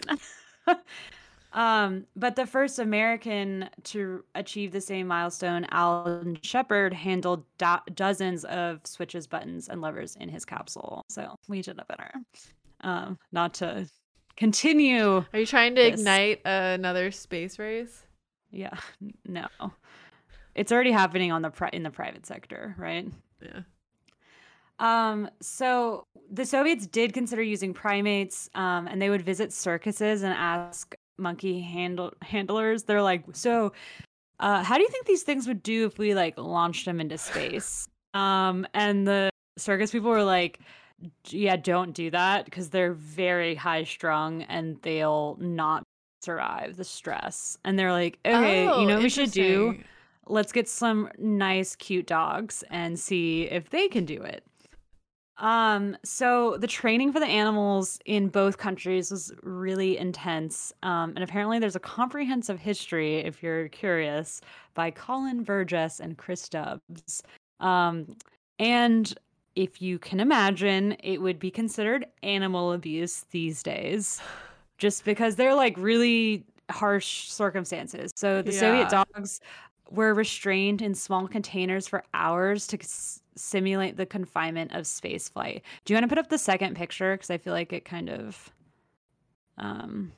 Um, 1.54 2.06
but 2.16 2.36
the 2.36 2.48
first 2.48 2.80
American 2.80 3.70
to 3.84 4.24
achieve 4.34 4.72
the 4.72 4.82
same 4.82 5.08
milestone, 5.08 5.68
Alan 5.70 6.40
Shepard, 6.42 6.94
handled 6.94 7.46
do- 7.58 7.94
dozens 7.94 8.44
of 8.46 8.82
switches, 8.86 9.28
buttons, 9.28 9.70
and 9.70 9.80
levers 9.80 10.16
in 10.16 10.30
his 10.30 10.46
capsule. 10.46 11.06
So 11.10 11.36
we 11.48 11.62
did 11.62 11.80
a 11.80 11.86
better. 11.86 12.12
Um, 12.82 13.20
not 13.32 13.54
to 13.56 13.88
continue. 14.36 15.24
Are 15.32 15.40
you 15.40 15.46
trying 15.46 15.76
to 15.76 15.82
this. 15.82 16.00
ignite 16.00 16.42
another 16.44 17.12
space 17.12 17.60
race? 17.60 18.04
Yeah, 18.52 18.76
no. 19.26 19.48
It's 20.56 20.72
already 20.72 20.92
happening 20.92 21.32
on 21.32 21.42
the 21.42 21.50
pri- 21.50 21.70
in 21.74 21.84
the 21.84 21.90
private 21.90 22.26
sector, 22.26 22.76
right? 22.78 23.08
Yeah. 23.42 23.62
Um, 24.80 25.30
so 25.42 26.06
the 26.32 26.46
Soviets 26.46 26.88
did 26.88 27.14
consider 27.14 27.42
using 27.42 27.74
primates, 27.74 28.50
um, 28.56 28.88
and 28.88 29.02
they 29.02 29.10
would 29.10 29.22
visit 29.22 29.54
circuses 29.54 30.24
and 30.24 30.34
ask 30.34 30.96
monkey 31.18 31.62
handle 31.62 32.14
handlers. 32.22 32.84
They're 32.84 33.02
like, 33.02 33.24
so 33.34 33.74
uh, 34.40 34.64
how 34.64 34.76
do 34.76 34.82
you 34.82 34.90
think 34.90 35.06
these 35.06 35.24
things 35.24 35.48
would 35.48 35.64
do 35.64 35.86
if 35.86 35.98
we 35.98 36.14
like 36.14 36.38
launched 36.38 36.86
them 36.86 37.00
into 37.00 37.18
space? 37.18 37.88
Um, 38.16 38.68
and 38.76 39.08
the 39.08 39.32
circus 39.58 39.90
people 39.90 40.12
were 40.12 40.24
like, 40.24 40.60
yeah, 41.30 41.56
don't 41.56 41.94
do 41.94 42.12
that 42.12 42.46
because 42.46 42.70
they're 42.70 42.94
very 42.94 43.56
high 43.56 43.86
strung 43.86 44.44
and 44.44 44.80
they'll 44.84 45.36
not 45.40 45.82
survive 46.22 46.76
the 46.76 46.84
stress. 46.84 47.58
And 47.66 47.78
they're 47.78 47.92
like, 47.92 48.20
okay, 48.24 48.68
oh, 48.68 48.82
you 48.82 48.88
know 48.88 48.94
what 48.94 49.02
we 49.04 49.10
should 49.10 49.32
do? 49.32 49.80
Let's 50.28 50.52
get 50.52 50.70
some 50.70 51.10
nice, 51.18 51.76
cute 51.76 52.08
dogs 52.08 52.64
and 52.70 53.00
see 53.00 53.44
if 53.44 53.70
they 53.70 53.88
can 53.88 54.06
do 54.06 54.22
it. 54.22 54.44
Um, 55.38 55.98
so 56.04 56.58
the 56.58 56.68
training 56.68 57.12
for 57.12 57.20
the 57.20 57.26
animals 57.26 58.00
in 58.06 58.30
both 58.30 58.58
countries 58.58 59.10
was 59.12 59.34
really 59.42 59.98
intense. 59.98 60.72
Um, 60.84 61.14
and 61.16 61.24
apparently 61.24 61.60
there's 61.60 61.76
a 61.76 61.80
comprehensive 61.82 62.60
history, 62.60 63.18
if 63.18 63.42
you're 63.42 63.68
curious, 63.70 64.42
by 64.76 64.92
Colin 64.92 65.44
Burgess 65.44 66.00
and 66.00 66.18
Chris 66.18 66.48
Dubbs. 66.48 67.24
Um, 67.60 68.16
and 68.60 69.14
if 69.56 69.82
you 69.82 70.00
can 70.00 70.20
imagine, 70.20 70.96
it 71.04 71.22
would 71.22 71.40
be 71.40 71.52
considered 71.52 72.06
animal 72.22 72.72
abuse 72.72 73.26
these 73.32 73.64
days, 73.64 74.22
just 74.78 75.04
because 75.04 75.36
they're 75.36 75.56
like 75.56 75.76
really 75.78 76.46
harsh 76.70 77.30
circumstances. 77.30 78.12
So 78.16 78.42
the 78.42 78.54
yeah. 78.54 78.60
Soviet 78.60 78.90
dogs 78.90 79.42
were 79.92 80.14
restrained 80.14 80.82
in 80.82 80.96
small 80.96 81.28
containers 81.28 81.88
for 81.88 82.04
hours 82.14 82.68
to 82.68 82.78
simulate 83.36 83.98
the 83.98 84.06
confinement 84.06 84.74
of 84.74 84.88
space 84.88 85.30
flight. 85.30 85.64
Do 85.86 85.94
you 85.94 85.96
want 85.96 86.04
to 86.04 86.08
put 86.08 86.18
up 86.18 86.30
the 86.30 86.38
second 86.38 86.76
picture 86.76 87.16
because 87.16 87.30
I 87.30 87.38
feel 87.38 87.54
like 87.54 87.74
it 87.74 87.86
kind 87.86 88.10
of 88.10 88.52
um 89.58 90.14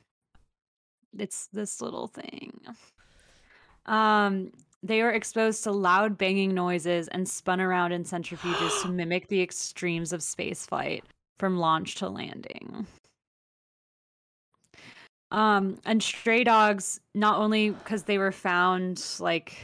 it's 1.18 1.46
this 1.48 1.80
little 1.80 2.06
thing. 2.08 2.60
Um 3.86 4.52
they 4.82 5.02
were 5.02 5.10
exposed 5.10 5.64
to 5.64 5.72
loud 5.72 6.16
banging 6.16 6.54
noises 6.54 7.08
and 7.08 7.28
spun 7.28 7.60
around 7.60 7.92
in 7.92 8.04
centrifuges 8.04 8.82
to 8.82 8.88
mimic 8.92 9.28
the 9.28 9.42
extremes 9.42 10.12
of 10.12 10.22
space 10.22 10.66
flight. 10.66 11.04
from 11.38 11.58
launch 11.58 11.96
to 11.96 12.08
landing. 12.08 12.86
Um, 15.30 15.78
and 15.84 16.02
stray 16.02 16.44
dogs, 16.44 17.00
not 17.14 17.38
only 17.38 17.70
because 17.70 18.04
they 18.04 18.18
were 18.18 18.32
found 18.32 19.04
like 19.18 19.56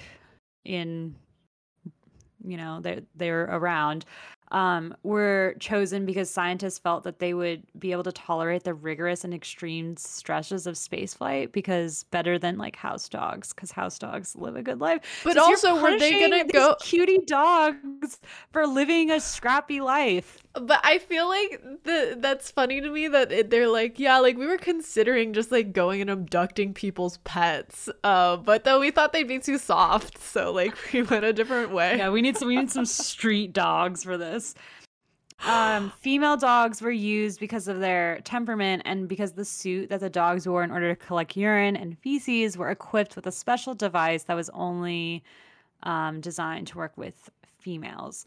in, 0.65 1.15
you 2.45 2.57
know, 2.57 2.81
they 2.81 3.03
they're 3.15 3.45
around, 3.45 4.05
um, 4.53 4.95
were 5.03 5.57
chosen 5.59 6.07
because 6.07 6.31
scientists 6.31 6.79
felt 6.79 7.03
that 7.05 7.19
they 7.19 7.35
would 7.35 7.63
be 7.79 7.91
able 7.93 8.05
to 8.05 8.13
tolerate 8.13 8.65
the 8.65 8.75
rigorous 8.75 9.25
and 9.25 9.35
extreme 9.35 9.97
stresses 9.97 10.67
of 10.67 10.75
spaceflight 10.77 11.51
because 11.53 12.05
better 12.05 12.39
than 12.39 12.59
like 12.59 12.77
house 12.77 13.09
dogs 13.09 13.53
because 13.53 13.73
house 13.73 13.99
dogs 13.99 14.37
live 14.37 14.55
a 14.55 14.63
good 14.63 14.79
life. 14.81 15.01
But 15.25 15.35
So 15.35 15.43
also, 15.43 15.75
were 15.83 15.99
they 15.99 16.21
gonna 16.21 16.45
these 16.45 16.53
go? 16.53 16.77
cutie 16.81 17.19
dogs 17.27 18.21
for 18.53 18.67
living 18.67 19.11
a 19.11 19.21
scrappy 19.21 19.81
life? 19.81 20.39
But 20.55 20.81
I 20.85 20.99
feel 20.99 21.29
like 21.29 21.63
the 21.85 22.17
that's 22.21 22.51
funny 22.51 22.81
to 22.83 22.91
me 22.91 23.09
that 23.09 23.33
it, 23.33 23.49
they're 23.49 23.69
like, 23.69 23.99
yeah, 23.99 24.19
like 24.19 24.37
we 24.37 24.47
were 24.47 24.59
considering 24.59 25.33
just 25.33 25.51
like 25.51 25.73
going 25.73 26.03
and 26.03 26.11
abducting 26.11 26.75
people's 26.75 27.17
pets, 27.25 27.89
uh, 28.05 28.37
but 28.37 28.65
though 28.65 28.81
we 28.81 28.91
thought 28.91 29.15
they'd 29.15 29.27
be 29.27 29.39
too 29.39 29.57
soft, 29.57 30.19
so 30.23 30.53
like 30.53 30.77
we 30.93 31.01
went 31.03 31.25
a 31.25 31.33
different 31.33 31.71
way. 31.71 31.97
Yeah, 31.97 32.11
we 32.11 32.21
need 32.21 32.37
some 32.37 32.49
we 32.49 32.57
need 32.57 32.71
some 32.71 32.85
street 32.85 33.55
dogs 33.55 34.05
for 34.05 34.19
this. 34.19 34.42
Um, 35.45 35.93
female 36.01 36.37
dogs 36.37 36.81
were 36.81 36.93
used 36.93 37.41
because 37.41 37.67
of 37.67 37.81
their 37.81 38.21
temperament 38.21 38.83
and 38.85 39.09
because 39.09 39.33
the 39.33 39.45
suit 39.45 39.89
that 39.89 39.99
the 39.99 40.11
dogs 40.11 40.47
wore 40.47 40.63
in 40.63 40.71
order 40.71 40.95
to 40.95 41.07
collect 41.07 41.37
urine 41.37 41.75
and 41.75 41.99
feces 41.99 42.57
were 42.57 42.71
equipped 42.71 43.17
with 43.17 43.27
a 43.27 43.33
special 43.33 43.75
device 43.75 44.23
that 44.25 44.35
was 44.35 44.51
only 44.51 45.25
um, 45.83 46.21
designed 46.21 46.69
to 46.69 46.79
work 46.79 46.97
with 46.97 47.29
females. 47.59 48.25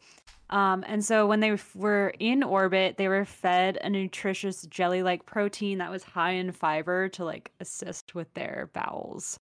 Um, 0.49 0.83
and 0.87 1.03
so 1.03 1.25
when 1.25 1.39
they 1.39 1.57
were 1.73 2.13
in 2.19 2.43
orbit, 2.43 2.97
they 2.97 3.07
were 3.07 3.25
fed 3.25 3.77
a 3.77 3.89
nutritious 3.89 4.63
jelly-like 4.63 5.25
protein 5.25 5.79
that 5.79 5.89
was 5.89 6.03
high 6.03 6.31
in 6.31 6.51
fiber 6.51 7.09
to 7.09 7.25
like 7.25 7.51
assist 7.59 8.13
with 8.13 8.31
their 8.33 8.69
bowels. 8.73 9.39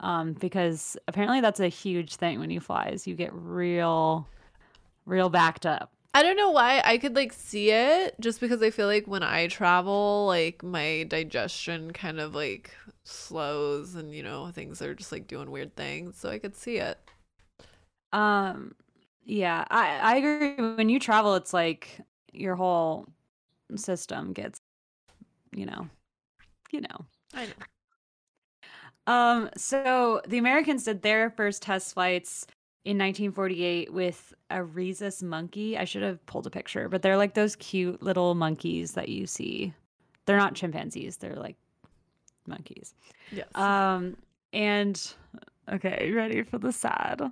Um, 0.00 0.32
because 0.32 0.96
apparently 1.06 1.40
that's 1.40 1.60
a 1.60 1.68
huge 1.68 2.16
thing 2.16 2.40
when 2.40 2.50
you 2.50 2.58
fly 2.58 2.90
is 2.92 3.06
you 3.06 3.14
get 3.14 3.32
real, 3.32 4.26
real 5.06 5.28
backed 5.28 5.64
up. 5.64 5.92
I 6.14 6.22
don't 6.22 6.36
know 6.36 6.50
why 6.50 6.82
I 6.84 6.98
could 6.98 7.16
like 7.16 7.32
see 7.32 7.70
it 7.70 8.16
just 8.20 8.40
because 8.40 8.62
I 8.62 8.70
feel 8.70 8.86
like 8.86 9.06
when 9.06 9.22
I 9.22 9.46
travel, 9.46 10.26
like 10.26 10.62
my 10.62 11.04
digestion 11.04 11.92
kind 11.92 12.20
of 12.20 12.34
like 12.34 12.74
slows 13.04 13.94
and 13.94 14.14
you 14.14 14.22
know 14.22 14.50
things 14.50 14.82
are 14.82 14.94
just 14.94 15.10
like 15.10 15.26
doing 15.26 15.50
weird 15.50 15.74
things, 15.74 16.18
so 16.18 16.28
I 16.28 16.38
could 16.38 16.54
see 16.54 16.76
it. 16.76 16.98
Um, 18.12 18.74
yeah, 19.24 19.64
I 19.70 19.98
I 19.98 20.16
agree. 20.16 20.74
When 20.76 20.88
you 20.90 21.00
travel, 21.00 21.34
it's 21.34 21.54
like 21.54 22.00
your 22.32 22.56
whole 22.56 23.08
system 23.76 24.32
gets, 24.34 24.60
you 25.52 25.66
know, 25.66 25.88
you 26.72 26.82
know. 26.82 27.06
I 27.34 27.46
know. 27.46 27.52
Um, 29.06 29.50
so 29.56 30.20
the 30.26 30.38
Americans 30.38 30.84
did 30.84 31.02
their 31.02 31.30
first 31.30 31.62
test 31.62 31.94
flights 31.94 32.46
in 32.84 32.98
1948 32.98 33.92
with 33.92 34.34
a 34.50 34.62
rhesus 34.62 35.22
monkey. 35.22 35.78
I 35.78 35.84
should 35.84 36.02
have 36.02 36.24
pulled 36.26 36.46
a 36.46 36.50
picture, 36.50 36.88
but 36.88 37.02
they're 37.02 37.16
like 37.16 37.34
those 37.34 37.56
cute 37.56 38.02
little 38.02 38.34
monkeys 38.34 38.92
that 38.92 39.08
you 39.08 39.26
see. 39.26 39.72
They're 40.26 40.36
not 40.36 40.54
chimpanzees, 40.54 41.16
they're 41.16 41.36
like 41.36 41.56
monkeys. 42.46 42.94
Yes. 43.30 43.46
Um, 43.54 44.16
and 44.52 45.00
okay, 45.70 46.10
ready 46.12 46.42
for 46.42 46.58
the 46.58 46.72
sad? 46.72 47.22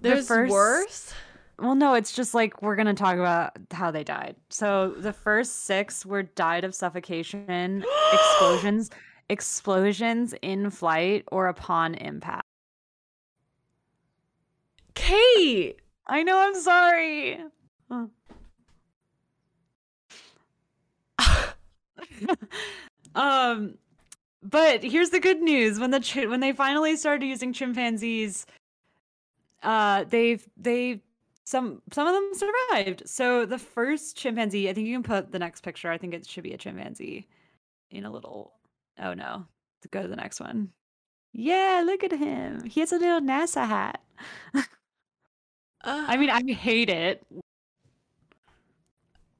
There's 0.00 0.28
first- 0.28 0.52
worse. 0.52 1.14
Well, 1.58 1.74
no, 1.74 1.94
it's 1.94 2.12
just 2.12 2.34
like 2.34 2.62
we're 2.62 2.76
gonna 2.76 2.94
talk 2.94 3.16
about 3.16 3.56
how 3.72 3.90
they 3.90 4.04
died. 4.04 4.36
So 4.48 4.94
the 4.96 5.12
first 5.12 5.64
six 5.64 6.06
were 6.06 6.22
died 6.22 6.62
of 6.62 6.72
suffocation, 6.72 7.84
explosions, 8.12 8.90
explosions 9.28 10.34
in 10.40 10.70
flight 10.70 11.24
or 11.32 11.48
upon 11.48 11.94
impact. 11.94 12.47
Kate. 14.98 15.80
I 16.06 16.22
know, 16.22 16.38
I'm 16.38 16.54
sorry. 16.54 17.40
um, 23.14 23.74
but 24.42 24.82
here's 24.82 25.10
the 25.10 25.20
good 25.20 25.40
news: 25.40 25.78
when 25.78 25.92
the 25.92 26.26
when 26.28 26.40
they 26.40 26.52
finally 26.52 26.96
started 26.96 27.26
using 27.26 27.52
chimpanzees, 27.52 28.46
uh, 29.62 30.04
they've 30.08 30.46
they 30.56 31.00
some 31.44 31.82
some 31.92 32.06
of 32.06 32.14
them 32.14 32.30
survived. 32.34 33.02
So 33.06 33.46
the 33.46 33.58
first 33.58 34.16
chimpanzee, 34.16 34.68
I 34.68 34.74
think 34.74 34.88
you 34.88 34.94
can 34.94 35.02
put 35.02 35.32
the 35.32 35.38
next 35.38 35.62
picture. 35.62 35.90
I 35.90 35.98
think 35.98 36.12
it 36.12 36.26
should 36.26 36.44
be 36.44 36.54
a 36.54 36.58
chimpanzee 36.58 37.28
in 37.90 38.04
a 38.04 38.10
little. 38.10 38.52
Oh 38.98 39.14
no, 39.14 39.46
go 39.90 40.02
to 40.02 40.08
the 40.08 40.16
next 40.16 40.40
one. 40.40 40.70
Yeah, 41.32 41.82
look 41.84 42.02
at 42.02 42.12
him. 42.12 42.64
He 42.64 42.80
has 42.80 42.92
a 42.92 42.98
little 42.98 43.20
NASA 43.20 43.66
hat. 43.66 44.02
Uh, 45.84 46.04
I 46.08 46.16
mean, 46.16 46.30
I 46.30 46.42
hate 46.52 46.90
it. 46.90 47.24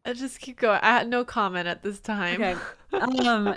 I 0.05 0.13
just 0.15 0.41
keep 0.41 0.59
going. 0.59 0.81
I 0.83 0.91
had 0.91 1.09
no 1.09 1.25
comment 1.25 1.69
at 1.69 1.83
this 1.83 2.01
time. 2.01 2.41
Okay. 2.41 2.57
Um, 2.93 3.57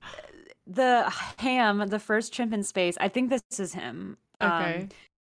the 0.66 1.10
Ham, 1.38 1.84
the 1.88 1.98
first 1.98 2.32
chimp 2.32 2.52
in 2.52 2.62
space. 2.62 2.96
I 3.00 3.08
think 3.08 3.30
this 3.30 3.42
is 3.58 3.72
him. 3.74 4.18
Um, 4.40 4.50
Okay. 4.52 4.88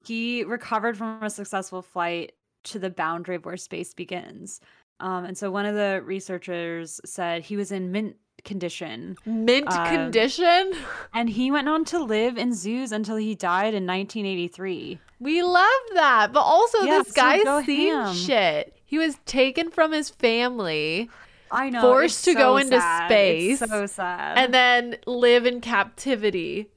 he 0.07 0.45
recovered 0.45 0.97
from 0.97 1.23
a 1.23 1.31
successful 1.31 1.83
flight 1.83 2.33
to 2.65 2.79
the 2.79 2.91
boundary 2.91 3.35
of 3.37 3.45
where 3.45 3.57
space 3.57 3.93
begins. 3.95 4.61
Um, 5.01 5.25
and 5.25 5.37
so 5.37 5.51
one 5.51 5.67
of 5.67 5.75
the 5.75 6.03
researchers 6.05 7.01
said 7.05 7.43
he 7.43 7.57
was 7.57 7.73
in 7.73 7.91
mint 7.91 8.17
condition, 8.45 9.17
Mint 9.27 9.67
um, 9.69 9.87
condition. 9.87 10.73
and 11.15 11.29
he 11.29 11.51
went 11.51 11.69
on 11.69 11.85
to 11.87 11.99
live 12.03 12.39
in 12.39 12.55
zoos 12.55 12.93
until 12.93 13.17
he 13.17 13.35
died 13.35 13.75
in 13.75 13.87
1983. 13.87 15.01
We 15.21 15.43
love 15.43 15.83
that. 15.95 16.33
But 16.33 16.41
also, 16.41 16.83
Yeah, 16.83 16.99
this 16.99 17.15
so 17.15 17.23
guy's 17.23 17.45
go 17.45 17.63
seen 17.63 18.15
shit. 18.15 18.77
He 18.85 18.99
was 18.99 19.17
taken 19.27 19.71
from 19.71 19.93
his 19.93 20.11
family 20.11 21.11
I 21.51 21.71
know, 21.71 21.81
Forced 21.81 22.27
it's 22.27 22.35
to 22.35 22.35
go 22.35 22.57
into 22.57 22.81
sad. 22.81 23.11
It's 23.13 23.59
space, 23.61 23.71
so 23.71 23.87
sad. 23.87 24.39
and 24.39 24.53
then 24.53 24.97
live 25.07 25.47
in 25.47 25.61
captivity. 25.61 26.69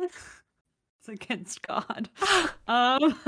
it's 0.00 1.08
against 1.08 1.66
God. 1.66 2.08
um, 2.68 3.18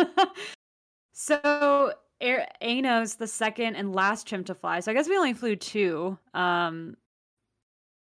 so 1.12 1.92
Air- 2.20 2.48
Enos, 2.62 3.14
the 3.14 3.26
second 3.26 3.76
and 3.76 3.94
last 3.94 4.26
chimp 4.26 4.46
to 4.46 4.54
fly. 4.54 4.80
So 4.80 4.90
I 4.90 4.94
guess 4.94 5.08
we 5.08 5.16
only 5.16 5.34
flew 5.34 5.56
two. 5.56 6.18
Um, 6.32 6.96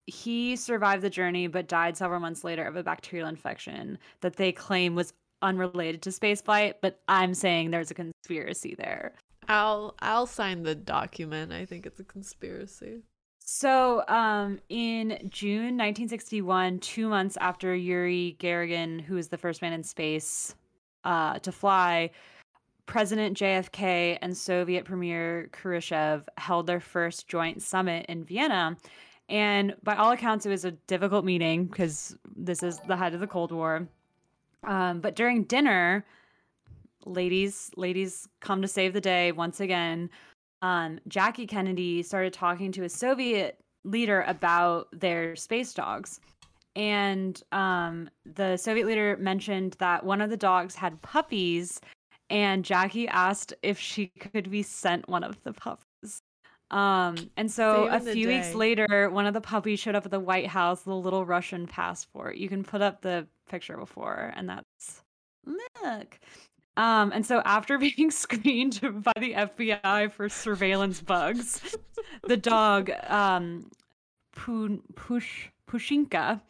he 0.08 0.56
survived 0.56 1.01
the 1.01 1.10
journey, 1.10 1.47
but 1.47 1.68
died 1.68 1.97
several 1.97 2.20
months 2.20 2.43
later 2.43 2.64
of 2.64 2.76
a 2.76 2.84
bacterial 2.84 3.28
infection 3.28 3.97
that 4.22 4.36
they 4.36 4.51
claim 4.51 4.95
was 4.95 5.14
unrelated 5.41 6.01
to 6.03 6.10
spaceflight. 6.10 6.76
But 6.82 6.99
I'm 7.08 7.34
saying 7.34 7.72
there's 7.72 7.91
a 7.91 7.95
conspiracy 7.95 8.76
there. 8.78 9.14
I'll 9.47 9.95
I'll 9.99 10.26
sign 10.26 10.64
the 10.64 10.76
document. 10.76 11.51
I 11.51 11.66
think 11.66 11.86
it's 11.86 11.99
a 11.99 12.03
conspiracy. 12.03 13.03
So, 13.47 14.03
um, 14.08 14.60
in 14.70 15.20
June 15.30 15.78
1961, 15.78 16.80
two 16.80 17.08
months 17.08 17.38
after 17.39 17.76
Yuri 17.76 18.36
Gagarin, 18.39 18.99
who 19.01 19.16
was 19.16 19.28
the 19.28 19.38
first 19.38 19.62
man 19.62 19.72
in 19.72 19.84
space 19.84 20.56
uh, 21.03 21.38
to 21.39 21.51
fly, 21.51 22.10
President 22.88 23.38
JFK 23.38 24.18
and 24.24 24.36
Soviet 24.36 24.86
Premier 24.86 25.49
Khrushchev 25.51 26.28
held 26.38 26.66
their 26.66 26.80
first 26.80 27.28
joint 27.28 27.62
summit 27.62 28.08
in 28.10 28.24
Vienna. 28.24 28.78
And 29.28 29.76
by 29.84 29.95
all 29.95 30.11
accounts, 30.11 30.45
it 30.45 30.49
was 30.49 30.65
a 30.65 30.71
difficult 30.71 31.26
meeting 31.26 31.65
because 31.65 32.15
this 32.36 32.61
is 32.61 32.80
the 32.88 32.95
height 32.95 33.13
of 33.13 33.19
the 33.19 33.28
Cold 33.28 33.51
War. 33.51 33.88
Um, 34.63 35.01
but 35.01 35.15
during 35.15 35.43
dinner, 35.43 36.05
ladies, 37.05 37.71
ladies 37.76 38.28
come 38.39 38.61
to 38.61 38.67
save 38.67 38.93
the 38.93 39.01
day 39.01 39.32
once 39.32 39.59
again 39.59 40.09
um, 40.65 40.99
Jackie 41.07 41.45
Kennedy 41.45 42.01
started 42.01 42.34
talking 42.34 42.71
to 42.71 42.84
a 42.84 42.89
Soviet 42.89 43.59
leader 43.84 44.23
about 44.28 44.88
their 44.91 45.36
space 45.36 45.76
dogs. 45.76 46.19
And 46.76 47.41
um, 47.51 48.09
the 48.26 48.57
Soviet 48.57 48.88
leader 48.88 49.15
mentioned 49.19 49.76
that 49.80 50.03
one 50.03 50.21
of 50.21 50.32
the 50.32 50.38
dogs 50.38 50.73
had 50.73 51.01
puppies, 51.03 51.80
and 52.32 52.65
Jackie 52.65 53.07
asked 53.07 53.53
if 53.61 53.80
she 53.80 54.07
could 54.07 54.49
be 54.49 54.63
sent 54.63 55.07
one 55.07 55.23
of 55.23 55.41
the 55.43 55.53
puppies. 55.53 55.86
Um, 56.72 57.30
and 57.38 57.49
so 57.49 57.88
Saving 57.91 58.07
a 58.07 58.13
few 58.13 58.28
weeks 58.28 58.53
later, 58.53 59.09
one 59.11 59.28
of 59.28 59.34
the 59.34 59.41
puppies 59.41 59.80
showed 59.80 59.95
up 59.95 60.05
at 60.05 60.11
the 60.11 60.20
White 60.20 60.47
House, 60.47 60.82
the 60.82 60.95
little 60.95 61.26
Russian 61.26 61.68
passport. 61.68 62.38
You 62.38 62.49
can 62.49 62.63
put 62.63 62.82
up 62.82 63.01
the 63.01 63.28
picture 63.49 63.78
before, 63.78 64.34
and 64.36 64.49
that's 64.49 65.03
look. 65.45 66.20
Um, 66.78 67.11
and 67.13 67.26
so 67.26 67.41
after 67.45 67.78
being 67.95 68.11
screened 68.11 68.80
by 68.82 69.13
the 69.20 69.34
FBI 69.34 70.11
for 70.11 70.28
surveillance 70.28 71.01
bugs, 71.01 71.78
the 72.24 72.38
dog 72.38 72.91
um, 73.07 73.70
Pu- 74.36 74.84
Push 74.95 75.47
Pushinka 75.70 76.41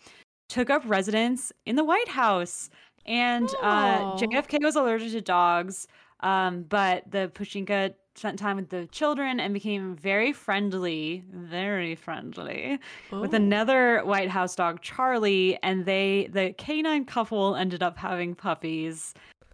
took 0.50 0.70
up 0.70 0.84
residence 0.86 1.52
in 1.66 1.76
the 1.76 1.84
White 1.84 2.10
House. 2.10 2.70
And 3.06 3.48
uh, 3.62 4.16
JFK 4.16 4.64
was 4.64 4.76
allergic 4.76 5.12
to 5.12 5.22
dogs, 5.22 5.88
um, 6.22 6.64
but 6.64 7.04
the 7.12 7.32
Pushinka 7.36 7.94
spent 8.18 8.40
time 8.40 8.56
with 8.58 8.70
the 8.70 8.88
children 8.88 9.40
and 9.40 9.54
became 9.54 9.96
very 9.96 10.32
friendly, 10.34 11.24
very 11.32 11.96
friendly 11.96 12.80
with 13.22 13.34
Oh. 13.34 13.34
another 13.34 14.02
White 14.06 14.30
House 14.30 14.56
dog, 14.56 14.82
Charlie, 14.82 15.58
and 15.64 15.86
they 15.86 16.28
the 16.32 16.54
canine 16.58 17.06
couple 17.06 17.56
ended 17.56 17.84
up 17.84 17.98
having 17.98 18.36
puppies. 18.36 19.14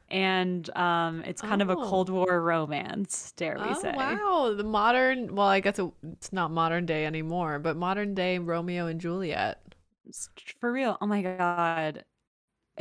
And 0.09 0.69
um, 0.77 1.23
it's 1.23 1.41
kind 1.41 1.61
of 1.61 1.69
a 1.69 1.77
Oh. 1.77 1.77
Cold 1.77 2.09
War 2.09 2.41
romance, 2.41 3.31
dare 3.37 3.59
we 3.61 3.73
Oh 3.73 3.73
say? 3.73 3.93
wow, 3.93 4.53
the 4.55 4.63
modern. 4.65 5.35
Well, 5.35 5.47
I 5.47 5.59
guess 5.61 5.79
it, 5.79 5.89
it's 6.03 6.33
not 6.33 6.51
modern 6.51 6.85
day 6.85 7.05
anymore, 7.05 7.59
but 7.59 7.77
modern 7.77 8.13
day 8.13 8.37
Romeo 8.39 8.87
and 8.87 8.99
Juliet. 8.99 9.73
For 10.59 10.71
real. 10.71 10.97
Oh 11.01 11.05
my 11.07 11.21
god. 11.21 12.05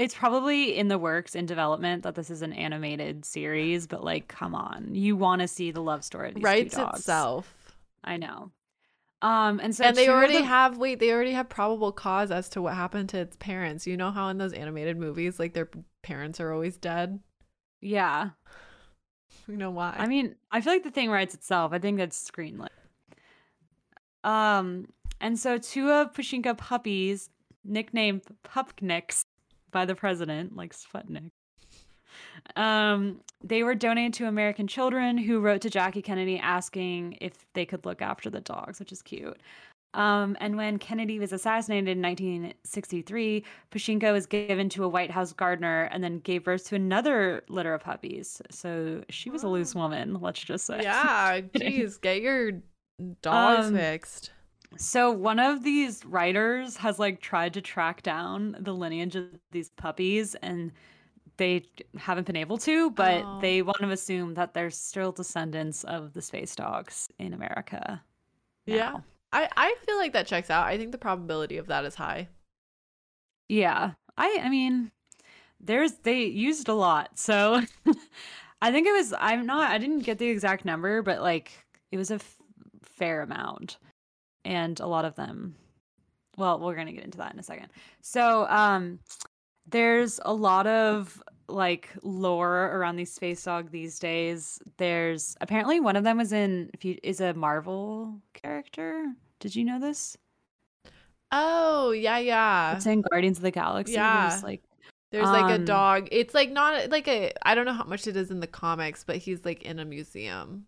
It's 0.01 0.15
probably 0.15 0.77
in 0.79 0.89
the 0.89 0.97
works 0.99 1.35
in 1.35 1.45
development 1.45 2.05
that 2.05 2.15
this 2.15 2.31
is 2.31 2.41
an 2.43 2.53
animated 2.55 3.25
series, 3.25 3.87
but 3.87 4.03
like, 4.03 4.29
come 4.29 4.55
on, 4.55 4.95
you 4.95 5.15
want 5.15 5.43
to 5.43 5.49
see 5.49 5.71
the 5.73 5.83
love 5.83 6.03
story 6.05 6.29
of 6.29 6.35
these 6.37 6.41
two 6.43 6.47
Writes 6.47 6.75
dogs. 6.75 6.99
itself. 7.01 7.55
I 8.03 8.17
know. 8.17 8.51
Um, 9.23 9.61
and 9.61 9.77
so 9.77 9.85
and 9.85 9.95
they 9.95 10.09
already 10.09 10.39
the- 10.39 10.45
have 10.45 10.79
wait, 10.79 10.99
they 11.01 11.13
already 11.13 11.33
have 11.33 11.51
probable 11.51 11.93
cause 11.93 12.31
as 12.31 12.49
to 12.51 12.63
what 12.63 12.75
happened 12.75 13.11
to 13.11 13.19
its 13.19 13.37
parents. 13.37 13.87
You 13.87 13.99
know 13.99 14.11
how 14.11 14.29
in 14.29 14.39
those 14.39 14.55
animated 14.55 14.97
movies, 14.97 15.39
like 15.39 15.53
their 15.53 15.69
parents 16.03 16.41
are 16.41 16.51
always 16.53 16.79
dead. 16.79 17.21
yeah. 17.83 18.31
You 19.49 19.57
know 19.57 19.71
why? 19.71 19.95
I 19.99 20.07
mean, 20.07 20.37
I 20.53 20.61
feel 20.61 20.73
like 20.73 20.85
the 20.85 20.91
thing 20.93 21.11
writes 21.11 21.35
itself. 21.35 21.73
I 21.73 21.79
think 21.81 21.99
that's 21.99 22.31
screenlit. 22.31 22.69
Um, 24.23 24.87
and 25.21 25.39
so 25.39 25.59
two 25.59 25.91
of 25.91 26.13
Pushinka 26.13 26.57
puppies, 26.57 27.31
nicknamed 27.65 28.23
Pupniks 28.45 29.25
by 29.71 29.85
the 29.85 29.95
president, 29.95 30.57
like 30.57 30.73
Sputnik. 30.75 31.31
Um, 32.57 33.21
they 33.43 33.63
were 33.63 33.75
donated 33.75 34.15
to 34.15 34.27
American 34.27 34.67
children 34.67 35.17
who 35.19 35.41
wrote 35.41 35.61
to 35.63 35.71
Jackie 35.71 36.03
Kennedy 36.03 36.39
asking 36.39 37.19
if 37.21 37.33
they 37.55 37.65
could 37.65 37.85
look 37.85 38.03
after 38.03 38.29
the 38.31 38.41
dogs, 38.41 38.81
which 38.81 38.93
is 38.93 39.03
cute. 39.03 39.39
Um, 39.93 40.37
and 40.41 40.57
when 40.57 40.79
Kennedy 40.79 41.19
was 41.19 41.33
assassinated 41.33 41.89
in 41.89 42.01
1963, 42.03 43.45
Pushinka 43.73 44.13
was 44.13 44.27
given 44.27 44.69
to 44.71 44.85
a 44.85 44.89
White 44.89 45.11
House 45.11 45.33
gardener 45.33 45.89
and 45.93 46.03
then 46.03 46.21
gave 46.21 46.45
birth 46.45 46.67
to 46.69 46.77
another 46.77 47.43
litter 47.49 47.75
of 47.75 47.83
puppies. 47.83 48.41
So 48.51 49.03
she 49.09 49.31
was 49.31 49.43
a 49.43 49.49
loose 49.49 49.75
woman, 49.75 50.19
let's 50.21 50.41
just 50.41 50.67
say. 50.67 50.81
yeah, 50.83 51.41
geez, 51.57 51.97
get 51.99 52.23
your 52.23 52.53
dogs 53.23 53.69
Um, 53.69 53.75
fixed. 53.75 54.31
So 54.77 55.11
one 55.11 55.39
of 55.39 55.63
these 55.65 56.05
writers 56.05 56.77
has 56.79 56.99
like 56.99 57.21
tried 57.21 57.55
to 57.55 57.61
track 57.61 58.03
down 58.03 58.57
the 58.61 58.73
lineage 58.73 59.17
of 59.17 59.27
these 59.51 59.71
puppies 59.71 60.35
and 60.37 60.73
they 61.37 61.65
haven't 61.97 62.27
been 62.27 62.37
able 62.37 62.59
to, 62.59 62.91
but 62.91 63.23
Oh. 63.25 63.41
they 63.41 63.63
want 63.63 63.79
to 63.81 63.91
assume 63.91 64.35
that 64.35 64.55
they're 64.55 64.71
still 64.71 65.11
descendants 65.13 65.85
of 65.85 66.13
the 66.13 66.23
space 66.23 66.55
dogs 66.55 67.09
in 67.19 67.33
America. 67.35 68.03
Yeah. 68.67 68.99
I, 69.33 69.49
I 69.57 69.75
feel 69.87 69.97
like 69.97 70.13
that 70.13 70.27
checks 70.27 70.51
out. 70.51 70.67
I 70.67 70.77
think 70.77 70.93
the 70.93 70.99
probability 70.99 71.57
of 71.57 71.67
that 71.69 71.85
is 71.85 71.95
high. 71.95 72.29
Yeah. 73.49 73.93
I 74.17 74.39
I 74.43 74.49
mean 74.49 74.93
there's 75.61 75.93
they 76.03 76.25
used 76.25 76.69
a 76.69 76.75
lot. 76.75 77.19
So 77.19 77.61
I 78.63 78.71
think 78.71 78.87
it 78.87 78.93
was 78.93 79.15
I'm 79.19 79.47
not 79.47 79.71
I 79.71 79.79
didn't 79.79 80.01
get 80.01 80.19
the 80.19 80.29
exact 80.29 80.65
number, 80.65 81.03
but 81.03 81.23
like 81.23 81.53
it 81.91 81.97
was 81.97 82.11
a 82.11 82.15
f- 82.17 82.37
fair 82.83 83.23
amount. 83.23 83.79
And 84.45 84.79
a 84.81 84.87
lot 84.87 85.05
of 85.05 85.15
them 85.17 85.55
well, 86.37 86.59
we're 86.59 86.75
going 86.75 86.87
to 86.87 86.93
get 86.93 87.05
into 87.05 87.19
that 87.19 87.35
in 87.35 87.39
a 87.39 87.43
second. 87.43 87.69
So 88.01 88.47
um 88.49 88.99
there's 89.69 90.19
a 90.25 90.33
lot 90.33 90.67
of 90.67 91.23
like 91.49 91.91
lore 92.03 92.71
around 92.73 92.97
these 92.97 93.13
space 93.13 93.43
dog 93.43 93.71
these 93.71 93.99
days. 93.99 94.61
There's 94.79 95.37
apparently 95.41 95.81
one 95.81 95.97
of 95.97 96.05
them 96.05 96.21
is 96.21 96.33
in 96.33 96.71
if 96.75 96.85
you 96.85 96.99
is 97.03 97.21
a 97.21 97.35
Marvel 97.35 98.21
character. 98.35 99.13
Did 99.41 99.55
you 99.57 99.65
know 99.65 99.81
this? 99.81 100.17
Oh, 101.33 101.93
yeah, 101.93 102.19
yeah. 102.19 102.77
It's 102.77 102.87
in 102.87 103.03
Guardians 103.03 103.39
of 103.39 103.43
the 103.43 103.53
Galaxy. 103.53 103.93
Yeah. 103.93 104.31
There's 104.31 104.43
like 104.43 104.63
There's 105.13 105.27
like 105.27 105.51
a 105.51 105.57
Um, 105.57 105.65
dog. 105.65 106.09
It's 106.11 106.35
like 106.35 106.51
not 106.51 106.91
like 106.91 107.07
a 107.09 107.33
I 107.43 107.55
don't 107.55 107.67
know 107.67 107.73
how 107.73 107.85
much 107.85 108.07
it 108.07 108.17
is 108.17 108.31
in 108.31 108.41
the 108.41 108.47
comics, 108.47 109.05
but 109.05 109.17
he's 109.17 109.45
like 109.45 109.63
in 109.63 109.79
a 109.79 109.85
museum. 109.85 110.67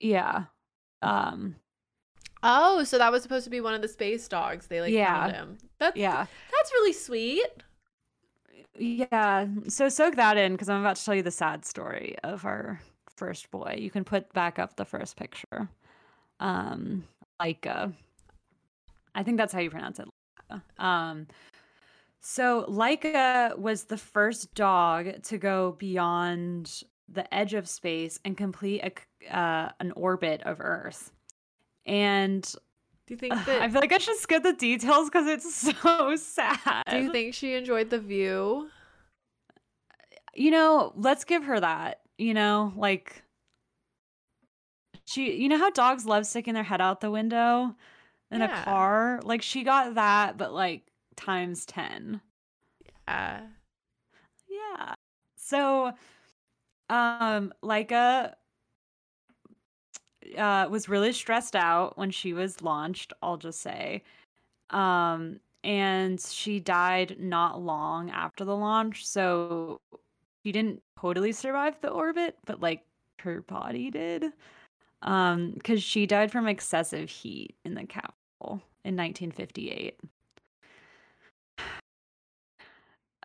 Yeah. 0.00 0.44
Um 1.02 1.56
Oh, 2.42 2.84
so 2.84 2.98
that 2.98 3.10
was 3.10 3.22
supposed 3.22 3.44
to 3.44 3.50
be 3.50 3.60
one 3.60 3.74
of 3.74 3.82
the 3.82 3.88
space 3.88 4.28
dogs. 4.28 4.66
They 4.66 4.80
like 4.80 4.92
Yeah. 4.92 5.20
found 5.22 5.32
him. 5.32 5.58
That's 5.78 5.96
yeah. 5.96 6.26
that's 6.52 6.72
really 6.72 6.92
sweet. 6.92 7.62
Yeah. 8.78 9.46
So 9.68 9.88
soak 9.88 10.16
that 10.16 10.36
in 10.36 10.52
because 10.52 10.68
I'm 10.68 10.80
about 10.80 10.96
to 10.96 11.04
tell 11.04 11.14
you 11.14 11.22
the 11.22 11.30
sad 11.30 11.64
story 11.64 12.16
of 12.22 12.44
our 12.44 12.80
first 13.16 13.50
boy. 13.50 13.76
You 13.78 13.90
can 13.90 14.04
put 14.04 14.32
back 14.32 14.58
up 14.58 14.76
the 14.76 14.84
first 14.84 15.16
picture. 15.16 15.68
Um 16.40 17.04
Laika. 17.40 17.92
I 19.14 19.22
think 19.22 19.38
that's 19.38 19.52
how 19.52 19.60
you 19.60 19.70
pronounce 19.70 19.98
it. 19.98 20.08
Um 20.78 21.26
so 22.20 22.64
Laika 22.68 23.56
was 23.56 23.84
the 23.84 23.96
first 23.96 24.54
dog 24.54 25.22
to 25.24 25.38
go 25.38 25.72
beyond 25.78 26.82
the 27.08 27.32
edge 27.32 27.54
of 27.54 27.68
space 27.68 28.18
and 28.24 28.36
complete 28.36 28.80
a, 28.82 29.36
uh, 29.38 29.70
an 29.78 29.92
orbit 29.92 30.42
of 30.42 30.60
Earth. 30.60 31.12
And 31.86 32.42
Do 33.06 33.14
you 33.14 33.18
think 33.18 33.34
that 33.46 33.62
I 33.62 33.68
feel 33.70 33.80
like 33.80 33.92
I 33.92 33.98
should 33.98 34.16
skip 34.18 34.42
the 34.42 34.52
details 34.52 35.08
because 35.08 35.26
it's 35.28 35.54
so 35.82 36.16
sad. 36.16 36.82
do 36.90 36.98
you 36.98 37.12
think 37.12 37.32
she 37.34 37.54
enjoyed 37.54 37.90
the 37.90 37.98
view? 38.00 38.68
You 40.34 40.50
know, 40.50 40.92
let's 40.96 41.24
give 41.24 41.44
her 41.44 41.58
that. 41.60 42.00
You 42.18 42.34
know, 42.34 42.72
like 42.76 43.22
she, 45.04 45.36
you 45.40 45.48
know 45.48 45.58
how 45.58 45.70
dogs 45.70 46.06
love 46.06 46.26
sticking 46.26 46.54
their 46.54 46.62
head 46.62 46.80
out 46.80 47.00
the 47.00 47.10
window 47.10 47.74
in 48.30 48.40
Yeah. 48.40 48.60
a 48.60 48.64
car? 48.64 49.20
Like 49.22 49.42
she 49.42 49.62
got 49.62 49.94
that, 49.94 50.36
but 50.36 50.52
like 50.52 50.82
times 51.16 51.64
10. 51.66 52.20
Uh, 53.06 53.40
Yeah. 54.48 54.94
So, 55.36 55.92
um, 56.88 57.52
Laika 57.62 58.34
uh, 60.36 60.68
was 60.70 60.88
really 60.88 61.12
stressed 61.12 61.56
out 61.56 61.96
when 61.98 62.10
she 62.10 62.32
was 62.32 62.62
launched, 62.62 63.12
I'll 63.22 63.36
just 63.36 63.60
say. 63.60 64.02
Um, 64.70 65.40
and 65.64 66.20
she 66.20 66.60
died 66.60 67.16
not 67.18 67.60
long 67.60 68.10
after 68.10 68.44
the 68.44 68.56
launch. 68.56 69.06
So 69.06 69.80
she 70.44 70.52
didn't 70.52 70.82
totally 70.98 71.32
survive 71.32 71.80
the 71.80 71.90
orbit, 71.90 72.36
but 72.46 72.60
like 72.60 72.84
her 73.20 73.42
body 73.42 73.90
did. 73.90 74.26
Um, 75.02 75.52
because 75.52 75.82
she 75.82 76.06
died 76.06 76.32
from 76.32 76.48
excessive 76.48 77.10
heat 77.10 77.54
in 77.64 77.74
the 77.74 77.84
Capitol 77.84 78.62
in 78.84 78.96
1958. 78.96 79.98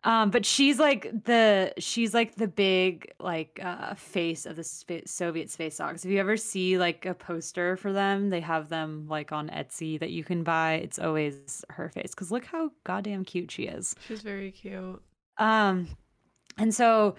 Um, 0.03 0.31
but 0.31 0.45
she's 0.47 0.79
like 0.79 1.25
the 1.25 1.73
she's 1.77 2.13
like 2.13 2.35
the 2.35 2.47
big 2.47 3.11
like 3.19 3.59
uh 3.61 3.93
face 3.93 4.47
of 4.47 4.55
the 4.55 4.63
spa- 4.63 5.05
Soviet 5.05 5.51
space 5.51 5.77
dogs. 5.77 6.03
If 6.03 6.11
you 6.11 6.19
ever 6.19 6.37
see 6.37 6.79
like 6.79 7.05
a 7.05 7.13
poster 7.13 7.77
for 7.77 7.93
them, 7.93 8.31
they 8.31 8.39
have 8.41 8.69
them 8.69 9.05
like 9.07 9.31
on 9.31 9.49
Etsy 9.49 9.99
that 9.99 10.09
you 10.09 10.23
can 10.23 10.43
buy. 10.43 10.73
It's 10.83 10.97
always 10.97 11.63
her 11.69 11.89
face 11.89 12.11
because 12.15 12.31
look 12.31 12.45
how 12.45 12.71
goddamn 12.83 13.25
cute 13.25 13.51
she 13.51 13.63
is. 13.63 13.95
she's 14.07 14.21
very 14.21 14.51
cute. 14.51 15.01
Um, 15.37 15.87
and 16.57 16.73
so, 16.73 17.15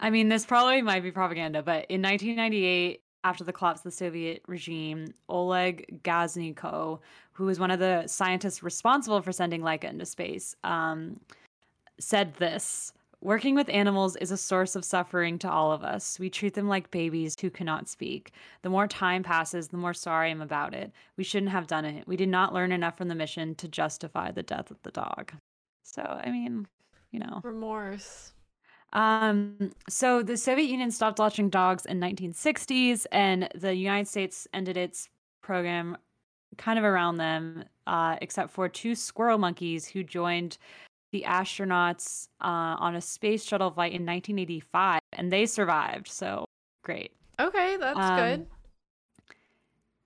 I 0.00 0.10
mean, 0.10 0.28
this 0.28 0.44
probably 0.44 0.82
might 0.82 1.02
be 1.02 1.10
propaganda, 1.10 1.62
but 1.62 1.86
in 1.90 2.02
1998, 2.02 3.02
after 3.24 3.42
the 3.42 3.52
collapse 3.52 3.80
of 3.80 3.84
the 3.84 3.90
Soviet 3.90 4.42
regime, 4.46 5.12
Oleg 5.28 6.02
Gaznikov, 6.02 7.00
who 7.32 7.44
was 7.46 7.58
one 7.58 7.70
of 7.70 7.78
the 7.78 8.06
scientists 8.06 8.62
responsible 8.62 9.20
for 9.22 9.32
sending 9.32 9.60
Laika 9.60 9.84
into 9.84 10.06
space, 10.06 10.54
um, 10.62 11.18
said 11.98 12.34
this. 12.34 12.92
Working 13.20 13.56
with 13.56 13.68
animals 13.68 14.14
is 14.16 14.30
a 14.30 14.36
source 14.36 14.76
of 14.76 14.84
suffering 14.84 15.40
to 15.40 15.50
all 15.50 15.72
of 15.72 15.82
us. 15.82 16.20
We 16.20 16.30
treat 16.30 16.54
them 16.54 16.68
like 16.68 16.92
babies 16.92 17.34
who 17.40 17.50
cannot 17.50 17.88
speak. 17.88 18.30
The 18.62 18.70
more 18.70 18.86
time 18.86 19.24
passes, 19.24 19.68
the 19.68 19.76
more 19.76 19.94
sorry 19.94 20.30
I'm 20.30 20.40
about 20.40 20.72
it. 20.72 20.92
We 21.16 21.24
shouldn't 21.24 21.50
have 21.50 21.66
done 21.66 21.84
it. 21.84 22.06
We 22.06 22.16
did 22.16 22.28
not 22.28 22.54
learn 22.54 22.70
enough 22.70 22.96
from 22.96 23.08
the 23.08 23.16
mission 23.16 23.56
to 23.56 23.66
justify 23.66 24.30
the 24.30 24.44
death 24.44 24.70
of 24.70 24.80
the 24.84 24.92
dog. 24.92 25.32
So, 25.82 26.02
I 26.02 26.30
mean, 26.30 26.68
you 27.10 27.18
know. 27.18 27.40
Remorse. 27.42 28.34
Um, 28.92 29.72
so 29.88 30.22
the 30.22 30.36
Soviet 30.36 30.70
Union 30.70 30.92
stopped 30.92 31.18
watching 31.18 31.50
dogs 31.50 31.86
in 31.86 31.98
1960s, 32.00 33.04
and 33.10 33.48
the 33.54 33.74
United 33.74 34.08
States 34.08 34.46
ended 34.54 34.76
its 34.76 35.08
program 35.42 35.96
kind 36.56 36.78
of 36.78 36.84
around 36.84 37.16
them, 37.16 37.64
uh, 37.86 38.16
except 38.22 38.50
for 38.50 38.68
two 38.68 38.94
squirrel 38.94 39.38
monkeys 39.38 39.88
who 39.88 40.02
joined 40.02 40.58
the 41.12 41.24
astronauts 41.26 42.28
uh, 42.40 42.76
on 42.78 42.94
a 42.94 43.00
space 43.00 43.44
shuttle 43.44 43.70
flight 43.70 43.92
in 43.92 44.04
1985, 44.06 45.00
and 45.14 45.32
they 45.32 45.46
survived. 45.46 46.08
So 46.08 46.44
great. 46.82 47.12
Okay, 47.40 47.76
that's 47.78 47.98
Um, 47.98 48.16
good. 48.16 48.46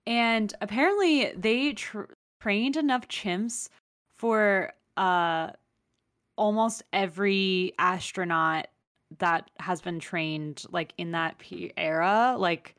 And 0.05 0.53
apparently, 0.61 1.31
they 1.35 1.73
tr- 1.73 2.03
trained 2.41 2.75
enough 2.75 3.07
chimps 3.07 3.69
for 4.17 4.73
uh, 4.97 5.51
almost 6.37 6.83
every 6.91 7.73
astronaut 7.79 8.67
that 9.19 9.49
has 9.59 9.81
been 9.81 9.99
trained 9.99 10.63
like 10.71 10.93
in 10.97 11.11
that 11.11 11.37
pe- 11.37 11.71
era. 11.77 12.35
Like 12.37 12.75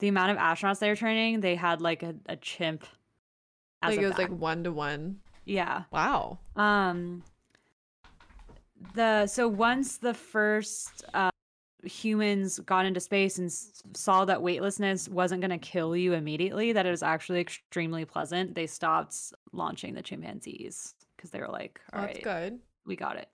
the 0.00 0.08
amount 0.08 0.32
of 0.32 0.36
astronauts 0.38 0.80
they 0.80 0.88
were 0.88 0.96
training, 0.96 1.40
they 1.40 1.54
had 1.54 1.80
like 1.80 2.02
a, 2.02 2.14
a 2.26 2.36
chimp. 2.36 2.84
Like 3.82 3.98
it 3.98 4.02
was 4.02 4.10
back. 4.12 4.30
like 4.30 4.38
one 4.38 4.64
to 4.64 4.72
one. 4.72 5.20
yeah. 5.44 5.82
Wow. 5.92 6.38
Um 6.56 7.22
the 8.94 9.26
so 9.26 9.48
once 9.48 9.98
the 9.98 10.14
first 10.14 11.04
uh 11.14 11.30
humans 11.84 12.58
got 12.60 12.86
into 12.86 12.98
space 13.00 13.38
and 13.38 13.46
s- 13.48 13.82
saw 13.94 14.24
that 14.24 14.40
weightlessness 14.40 15.06
wasn't 15.08 15.40
going 15.40 15.50
to 15.50 15.58
kill 15.58 15.94
you 15.94 16.14
immediately 16.14 16.72
that 16.72 16.86
it 16.86 16.90
was 16.90 17.02
actually 17.02 17.40
extremely 17.40 18.04
pleasant 18.04 18.54
they 18.54 18.66
stopped 18.66 19.14
launching 19.52 19.92
the 19.94 20.02
chimpanzees 20.02 20.94
because 21.16 21.30
they 21.30 21.40
were 21.40 21.48
like 21.48 21.80
all 21.92 22.00
That's 22.00 22.14
right 22.16 22.22
good. 22.24 22.58
we 22.86 22.96
got 22.96 23.16
it 23.16 23.28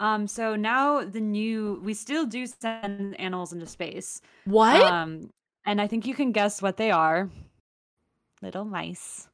um 0.00 0.26
so 0.26 0.56
now 0.56 1.04
the 1.04 1.20
new 1.20 1.80
we 1.84 1.92
still 1.92 2.24
do 2.26 2.46
send 2.46 3.18
animals 3.20 3.52
into 3.52 3.66
space 3.66 4.22
What? 4.46 4.90
um 4.90 5.30
and 5.66 5.78
i 5.80 5.86
think 5.86 6.06
you 6.06 6.14
can 6.14 6.32
guess 6.32 6.62
what 6.62 6.78
they 6.78 6.90
are 6.90 7.28
little 8.40 8.64
mice 8.64 9.28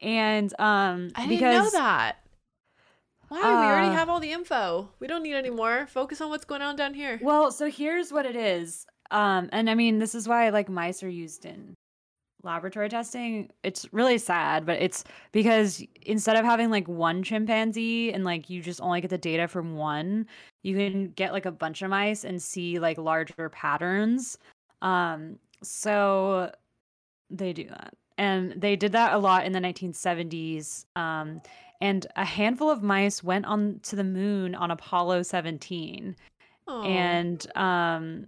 and 0.00 0.52
um 0.58 1.10
I 1.14 1.26
didn't 1.26 1.38
because 1.38 1.72
know 1.72 1.78
that. 1.78 2.16
Why? 3.28 3.38
we 3.40 3.44
already 3.66 3.88
Uh, 3.88 3.92
have 3.92 4.08
all 4.08 4.20
the 4.20 4.32
info. 4.32 4.90
We 5.00 5.06
don't 5.06 5.22
need 5.22 5.34
any 5.34 5.50
more. 5.50 5.86
Focus 5.86 6.20
on 6.20 6.30
what's 6.30 6.44
going 6.44 6.62
on 6.62 6.76
down 6.76 6.94
here. 6.94 7.18
Well, 7.22 7.50
so 7.50 7.68
here's 7.70 8.12
what 8.12 8.26
it 8.26 8.36
is. 8.36 8.86
Um, 9.10 9.48
and 9.52 9.68
I 9.70 9.74
mean, 9.74 9.98
this 9.98 10.14
is 10.14 10.28
why 10.28 10.48
like 10.50 10.68
mice 10.68 11.02
are 11.02 11.08
used 11.08 11.44
in 11.44 11.74
laboratory 12.42 12.88
testing. 12.88 13.50
It's 13.64 13.92
really 13.92 14.18
sad, 14.18 14.64
but 14.66 14.80
it's 14.80 15.02
because 15.32 15.82
instead 16.02 16.36
of 16.36 16.44
having 16.44 16.70
like 16.70 16.86
one 16.86 17.22
chimpanzee 17.24 18.12
and 18.12 18.24
like 18.24 18.48
you 18.48 18.62
just 18.62 18.80
only 18.80 19.00
get 19.00 19.10
the 19.10 19.18
data 19.18 19.48
from 19.48 19.76
one, 19.76 20.26
you 20.62 20.76
can 20.76 21.08
get 21.08 21.32
like 21.32 21.46
a 21.46 21.50
bunch 21.52 21.82
of 21.82 21.90
mice 21.90 22.24
and 22.24 22.40
see 22.40 22.78
like 22.78 22.98
larger 22.98 23.48
patterns. 23.48 24.38
Um, 24.82 25.38
so 25.62 26.52
they 27.30 27.52
do 27.52 27.64
that. 27.68 27.94
And 28.18 28.52
they 28.56 28.76
did 28.76 28.92
that 28.92 29.12
a 29.12 29.18
lot 29.18 29.44
in 29.44 29.52
the 29.52 29.60
1970s. 29.60 30.86
Um, 30.96 31.42
and 31.80 32.06
a 32.16 32.24
handful 32.24 32.70
of 32.70 32.82
mice 32.82 33.22
went 33.22 33.44
on 33.46 33.80
to 33.82 33.96
the 33.96 34.04
moon 34.04 34.54
on 34.54 34.70
Apollo 34.70 35.22
17 35.24 36.16
Oh. 36.68 36.82
and 36.82 37.46
um 37.56 38.26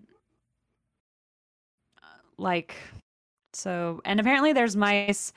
like 2.36 2.76
so 3.52 4.00
and 4.04 4.20
apparently 4.20 4.52
there's 4.52 4.76
mice 4.76 5.32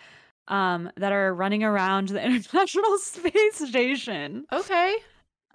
um 0.48 0.92
that 0.98 1.12
are 1.12 1.34
running 1.34 1.64
around 1.64 2.10
the 2.10 2.24
international 2.26 2.98
space 3.00 3.68
station 3.68 4.46
okay. 4.52 4.96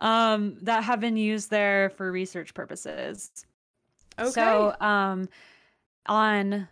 um 0.00 0.56
that 0.62 0.82
have 0.84 1.00
been 1.00 1.16
used 1.16 1.50
there 1.50 1.90
for 1.90 2.10
research 2.10 2.52
purposes 2.54 3.30
Okay. 4.18 4.30
so 4.32 4.74
um 4.80 5.28
on 6.06 6.66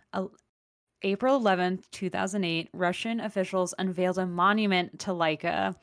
April 1.05 1.39
11th, 1.39 1.83
2008, 1.91 2.67
Russian 2.73 3.19
officials 3.19 3.75
unveiled 3.77 4.17
a 4.17 4.25
monument 4.25 4.97
to 5.01 5.11
Laika. 5.11 5.75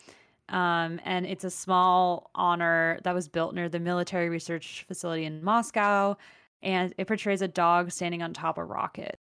Um, 0.49 1.01
and 1.05 1.25
it's 1.25 1.45
a 1.45 1.51
small 1.51 2.29
honor 2.35 2.99
that 3.05 3.15
was 3.15 3.29
built 3.29 3.55
near 3.55 3.69
the 3.69 3.79
military 3.79 4.29
research 4.29 4.85
facility 4.89 5.25
in 5.25 5.43
Moscow. 5.45 6.17
And 6.61 6.93
it 6.99 7.07
portrays 7.07 7.41
a 7.41 7.47
dog 7.49 7.93
standing 7.93 8.21
on 8.21 8.33
top 8.35 8.59
of 8.59 8.63
a 8.63 8.65
rocket. 8.65 9.21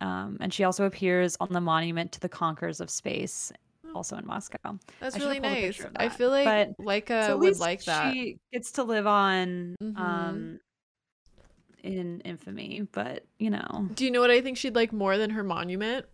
Um, 0.00 0.36
and 0.40 0.54
she 0.54 0.62
also 0.62 0.84
appears 0.84 1.36
on 1.40 1.48
the 1.52 1.60
monument 1.60 2.12
to 2.12 2.20
the 2.20 2.28
conquerors 2.28 2.80
of 2.80 2.88
space, 2.88 3.52
also 3.96 4.16
in 4.16 4.26
Moscow. 4.26 4.78
That's 5.00 5.18
really 5.18 5.40
nice. 5.40 5.80
of 5.80 5.90
I 5.96 6.08
feel 6.08 6.30
like 6.30 6.44
but- 6.76 6.84
Laika 6.84 7.26
so 7.26 7.36
would 7.36 7.58
like 7.58 7.84
that. 7.84 8.12
She 8.14 8.38
gets 8.52 8.70
to 8.72 8.84
live 8.84 9.08
on 9.08 9.74
Mhm. 9.82 9.98
um, 9.98 10.60
in 11.82 12.20
infamy, 12.20 12.86
but 12.92 13.24
you 13.38 13.50
know, 13.50 13.88
Do 13.94 14.04
you 14.04 14.10
know 14.10 14.20
what 14.20 14.30
I 14.30 14.40
think 14.40 14.56
she'd 14.56 14.74
like 14.74 14.92
more 14.92 15.18
than 15.18 15.30
her 15.30 15.42
monument? 15.44 16.06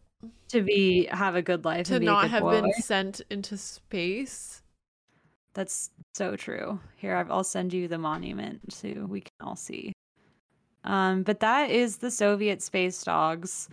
to 0.48 0.62
be 0.62 1.04
have 1.12 1.36
a 1.36 1.42
good 1.42 1.64
life 1.64 1.86
To 1.86 2.00
not 2.00 2.28
have 2.30 2.42
boy. 2.42 2.60
been 2.62 2.72
sent 2.80 3.20
into 3.30 3.56
space. 3.56 4.62
That's 5.54 5.90
so 6.14 6.34
true. 6.34 6.80
Here, 6.96 7.14
I've- 7.14 7.30
I'll 7.30 7.44
send 7.44 7.72
you 7.72 7.86
the 7.86 7.98
monument 7.98 8.72
so 8.72 8.88
we 9.08 9.20
can 9.20 9.30
all 9.40 9.54
see. 9.56 9.92
Um, 10.84 11.22
but 11.22 11.40
that 11.40 11.70
is 11.70 11.98
the 11.98 12.10
Soviet 12.10 12.62
space 12.62 13.02
dogs. 13.04 13.68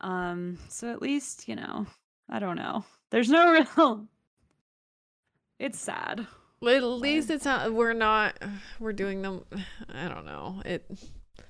Um, 0.00 0.58
so 0.68 0.90
at 0.90 1.00
least 1.02 1.46
you 1.48 1.54
know, 1.56 1.86
I 2.28 2.38
don't 2.40 2.56
know. 2.56 2.84
There's 3.10 3.30
no 3.30 3.50
real. 3.76 4.06
It's 5.58 5.78
sad. 5.78 6.26
Well, 6.60 6.94
At 6.94 7.00
least 7.00 7.30
it's 7.30 7.44
not. 7.44 7.72
We're 7.72 7.92
not. 7.92 8.38
We're 8.80 8.92
doing 8.92 9.22
them. 9.22 9.44
I 9.88 10.08
don't 10.08 10.24
know. 10.24 10.62
It. 10.64 10.84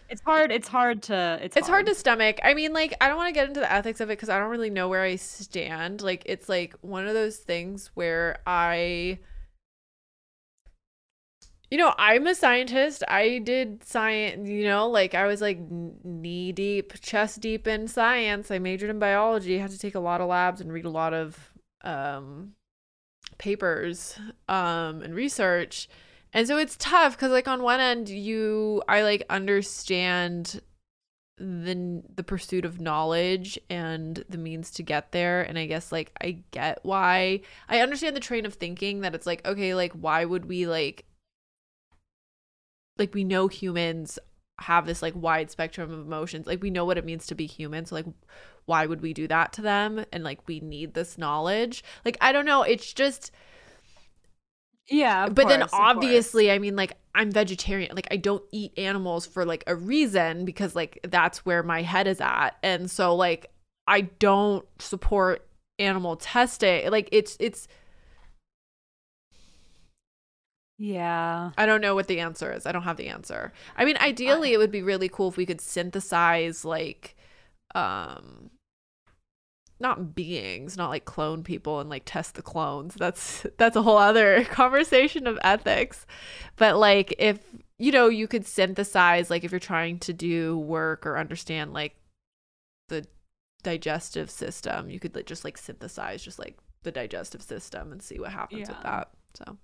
It's 0.09 0.23
hard. 0.23 0.53
It's 0.53 0.69
hard 0.69 1.03
to. 1.05 1.39
It's, 1.43 1.57
It's 1.57 1.69
hard 1.69 1.87
to 1.87 1.95
stomach. 1.95 2.39
I 2.45 2.55
mean, 2.55 2.73
like, 2.73 2.95
I 3.01 3.09
don't 3.09 3.17
want 3.17 3.29
to 3.29 3.33
get 3.33 3.49
into 3.49 3.61
the 3.61 3.71
ethics 3.71 4.01
of 4.01 4.09
it 4.09 4.13
because 4.13 4.29
I 4.29 4.39
don't 4.39 4.51
really 4.51 4.71
know 4.71 4.89
where 4.89 5.03
I 5.03 5.17
stand. 5.17 6.01
Like, 6.01 6.23
it's 6.27 6.49
like 6.49 6.75
one 6.81 7.07
of 7.07 7.15
those 7.15 7.37
things 7.37 7.91
where 7.95 8.39
I. 8.47 9.19
You 11.71 11.79
know, 11.79 11.93
I'm 11.99 12.29
a 12.29 12.35
scientist. 12.35 13.03
I 13.09 13.39
did 13.39 13.83
science, 13.83 14.49
you 14.49 14.63
know, 14.65 14.89
like 14.89 15.17
I 15.17 15.27
was 15.27 15.41
like 15.41 15.59
knee 15.69 16.53
deep, 16.53 16.93
chest 17.01 17.41
deep 17.41 17.67
in 17.67 17.89
science. 17.89 18.53
I 18.53 18.61
majored 18.61 18.89
in 18.91 19.01
biology, 19.01 19.59
had 19.59 19.73
to 19.73 19.79
take 19.79 19.97
a 19.97 20.01
lot 20.01 20.21
of 20.21 20.29
labs 20.29 20.61
and 20.61 20.73
read 20.73 20.85
a 20.85 20.91
lot 20.91 21.13
of 21.13 21.51
um 21.83 22.53
papers 23.39 24.17
um 24.49 25.03
and 25.03 25.13
research. 25.13 25.89
And 26.37 26.47
so 26.47 26.59
it's 26.59 26.77
tough 26.79 27.17
cuz 27.17 27.31
like 27.31 27.49
on 27.49 27.63
one 27.63 27.81
end 27.81 28.11
you 28.11 28.83
I 28.87 29.03
like 29.03 29.25
understand 29.31 30.61
the 31.39 32.03
the 32.15 32.23
pursuit 32.23 32.67
of 32.67 32.79
knowledge 32.79 33.59
and 33.71 34.23
the 34.29 34.37
means 34.37 34.71
to 34.73 34.83
get 34.83 35.13
there. 35.13 35.41
And 35.41 35.59
I 35.59 35.65
guess 35.65 35.91
like 35.91 36.13
I 36.21 36.43
get 36.51 36.81
why. 36.83 37.41
I 37.71 37.81
understand 37.81 38.15
the 38.15 38.21
train 38.21 38.45
of 38.45 38.53
thinking 38.53 39.01
that 39.01 39.15
it's 39.15 39.27
like 39.27 39.47
okay 39.47 39.75
like 39.75 39.93
why 39.95 40.27
would 40.27 40.45
we 40.45 40.67
like 40.67 41.07
like 42.99 43.15
we 43.15 43.25
know 43.25 43.49
humans 43.49 44.19
have 44.61 44.85
this 44.85 45.01
like 45.01 45.15
wide 45.17 45.51
spectrum 45.51 45.91
of 45.91 46.01
emotions. 46.01 46.47
Like 46.47 46.63
we 46.63 46.69
know 46.69 46.85
what 46.85 46.99
it 46.99 47.07
means 47.07 47.27
to 47.29 47.35
be 47.35 47.47
human. 47.47 47.87
So 47.87 47.95
like 47.95 48.07
why 48.67 48.85
would 48.85 49.01
we 49.01 49.15
do 49.15 49.27
that 49.29 49.55
to 49.55 49.63
them? 49.63 50.05
And 50.13 50.23
like 50.23 50.47
we 50.47 50.61
need 50.61 50.93
this 50.93 51.17
knowledge. 51.17 51.83
Like 52.05 52.19
i 52.21 52.31
don't 52.31 52.45
know. 52.45 52.63
It's 52.63 52.93
just 52.93 53.31
Yeah, 54.89 55.29
but 55.29 55.49
then 55.49 55.61
course, 55.61 55.73
of 55.73 55.81
obviously 55.81 56.51
i 56.51 56.59
mean 56.59 56.77
like 56.77 56.93
i'm 57.15 57.33
vegetarian 57.33 57.95
like 57.95 58.07
i 58.11 58.17
don't 58.17 58.43
eat 58.53 58.73
animals 58.79 59.27
for 59.27 59.45
like 59.45 59.65
a 59.67 59.75
reason 59.75 60.45
because 60.45 60.77
like 60.77 61.01
that's 61.03 61.45
where 61.45 61.63
my 61.63 61.83
head 61.83 62.07
is 62.07 62.21
at 62.21 62.51
and 62.63 62.89
so 62.91 63.15
like 63.15 63.51
i 63.89 64.03
don't 64.03 64.65
support 64.79 65.47
animal 65.79 66.17
testing 66.17 66.89
like 66.91 67.09
it's 67.11 67.37
it's 67.41 67.67
Yeah. 70.79 71.53
I 71.57 71.67
don't 71.67 71.81
know 71.81 71.95
what 71.95 72.07
the 72.07 72.21
answer 72.21 72.53
is. 72.53 72.67
I 72.67 72.73
don't 72.73 72.83
have 72.83 72.99
the 72.99 73.09
answer. 73.09 73.53
I 73.77 73.85
mean, 73.85 73.97
ideally 73.99 74.53
it 74.53 74.59
would 74.59 74.71
be 74.71 74.83
really 74.83 75.09
cool 75.09 75.29
if 75.29 75.37
we 75.37 75.47
could 75.47 75.61
synthesize 75.61 76.65
like 76.65 77.17
um 77.75 78.51
not 79.79 80.15
beings, 80.15 80.77
not 80.77 80.89
like 80.89 81.05
clone 81.05 81.43
people 81.43 81.81
and 81.81 81.91
like 81.91 82.05
test 82.07 82.35
the 82.35 82.43
clones. 82.43 82.95
That's 82.95 83.47
that's 83.59 83.77
a 83.77 83.83
whole 83.83 83.99
other 83.99 84.45
conversation 84.51 85.27
of 85.27 85.39
ethics. 85.43 86.07
But 86.57 86.77
like 86.77 87.15
if 87.19 87.39
you 87.79 87.93
know, 87.93 88.09
you 88.09 88.27
could 88.27 88.47
synthesize 88.47 89.29
like 89.31 89.45
if 89.45 89.51
you're 89.51 89.61
trying 89.61 89.99
to 90.01 90.13
do 90.13 90.59
work 90.59 91.07
or 91.07 91.19
understand 91.19 91.73
like 91.73 91.95
the 92.89 93.07
digestive 93.63 94.31
system, 94.31 94.89
you 94.89 94.99
could 94.99 95.15
like 95.15 95.27
just 95.27 95.45
like 95.45 95.59
synthesize 95.59 96.23
just 96.23 96.39
like 96.39 96.57
the 96.83 96.93
digestive 96.93 97.43
system 97.43 97.93
and 97.93 98.03
see 98.03 98.19
what 98.19 98.33
happens 98.33 98.69
with 98.69 98.83
that. 98.83 99.11
So 99.35 99.59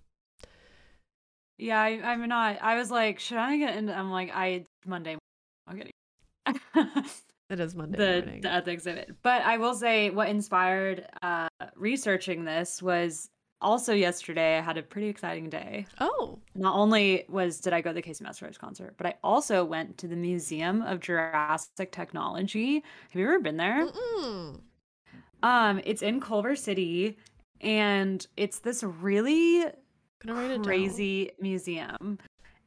Yeah, 1.56 1.80
I, 1.80 2.00
I'm 2.02 2.28
not. 2.28 2.58
I 2.60 2.76
was 2.76 2.90
like, 2.90 3.18
should 3.18 3.38
I 3.38 3.56
get 3.56 3.76
into? 3.76 3.96
I'm 3.96 4.10
like, 4.10 4.30
I 4.34 4.66
Monday. 4.84 5.16
I'm 5.66 5.76
getting 5.76 5.92
it 7.52 7.60
is 7.60 7.74
Monday 7.74 7.98
the 7.98 8.24
morning. 8.24 8.40
the 8.40 8.52
ethics 8.52 8.86
of 8.86 8.96
it. 8.96 9.14
But 9.22 9.42
I 9.42 9.58
will 9.58 9.74
say, 9.74 10.10
what 10.10 10.28
inspired 10.28 11.06
uh, 11.22 11.48
researching 11.76 12.44
this 12.44 12.82
was 12.82 13.28
also 13.60 13.92
yesterday. 13.92 14.58
I 14.58 14.60
had 14.60 14.76
a 14.76 14.82
pretty 14.82 15.08
exciting 15.08 15.48
day. 15.48 15.86
oh. 16.00 16.38
Not 16.54 16.74
only 16.74 17.24
was 17.28 17.60
did 17.60 17.72
I 17.72 17.80
go 17.80 17.90
to 17.90 17.94
the 17.94 18.02
Kacey 18.02 18.22
Musgraves 18.22 18.58
concert, 18.58 18.94
but 18.96 19.06
I 19.06 19.14
also 19.22 19.64
went 19.64 19.98
to 19.98 20.08
the 20.08 20.16
Museum 20.16 20.82
of 20.82 21.00
Jurassic 21.00 21.92
Technology. 21.92 22.82
Have 23.10 23.20
you 23.20 23.26
ever 23.26 23.40
been 23.40 23.56
there? 23.56 23.86
Mm-mm. 23.86 24.60
Um, 25.42 25.80
it's 25.84 26.02
in 26.02 26.20
Culver 26.20 26.56
City, 26.56 27.18
and 27.60 28.26
it's 28.36 28.60
this 28.60 28.82
really 28.82 29.64
Gonna 30.24 30.40
write 30.40 30.50
it 30.52 30.62
crazy 30.62 31.32
museum. 31.40 32.18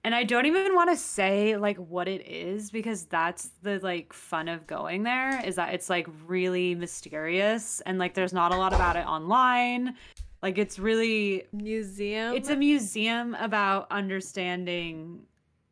And 0.05 0.13
I 0.13 0.23
don't 0.23 0.45
even 0.45 0.75
want 0.75 0.91
to 0.91 0.95
say 0.95 1.57
like 1.57 1.77
what 1.77 2.07
it 2.07 2.27
is 2.27 2.69
because 2.69 3.05
that's 3.05 3.49
the 3.63 3.79
like 3.79 4.13
fun 4.13 4.47
of 4.47 4.67
going 4.67 5.01
there 5.01 5.43
is 5.43 5.55
that 5.55 5.73
it's 5.73 5.89
like 5.89 6.07
really 6.27 6.75
mysterious 6.75 7.81
and 7.87 7.97
like 7.97 8.13
there's 8.13 8.31
not 8.31 8.53
a 8.53 8.55
lot 8.55 8.71
about 8.71 8.97
it 8.97 9.07
online. 9.07 9.95
Like 10.43 10.59
it's 10.59 10.77
really 10.77 11.47
museum. 11.51 12.35
it's 12.35 12.49
a 12.49 12.55
museum 12.55 13.33
about 13.39 13.87
understanding 13.89 15.23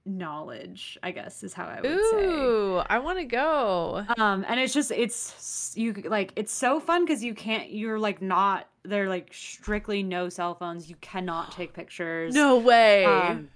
knowledge, 0.03 0.97
I 1.03 1.11
guess 1.11 1.43
is 1.43 1.53
how 1.53 1.65
I 1.67 1.81
would 1.81 1.91
Ooh, 1.91 2.09
say. 2.11 2.25
Ooh, 2.25 2.77
I 2.89 2.97
want 2.97 3.19
to 3.19 3.25
go. 3.25 4.03
Um, 4.17 4.43
and 4.47 4.59
it's 4.59 4.73
just 4.73 4.89
it's 4.89 5.73
you 5.75 5.93
like 5.93 6.33
it's 6.35 6.51
so 6.51 6.79
fun 6.79 7.05
because 7.05 7.23
you 7.23 7.35
can't 7.35 7.69
you're 7.69 7.99
like 7.99 8.19
not 8.19 8.67
they're 8.81 9.09
like 9.09 9.31
strictly 9.31 10.01
no 10.01 10.27
cell 10.27 10.55
phones. 10.55 10.89
You 10.89 10.95
cannot 11.01 11.51
take 11.51 11.73
pictures. 11.73 12.33
No 12.33 12.57
way. 12.57 13.05
Um, 13.05 13.49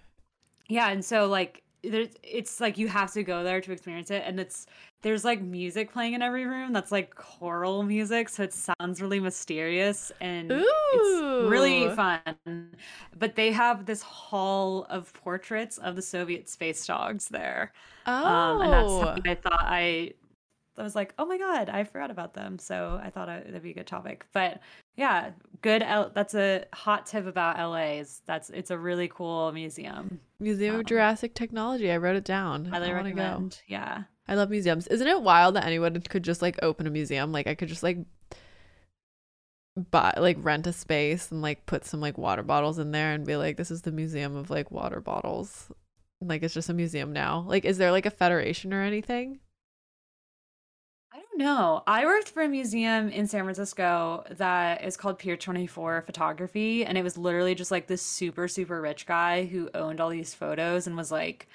yeah, 0.68 0.90
and 0.90 1.04
so 1.04 1.28
like 1.28 1.64
there's 1.84 2.10
it's 2.24 2.60
like 2.60 2.78
you 2.78 2.88
have 2.88 3.12
to 3.14 3.24
go 3.24 3.44
there 3.44 3.62
to 3.62 3.72
experience 3.72 4.12
it, 4.12 4.24
and 4.26 4.40
it's 4.40 4.68
there's 5.02 5.24
like 5.24 5.42
music 5.42 5.94
playing 5.94 6.14
in 6.14 6.22
every 6.22 6.46
room 6.46 6.74
that's 6.74 6.92
like 6.92 7.14
choral 7.16 7.84
music, 7.84 8.30
so 8.30 8.44
it 8.44 8.54
sounds 8.54 9.02
really 9.02 9.20
mysterious 9.20 10.12
and 10.20 10.52
it's 10.52 11.50
really 11.50 11.90
fun. 11.96 12.76
But 13.18 13.36
they 13.36 13.52
have 13.52 13.86
this 13.86 14.02
hall 14.02 14.86
of 14.90 15.14
portraits 15.14 15.78
of 15.78 15.96
the 15.96 16.02
Soviet 16.02 16.50
space 16.50 16.86
dogs 16.86 17.30
there. 17.30 17.72
oh. 18.08 18.26
Um, 18.26 18.62
and 18.62 18.74
that's 18.74 19.28
I 19.28 19.36
thought 19.36 19.66
I 19.66 20.14
I 20.78 20.84
was 20.84 20.96
like, 20.96 21.14
oh 21.18 21.26
my 21.26 21.38
god, 21.38 21.70
I 21.70 21.84
forgot 21.84 22.12
about 22.12 22.34
them. 22.34 22.60
So 22.60 23.00
I 23.02 23.10
thought 23.10 23.30
I, 23.30 23.40
that'd 23.40 23.64
be 23.64 23.72
a 23.72 23.76
good 23.76 23.88
topic. 23.88 24.26
But 24.34 24.60
yeah, 24.98 25.30
good. 25.62 25.84
L- 25.84 26.12
that's 26.14 26.34
a 26.34 26.66
hot 26.74 27.06
tip 27.06 27.26
about 27.26 27.58
LA. 27.58 28.00
Is 28.00 28.22
that's 28.26 28.50
it's 28.50 28.72
a 28.72 28.78
really 28.78 29.08
cool 29.08 29.52
museum. 29.54 30.20
Museum 30.40 30.76
of 30.76 30.80
um, 30.80 30.86
Jurassic 30.86 31.34
Technology. 31.34 31.90
I 31.92 31.98
wrote 31.98 32.16
it 32.18 32.26
down. 32.26 32.66
Highly 32.66 32.90
I 32.92 32.94
want 32.94 33.08
to 33.08 33.12
go. 33.14 33.22
recommend. 33.22 33.62
Yeah. 33.68 34.04
I 34.28 34.36
love 34.36 34.50
museums. 34.50 34.88
Isn't 34.88 35.08
it 35.08 35.22
wild 35.22 35.56
that 35.56 35.66
anyone 35.66 36.02
could 36.02 36.24
just 36.24 36.42
like 36.42 36.60
open 36.62 36.86
a 36.86 36.90
museum? 36.90 37.32
Like 37.32 37.48
I 37.48 37.56
could 37.56 37.70
just 37.70 37.84
like 37.84 38.00
buy 39.92 40.14
like 40.18 40.38
rent 40.40 40.68
a 40.68 40.74
space 40.74 41.32
and 41.32 41.42
like 41.42 41.66
put 41.66 41.86
some 41.86 42.02
like 42.02 42.18
water 42.18 42.44
bottles 42.44 42.80
in 42.80 42.92
there 42.92 43.14
and 43.14 43.26
be 43.26 43.38
like, 43.38 43.56
this 43.58 43.72
is 43.72 43.84
the 43.84 43.92
museum 43.92 44.36
of 44.36 44.50
like 44.50 44.72
water 44.72 45.00
bottles. 45.00 45.72
Like 46.20 46.44
it's 46.44 46.54
just 46.54 46.70
a 46.70 46.74
museum 46.74 47.14
now. 47.14 47.46
Like 47.48 47.64
is 47.64 47.78
there 47.78 47.92
like 47.92 48.06
a 48.08 48.12
federation 48.12 48.74
or 48.74 48.82
anything? 48.82 49.40
Know. 51.38 51.84
I 51.86 52.06
worked 52.06 52.30
for 52.30 52.42
a 52.42 52.48
museum 52.48 53.10
in 53.10 53.28
San 53.28 53.44
Francisco 53.44 54.24
that 54.32 54.84
is 54.84 54.98
called 54.98 55.20
Pier 55.20 55.38
24 55.38 56.02
Photography. 56.02 56.84
And 56.84 56.98
it 56.98 57.04
was 57.04 57.18
literally 57.18 57.56
just 57.56 57.72
like 57.72 57.88
this 57.88 58.02
super, 58.02 58.48
super 58.48 58.82
rich 58.82 59.06
guy 59.06 59.46
who 59.46 59.70
owned 59.74 60.02
all 60.02 60.10
these 60.10 60.34
photos 60.34 60.88
and 60.88 60.98
was 60.98 61.12
like, 61.12 61.48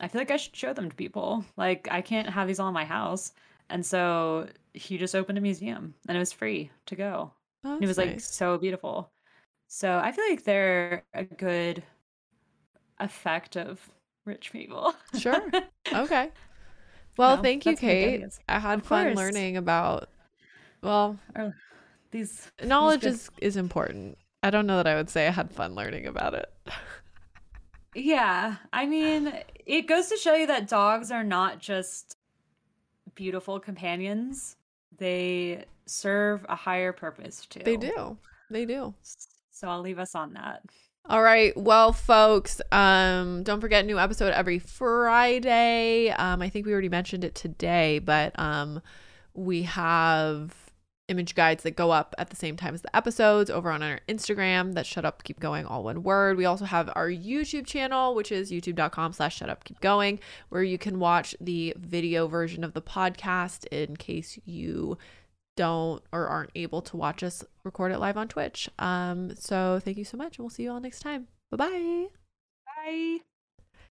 I 0.00 0.08
feel 0.08 0.20
like 0.20 0.30
I 0.30 0.36
should 0.36 0.54
show 0.54 0.72
them 0.72 0.88
to 0.88 0.96
people. 0.96 1.44
Like, 1.56 1.88
I 1.90 2.00
can't 2.00 2.30
have 2.30 2.46
these 2.46 2.60
all 2.60 2.68
in 2.68 2.74
my 2.74 2.84
house. 2.84 3.32
And 3.68 3.84
so 3.84 4.48
he 4.72 4.96
just 4.96 5.14
opened 5.14 5.38
a 5.38 5.42
museum 5.42 5.94
and 6.06 6.16
it 6.16 6.20
was 6.20 6.32
free 6.32 6.70
to 6.86 6.94
go. 6.94 7.32
Oh, 7.64 7.78
it 7.80 7.86
was 7.86 7.96
that's 7.96 8.08
like 8.08 8.20
so 8.20 8.56
beautiful. 8.56 9.10
So 9.66 9.98
I 9.98 10.12
feel 10.12 10.24
like 10.30 10.44
they're 10.44 11.02
a 11.12 11.24
good 11.24 11.82
effect 13.00 13.56
of 13.56 13.80
rich 14.24 14.52
people. 14.52 14.94
Sure. 15.18 15.42
Okay. 15.90 16.30
Well, 17.18 17.36
No, 17.36 17.42
thank 17.42 17.66
you, 17.66 17.72
that's 17.72 17.82
a 17.82 17.86
good 17.86 18.20
Kate. 18.22 18.38
I 18.48 18.58
had 18.60 18.78
Of 18.78 18.86
fun 18.86 19.06
course. 19.08 19.16
learning 19.16 19.56
about 19.58 20.08
well, 20.82 21.18
oh, 21.36 21.40
Or 21.42 21.56
these 22.12 22.50
knowledge 22.64 23.00
good- 23.02 23.12
is 23.14 23.30
is 23.40 23.56
important. 23.56 24.16
I 24.42 24.50
don't 24.50 24.66
know 24.66 24.76
that 24.76 24.86
I 24.86 24.94
would 24.94 25.10
say 25.10 25.26
I 25.26 25.30
had 25.32 25.50
fun 25.50 25.74
learning 25.74 26.06
about 26.06 26.34
it. 26.34 26.48
Yeah, 27.94 28.56
I 28.72 28.86
mean, 28.94 29.32
it 29.66 29.82
goes 29.88 30.06
to 30.08 30.16
show 30.16 30.34
you 30.34 30.46
that 30.46 30.68
dogs 30.68 31.10
are 31.10 31.24
not 31.24 31.58
just 31.58 32.16
beautiful 33.16 33.58
companions. 33.58 34.56
They 34.96 35.64
serve 35.86 36.46
a 36.48 36.54
higher 36.54 36.92
purpose 36.92 37.44
too. 37.46 37.60
They 37.64 37.76
do. 37.76 38.16
They 38.50 38.64
do. 38.64 38.94
So 39.50 39.68
I'll 39.68 39.80
leave 39.80 39.98
us 39.98 40.14
on 40.14 40.34
that. 40.34 40.62
All 41.10 41.22
right. 41.22 41.56
Well, 41.56 41.94
folks, 41.94 42.60
um, 42.70 43.42
don't 43.42 43.62
forget 43.62 43.86
new 43.86 43.98
episode 43.98 44.34
every 44.34 44.58
Friday. 44.58 46.10
Um, 46.10 46.42
I 46.42 46.50
think 46.50 46.66
we 46.66 46.72
already 46.72 46.90
mentioned 46.90 47.24
it 47.24 47.34
today, 47.34 47.98
but 47.98 48.38
um, 48.38 48.82
we 49.32 49.62
have 49.62 50.54
image 51.08 51.34
guides 51.34 51.62
that 51.62 51.76
go 51.76 51.90
up 51.90 52.14
at 52.18 52.28
the 52.28 52.36
same 52.36 52.58
time 52.58 52.74
as 52.74 52.82
the 52.82 52.94
episodes 52.94 53.48
over 53.48 53.70
on 53.70 53.82
our 53.82 54.00
Instagram. 54.06 54.74
That 54.74 54.84
shut 54.84 55.06
up, 55.06 55.24
keep 55.24 55.40
going, 55.40 55.64
all 55.64 55.82
one 55.82 56.02
word. 56.02 56.36
We 56.36 56.44
also 56.44 56.66
have 56.66 56.90
our 56.94 57.08
YouTube 57.08 57.64
channel, 57.64 58.14
which 58.14 58.30
is 58.30 58.52
youtube.com 58.52 59.14
slash 59.14 59.38
shut 59.38 59.48
up, 59.48 59.64
keep 59.64 59.80
going, 59.80 60.20
where 60.50 60.62
you 60.62 60.76
can 60.76 60.98
watch 60.98 61.34
the 61.40 61.72
video 61.78 62.28
version 62.28 62.62
of 62.62 62.74
the 62.74 62.82
podcast 62.82 63.64
in 63.68 63.96
case 63.96 64.38
you 64.44 64.98
don't 65.58 66.02
or 66.12 66.28
aren't 66.28 66.52
able 66.54 66.80
to 66.82 66.96
watch 66.96 67.24
us 67.24 67.44
record 67.64 67.90
it 67.90 67.98
live 67.98 68.16
on 68.16 68.28
Twitch. 68.28 68.70
Um, 68.78 69.34
so 69.34 69.80
thank 69.84 69.98
you 69.98 70.04
so 70.04 70.16
much, 70.16 70.38
and 70.38 70.44
we'll 70.44 70.50
see 70.50 70.62
you 70.62 70.72
all 70.72 70.80
next 70.80 71.00
time. 71.00 71.26
Bye 71.50 71.56
bye. 71.56 72.06
Bye. 72.64 73.18